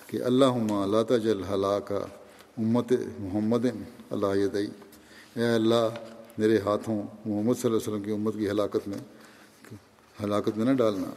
کہ 0.07 0.21
اللہ 0.23 0.57
اللہ 0.73 1.03
تجل 1.07 1.41
کا 1.85 2.05
امت 2.57 2.91
محمد 3.19 3.65
اللہ 4.11 4.47
دئی 4.53 4.67
اے 5.35 5.47
اللہ، 5.53 5.87
میرے 6.37 6.57
ہاتھوں 6.65 7.01
محمد 7.25 7.53
صلی 7.53 7.69
اللہ 7.69 7.77
علیہ 7.77 7.87
وسلم 7.87 8.03
کی 8.03 8.11
امت 8.11 8.33
کی 8.33 8.49
ہلاکت 8.49 8.87
میں 8.87 8.97
ہلاکت 10.23 10.57
میں 10.57 10.65
نہ 10.65 10.73
ڈالنا۔ 10.77 11.09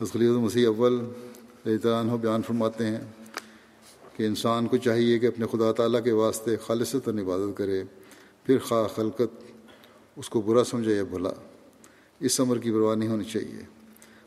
خلیۃ 0.00 0.38
مسیح 0.40 0.66
اول 0.66 0.98
عنہ 1.66 2.16
بیان 2.20 2.42
فرماتے 2.42 2.86
ہیں 2.86 2.98
کہ 4.16 4.26
انسان 4.26 4.66
کو 4.66 4.76
چاہیے 4.76 5.18
کہ 5.18 5.26
اپنے 5.26 5.46
خدا 5.52 5.72
تعالیٰ 5.72 6.02
کے 6.04 6.12
واسطے 6.12 6.56
خالص 6.56 6.94
عبادت 6.94 7.56
کرے۔ 7.58 7.82
پھر 8.48 8.58
خواہ 8.58 8.88
خلقت 8.88 9.52
اس 10.16 10.28
کو 10.28 10.40
برا 10.40 10.64
سمجھے 10.64 10.96
یا 10.96 11.04
بھلا، 11.04 11.30
اس 12.20 12.40
عمر 12.40 12.58
کی 12.58 12.70
پرواہ 12.70 12.94
نہیں 12.94 13.08
ہونی 13.08 13.24
چاہیے۔ 13.24 13.62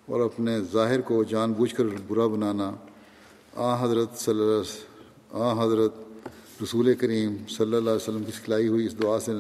اور 0.06 0.22
اپنے 0.22 0.60
ظاہر 0.74 1.02
کو 1.02 1.24
جان 1.24 1.54
بوجھ 1.54 1.76
کر 1.76 1.84
برا 2.08 2.28
بنانا۔ 2.28 2.72
آ 3.56 3.84
حضرت 3.84 4.18
صلی 4.18 4.40
اللہ 4.40 4.62
آ 5.32 5.66
حضرت 5.66 5.94
رسول 6.64 6.94
کریم 6.94 7.36
صلی 7.50 7.66
اللہ 7.66 7.78
علیہ 7.78 7.92
وسلم 7.92 8.24
کی 8.24 8.32
سکھلائی 8.32 8.68
ہوئی 8.68 8.86
اس 8.86 9.02
دعا 9.04 9.20
سے 9.20 9.32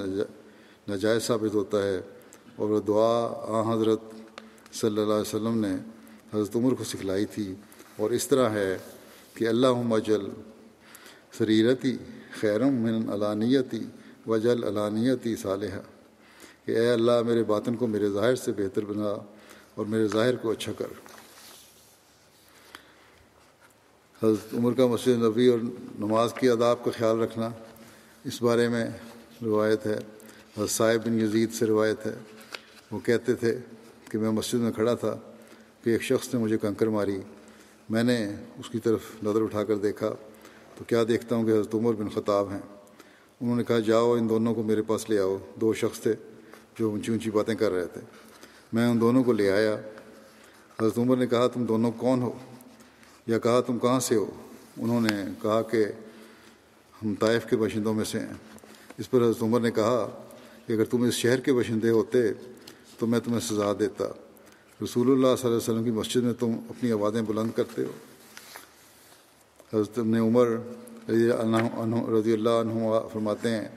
ناجائز 0.88 1.24
ثابت 1.24 1.56
ہوتا 1.56 1.84
ہے۔ 1.84 2.02
اور 2.56 2.70
وہ 2.70 2.80
دعا 2.80 3.28
آ 3.48 3.74
حضرت 3.74 4.02
صلی 4.74 4.90
اللہ 4.90 5.14
علیہ 5.14 5.22
وسلم 5.22 5.66
نے 5.66 5.76
حضرت 6.34 6.56
عمر 6.56 6.74
کو 6.74 6.84
سکھلائی 6.84 7.26
تھی۔ 7.26 7.56
اور 7.98 8.12
اس 8.12 8.28
طرح 8.28 8.50
ہے 8.50 8.78
کہ 9.34 9.48
اللہ 9.48 9.74
مجل 9.74 10.26
سریرتی 11.38 11.98
خیرم 12.40 12.74
من 12.74 13.10
علانیتی 13.10 13.80
وجل 14.28 14.63
علانیتی 14.63 15.36
صالحہ، 15.36 15.80
کہ 16.65 16.72
اے 16.72 16.89
اللہ 16.89 17.22
میرے 17.26 17.43
باطن 17.43 17.76
کو 17.76 17.88
میرے 17.88 18.09
ظاہر 18.09 18.36
سے 18.36 18.51
بہتر 18.51 18.86
بنا 18.86 19.15
اور 19.76 19.86
میرے 19.86 20.07
ظاہر 20.07 20.36
کو 20.36 20.51
اچھا 20.51 20.72
کر۔ 20.78 20.88
حضرت 24.24 24.53
عمر 24.53 24.72
کا 24.74 24.88
مسجد 24.88 25.07
نبی 25.07 25.47
اور 25.47 25.59
نماز 25.99 26.34
کی 26.34 26.49
آداب 26.49 26.86
کا 26.86 26.91
خیال 26.97 27.19
رکھنا 27.19 27.49
اس 28.24 28.41
بارے 28.41 28.67
میں 28.67 28.89
روایت 29.43 29.86
ہے۔ 29.86 29.99
حضرت 30.57 30.69
صاحب 30.69 31.05
بن 31.05 31.22
یزید 31.22 31.53
سے 31.53 31.65
روایت 31.65 32.05
ہے۔ 32.05 32.15
وہ 32.91 32.99
کہتے 32.99 33.34
تھے 33.34 33.57
کہ 34.09 34.17
میں 34.17 34.32
مسجد 34.32 34.53
میں 34.53 34.72
کھڑا 34.72 34.93
تھا 34.93 35.17
کہ 35.84 35.89
ایک 35.89 36.01
شخص 36.01 36.34
نے 36.34 36.39
مجھے 36.39 36.57
کنکر 36.57 36.88
ماری۔ 36.88 37.22
میں 37.89 38.03
نے 38.03 38.36
اس 38.59 38.69
کی 38.69 38.80
طرف 38.80 38.99
نظر 39.24 39.41
اٹھا 39.41 39.63
کر 39.63 39.76
دیکھا۔ 39.76 40.13
تو 40.78 40.84
کیا 40.84 41.03
دیکھتا 41.07 41.36
ہوں 41.36 41.45
کہ 41.45 41.51
حضرت 41.51 41.76
عمر 41.76 41.93
بن 41.93 42.09
خطاب 42.09 42.51
ہیں؟ 42.51 42.81
انہوں 43.42 43.56
نے 43.56 43.64
کہا، 43.64 43.80
جاؤ، 43.80 44.14
ان 44.14 44.30
دونوں 44.30 44.54
کو 44.54 44.64
میرے 44.64 44.82
پاس 44.82 45.10
لے 45.10 45.20
آؤ. 45.20 45.38
دو 45.56 45.74
شخص 45.74 46.00
تھے 46.00 46.14
جو 46.80 46.89
اونچی 46.89 47.12
اونچی 47.12 47.32
باتیں 47.32 47.56
کر 47.56 47.72
رہے 47.72 47.86
تھے۔ 47.86 48.02
میں 48.74 48.88
ان 48.88 49.02
دونوں 49.02 49.24
کو 49.24 49.34
لے 49.34 49.52
آیا۔ 49.52 49.76
حضرت 50.82 50.98
عمر 50.98 51.18
نے 51.18 51.28
کہا، 51.28 51.48
تم 51.48 51.66
دونوں 51.66 51.92
کون 51.98 52.22
ہو؟ 52.22 52.38
یا 53.28 53.39
کہا، 53.39 53.60
تم 53.62 53.80
کہاں 53.80 54.00
سے 54.00 54.16
ہو؟ 54.16 54.32
انہوں 54.78 55.02
نے 55.02 55.24
کہا 55.42 55.62
کہ، 55.62 55.86
ہم 57.04 57.16
طائف 57.16 57.46
کے 57.50 57.58
باشندوں 57.58 57.94
میں 57.94 58.06
سے 58.06 58.20
ہیں۔ 58.20 58.34
اس 58.98 59.12
پر 59.12 59.22
حضرت 59.22 59.44
عمر 59.44 59.60
نے 59.60 59.72
کہا 59.72 60.22
کہ، 60.68 60.74
اگر 60.74 60.86
تم 60.86 61.04
اس 61.04 61.14
شہر 61.14 61.39
کے 61.39 61.54
باشندے 61.54 61.89
ہوتے 61.89 62.34
تو 63.00 63.08
میں 63.08 63.20
تمہیں 63.20 63.39
سزا 63.39 63.74
دیتا۔ 63.80 64.06
رسول 64.84 65.12
اللہ 65.12 65.22
صلی 65.22 65.28
اللہ 65.28 65.48
علیہ 65.48 65.56
وسلم 65.56 65.84
کی 65.84 65.92
مسجد 65.92 66.16
میں 66.16 66.34
تم 66.34 66.52
اپنی 66.70 66.92
آوازیں 66.92 67.22
بلند 67.22 67.50
کرتے 67.56 67.84
ہو۔ 67.84 67.92
حضرت 69.74 70.00
ابن 70.00 70.16
عمر 70.16 70.48
رضی 71.10 71.32
اللہ 71.32 72.10
رضی 72.10 72.34
اللہ 72.34 72.49
عنہ 72.49 72.99
فرماتے 73.14 73.49
ہیں۔ 73.49 73.68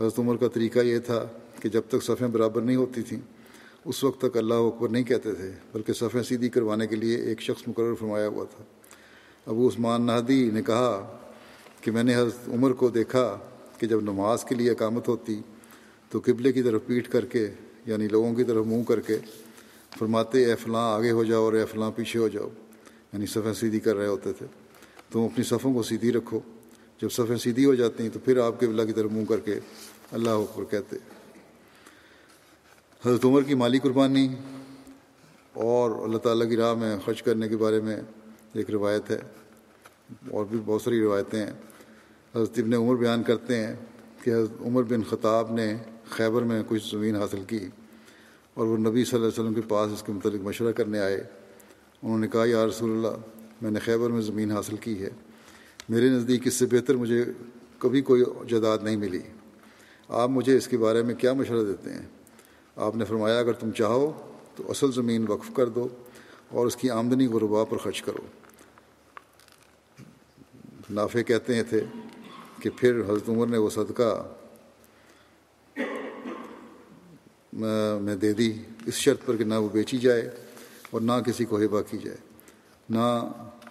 حضرت 0.00 0.18
عمر 0.18 0.36
کا 0.36 0.48
طریقہ 0.48 0.78
یہ 0.78 0.98
تھا 0.98 1.24
کہ 1.60 1.68
جب 1.68 1.82
تک 1.88 2.02
صفیں 2.02 2.28
برابر 2.28 2.62
نہیں 2.62 2.76
ہوتی 2.76 3.02
تھیں، 3.02 3.20
اس 3.84 4.04
وقت 4.04 4.20
تک 4.20 4.36
اللہ 4.36 4.54
اکبر 4.54 4.88
نہیں 4.88 5.04
کہتے 5.04 5.32
تھے، 5.32 5.50
بلکہ 5.72 5.92
صفیں 5.92 6.22
سیدھی 6.22 6.48
کروانے 6.48 6.86
کے 6.86 6.96
لیے 6.96 7.16
ایک 7.16 7.40
شخص 7.40 7.68
مقرر 7.68 7.94
فرمایا 7.94 8.28
ہوا 8.28 8.44
تھا۔ 8.44 8.64
ابو 9.46 9.68
عثمان 9.68 10.02
نہدی 10.02 10.50
نے 10.50 10.62
کہا 10.62 11.18
کہ 11.80 11.90
میں 11.90 12.02
نے 12.02 12.16
حضرت 12.16 12.48
عمر 12.48 12.72
کو 12.72 12.88
دیکھا 12.88 13.38
کہ 13.78 13.86
جب 13.86 14.00
نماز 14.00 14.44
کے 14.44 14.54
لیے 14.54 14.70
اقامت 14.70 15.08
ہوتی 15.08 15.40
تو 16.10 16.20
قبلے 16.24 16.52
کی 16.52 16.62
طرف 16.62 16.80
پیٹ 16.86 17.08
کر 17.08 17.24
کے 17.24 17.50
یعنی 17.86 18.08
لوگوں 18.08 18.34
کی 18.34 18.44
طرف 18.44 18.66
منہ 18.66 18.82
کر 18.82 19.00
کے 19.00 19.18
فرماتے، 19.98 20.44
اے 20.44 20.56
فلاں، 20.56 20.94
آگے 20.94 21.10
ہو 21.10 21.24
جاؤ 21.24 21.44
اور 21.44 21.52
اے 21.52 21.64
فلاں، 21.64 21.90
پیچھے 21.90 22.20
ہو 22.20 22.28
جاؤ 22.28 22.48
یعنی 23.12 23.26
صفیں 23.26 23.52
سیدھی 23.52 23.80
کر 23.80 23.96
رہے 23.96 24.06
ہوتے 24.06 24.32
تھے۔ 24.32 24.46
تم 25.10 25.20
اپنی 25.20 25.44
صفوں 25.44 25.74
کو 25.74 25.82
سیدھی 25.82 26.12
رکھو۔ 26.12 26.40
جب 27.02 27.10
صفیں 27.10 27.36
سیدھی 27.36 27.64
ہو 27.64 27.74
جاتی 27.74 28.02
ہیں 28.02 28.10
تو 28.10 28.18
پھر 28.18 28.38
آپ 28.38 28.60
کے 28.60 28.66
اللہ 28.66 28.82
کی 28.82 28.92
طرف 28.92 29.10
منہ 29.12 29.24
کر 29.24 29.40
کے 29.40 29.60
اللہ 30.12 30.30
اکبر 30.30 30.64
کہتے 30.64 30.96
حضرت 33.06 33.24
عمر 33.24 33.42
کی 33.42 33.54
مالی 33.54 33.78
قربانی 33.78 34.28
اور 35.52 35.90
اللہ 35.90 36.18
تعالیٰ 36.18 36.48
کی 36.48 36.56
راہ 36.56 36.74
میں 36.74 36.96
خرچ 37.04 37.22
کرنے 37.22 37.48
کے 37.48 37.56
بارے 37.56 37.80
میں 37.80 38.00
ایک 38.52 38.70
روایت 38.70 39.10
ہے 39.10 39.18
اور 40.30 40.44
بھی 40.44 40.58
بہت 40.64 40.82
ساری 40.82 41.00
روایتیں 41.00 41.46
ہیں۔ 41.46 41.52
حضرت 42.34 42.58
ابن 42.58 42.74
عمر 42.74 42.96
بیان 42.96 43.22
کرتے 43.22 43.66
ہیں 43.66 43.76
کہ 44.22 44.30
حضرت 44.30 44.62
عمر 44.62 44.82
بن 44.82 45.02
خطاب 45.02 45.52
نے 45.52 45.76
خیبر 46.08 46.42
میں 46.42 46.62
کچھ 46.68 46.90
زمین 46.90 47.16
حاصل 47.16 47.42
کی 47.48 47.66
اور 48.54 48.66
وہ 48.66 48.76
نبی 48.76 49.04
صلی 49.04 49.18
اللہ 49.18 49.28
علیہ 49.28 49.42
وسلم 49.42 49.54
کے 49.54 49.60
پاس 49.68 49.92
اس 49.92 50.02
کے 50.02 50.12
متعلق 50.12 50.40
مشورہ 50.40 50.72
کرنے 50.72 50.98
آئے۔ 50.98 51.24
انہوں 52.02 52.18
نے 52.18 52.28
کہا، 52.28 52.44
یا 52.44 52.66
رسول 52.66 52.90
اللہ، 52.90 53.18
میں 53.62 53.70
نے 53.70 53.78
خیبر 53.78 54.10
میں 54.10 54.20
زمین 54.20 54.50
حاصل 54.50 54.76
کی 54.76 55.02
ہے۔ 55.02 55.10
میرے 55.88 56.08
نزدیک 56.08 56.46
اس 56.46 56.54
سے 56.54 56.66
بہتر 56.66 56.94
مجھے 56.94 57.24
کبھی 57.78 58.00
کوئی 58.02 58.22
جداد 58.48 58.78
نہیں 58.82 58.96
ملی۔ 58.96 59.20
آپ 60.08 60.28
مجھے 60.28 60.56
اس 60.56 60.68
کے 60.68 60.76
بارے 60.78 61.02
میں 61.02 61.14
کیا 61.14 61.32
مشورہ 61.32 61.64
دیتے 61.64 61.92
ہیں؟ 61.92 62.06
آپ 62.76 62.96
نے 62.96 63.04
فرمایا، 63.04 63.38
اگر 63.38 63.52
تم 63.52 63.70
چاہو 63.70 64.10
تو 64.56 64.70
اصل 64.70 64.92
زمین 64.92 65.24
وقف 65.28 65.50
کر 65.54 65.68
دو 65.68 65.88
اور 66.48 66.66
اس 66.66 66.76
کی 66.76 66.90
آمدنی 66.90 67.26
غربا 67.26 67.64
پر 67.64 67.76
خرچ 67.76 68.02
کرو۔ 68.02 68.24
نافع 70.90 71.22
کہتے 71.22 71.54
ہیں 71.54 71.62
تھے 71.62 71.84
کہ 72.60 72.70
پھر 72.76 73.00
حضرت 73.00 73.28
عمر 73.28 73.46
نے 73.46 73.58
وہ 73.58 73.70
صدقہ 73.70 74.10
میں 77.52 78.16
دے 78.16 78.32
دی۔ 78.32 78.52
اس 78.86 78.94
شرط 78.94 79.24
پر 79.24 79.36
کہ 79.36 79.44
نہ 79.44 79.54
وہ 79.54 79.68
بیچی 79.68 79.98
جائے 79.98 80.30
اور 80.90 81.00
نہ 81.00 81.12
کسی 81.26 81.44
کو 81.44 81.58
ہبا 81.58 81.82
کی 81.82 81.98
جائے، 81.98 82.16
نہ 82.88 83.06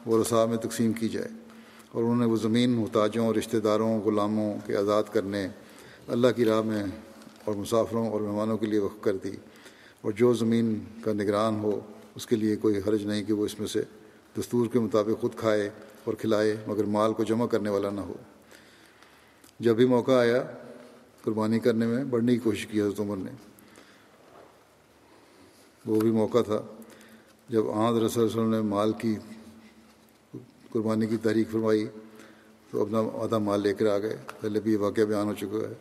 وہ 0.05 0.21
رسا 0.21 0.45
میں 0.45 0.57
تقسیم 0.57 0.93
کی 0.93 1.09
جائے۔ 1.09 1.29
اور 1.95 2.03
انہوں 2.03 2.15
نے 2.15 2.25
وہ 2.25 2.35
زمین 2.35 2.69
محتاجوں 2.69 3.27
اور 3.27 3.35
رشتہ 3.35 3.57
داروں 3.57 4.01
غلاموں 4.01 4.57
کے 4.65 4.77
آزاد 4.77 5.03
کرنے، 5.11 5.47
اللہ 6.07 6.27
کی 6.35 6.45
راہ 6.45 6.61
میں 6.61 6.83
اور 7.45 7.55
مسافروں 7.55 8.09
اور 8.09 8.21
مہمانوں 8.21 8.57
کے 8.57 8.65
لیے 8.65 8.79
وقف 8.79 9.03
کر 9.03 9.17
دی۔ 9.17 9.31
اور 10.01 10.11
جو 10.11 10.33
زمین 10.33 10.79
کا 11.01 11.13
نگران 11.13 11.59
ہو، 11.59 11.79
اس 12.15 12.27
کے 12.27 12.35
لیے 12.35 12.55
کوئی 12.55 12.77
حرج 12.87 13.05
نہیں 13.05 13.23
کہ 13.23 13.33
وہ 13.33 13.45
اس 13.45 13.59
میں 13.59 13.67
سے 13.67 13.83
دستور 14.39 14.67
کے 14.67 14.79
مطابق 14.79 15.21
خود 15.21 15.35
کھائے 15.35 15.69
اور 16.03 16.13
کھلائے، 16.13 16.55
مگر 16.67 16.83
مال 16.83 17.13
کو 17.13 17.23
جمع 17.23 17.45
کرنے 17.45 17.69
والا 17.69 17.89
نہ 17.89 18.01
ہو۔ 18.01 18.13
جب 19.59 19.75
بھی 19.75 19.85
موقع 19.85 20.11
آیا 20.11 20.43
قربانی 21.23 21.59
کرنے 21.59 21.85
میں، 21.85 22.03
بڑھنے 22.03 22.33
کی 22.33 22.39
کوشش 22.39 22.67
کی 22.67 22.81
حضرت 22.81 22.99
عمر 22.99 23.17
نے۔ 23.17 23.31
وہ 25.85 25.99
بھی 25.99 26.11
موقع 26.11 26.41
تھا 26.41 26.61
جب 27.49 27.69
آحد 27.69 27.93
رسول 27.93 28.23
وسلم 28.23 28.49
نے 28.49 28.61
مال 28.61 28.91
کی 28.91 29.15
قربانی 30.75 31.07
کی 31.07 31.17
تحریک 31.17 31.47
فرمائی 31.51 31.87
تو 32.71 32.81
اپنا 32.81 32.99
آدھا 32.99 33.37
مال 33.37 33.61
لے 33.61 33.73
کر 33.73 33.87
آ 33.87 33.97
گئے۔ 33.97 34.17
پہلے 34.41 34.59
بھی 34.59 34.73
یہ 34.73 34.77
واقعہ 34.77 35.03
بیان 35.03 35.27
ہو 35.27 35.33
چکا 35.33 35.69
ہے۔ 35.69 35.73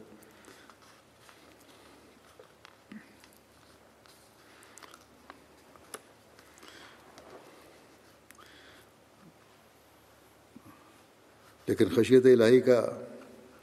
لیکن 11.67 11.85
خشیت 11.97 12.27
الہی 12.27 12.61
کا 12.61 12.91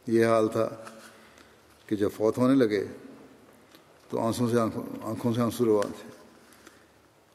یہ 0.08 0.26
حال 0.26 0.48
تھا 0.48 0.70
کہ 1.88 1.96
جب 1.96 2.10
فوت 2.16 2.38
ہونے 2.38 2.56
لگے 2.56 2.86
تو 4.10 4.20
آنسوں 4.20 4.50
سے 4.50 4.60
آنکھوں 4.60 4.84
آنکھوں 5.04 5.34
سے 5.34 5.42
آنسو 5.42 5.66
روا 5.66 5.84
تھے 5.84 6.10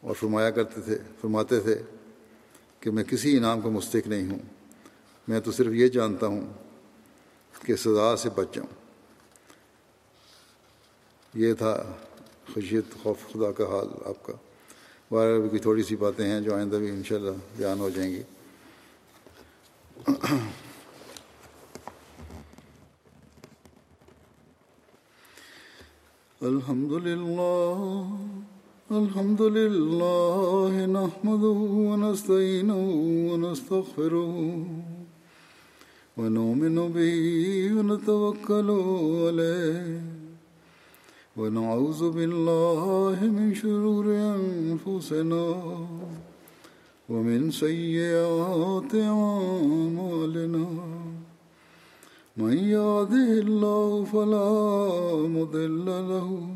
اور 0.01 0.15
فرمایا 0.15 0.51
کرتے 0.51 0.81
تھے، 0.81 0.99
فرماتے 1.21 1.61
تھے 1.61 1.83
کہ 2.87 2.91
میں 2.91 3.05
کسی 3.05 3.37
انعام 3.37 3.61
کا 3.61 3.69
مستحق 3.69 4.09
نہیں 4.09 4.31
ہوں۔ 4.31 4.39
میں 5.29 5.41
تو 5.41 5.53
صرف 5.53 5.73
یہ 5.73 5.89
جانتا 5.89 6.27
ہوں 6.27 6.53
کہ 7.63 7.77
سزا 7.77 8.17
سے 8.17 8.31
بچ 8.31 8.47
جاؤں۔ 8.55 8.75
یہ 11.35 11.55
تھا 11.55 11.93
خشیت، 12.55 12.85
خوف، 13.03 13.17
خدا 13.33 13.53
کا 13.53 13.65
حال 13.65 13.89
آپ 14.07 14.23
کا۔ 14.23 14.33
بارہ 15.11 15.39
بھی 15.39 15.59
تھوڑی 15.59 15.83
سی 15.83 15.97
باتیں 15.97 16.27
ہیں 16.27 16.41
جو 16.41 16.55
آئندہ 16.55 16.77
بھی 16.77 16.91
انشاءاللہ 16.91 17.31
بیان 17.57 17.81
ہو 17.81 17.91
جائیں 17.91 18.13
گی۔ 18.13 18.23
الحمد 26.41 27.07
للہ 27.07 28.17
الحمد 28.91 29.43
لله 29.43 30.87
نحمده 30.87 31.59
ونستعينه 31.91 32.83
ونستغفره 33.31 34.65
ونؤمن 36.19 36.93
به 36.95 37.19
ونتوكل 37.77 38.71
عليه 39.27 40.01
ونعوذ 41.37 42.11
بالله 42.11 43.19
من 43.39 43.55
شرور 43.55 44.07
أنفسنا 44.39 45.47
ومن 47.09 47.51
سيئات 47.51 48.95
أعمالنا 48.95 50.67
من 52.37 52.55
يهده 52.59 53.31
الله 53.47 54.05
فلا 54.05 54.51
مضل 55.27 55.87
له 55.87 56.56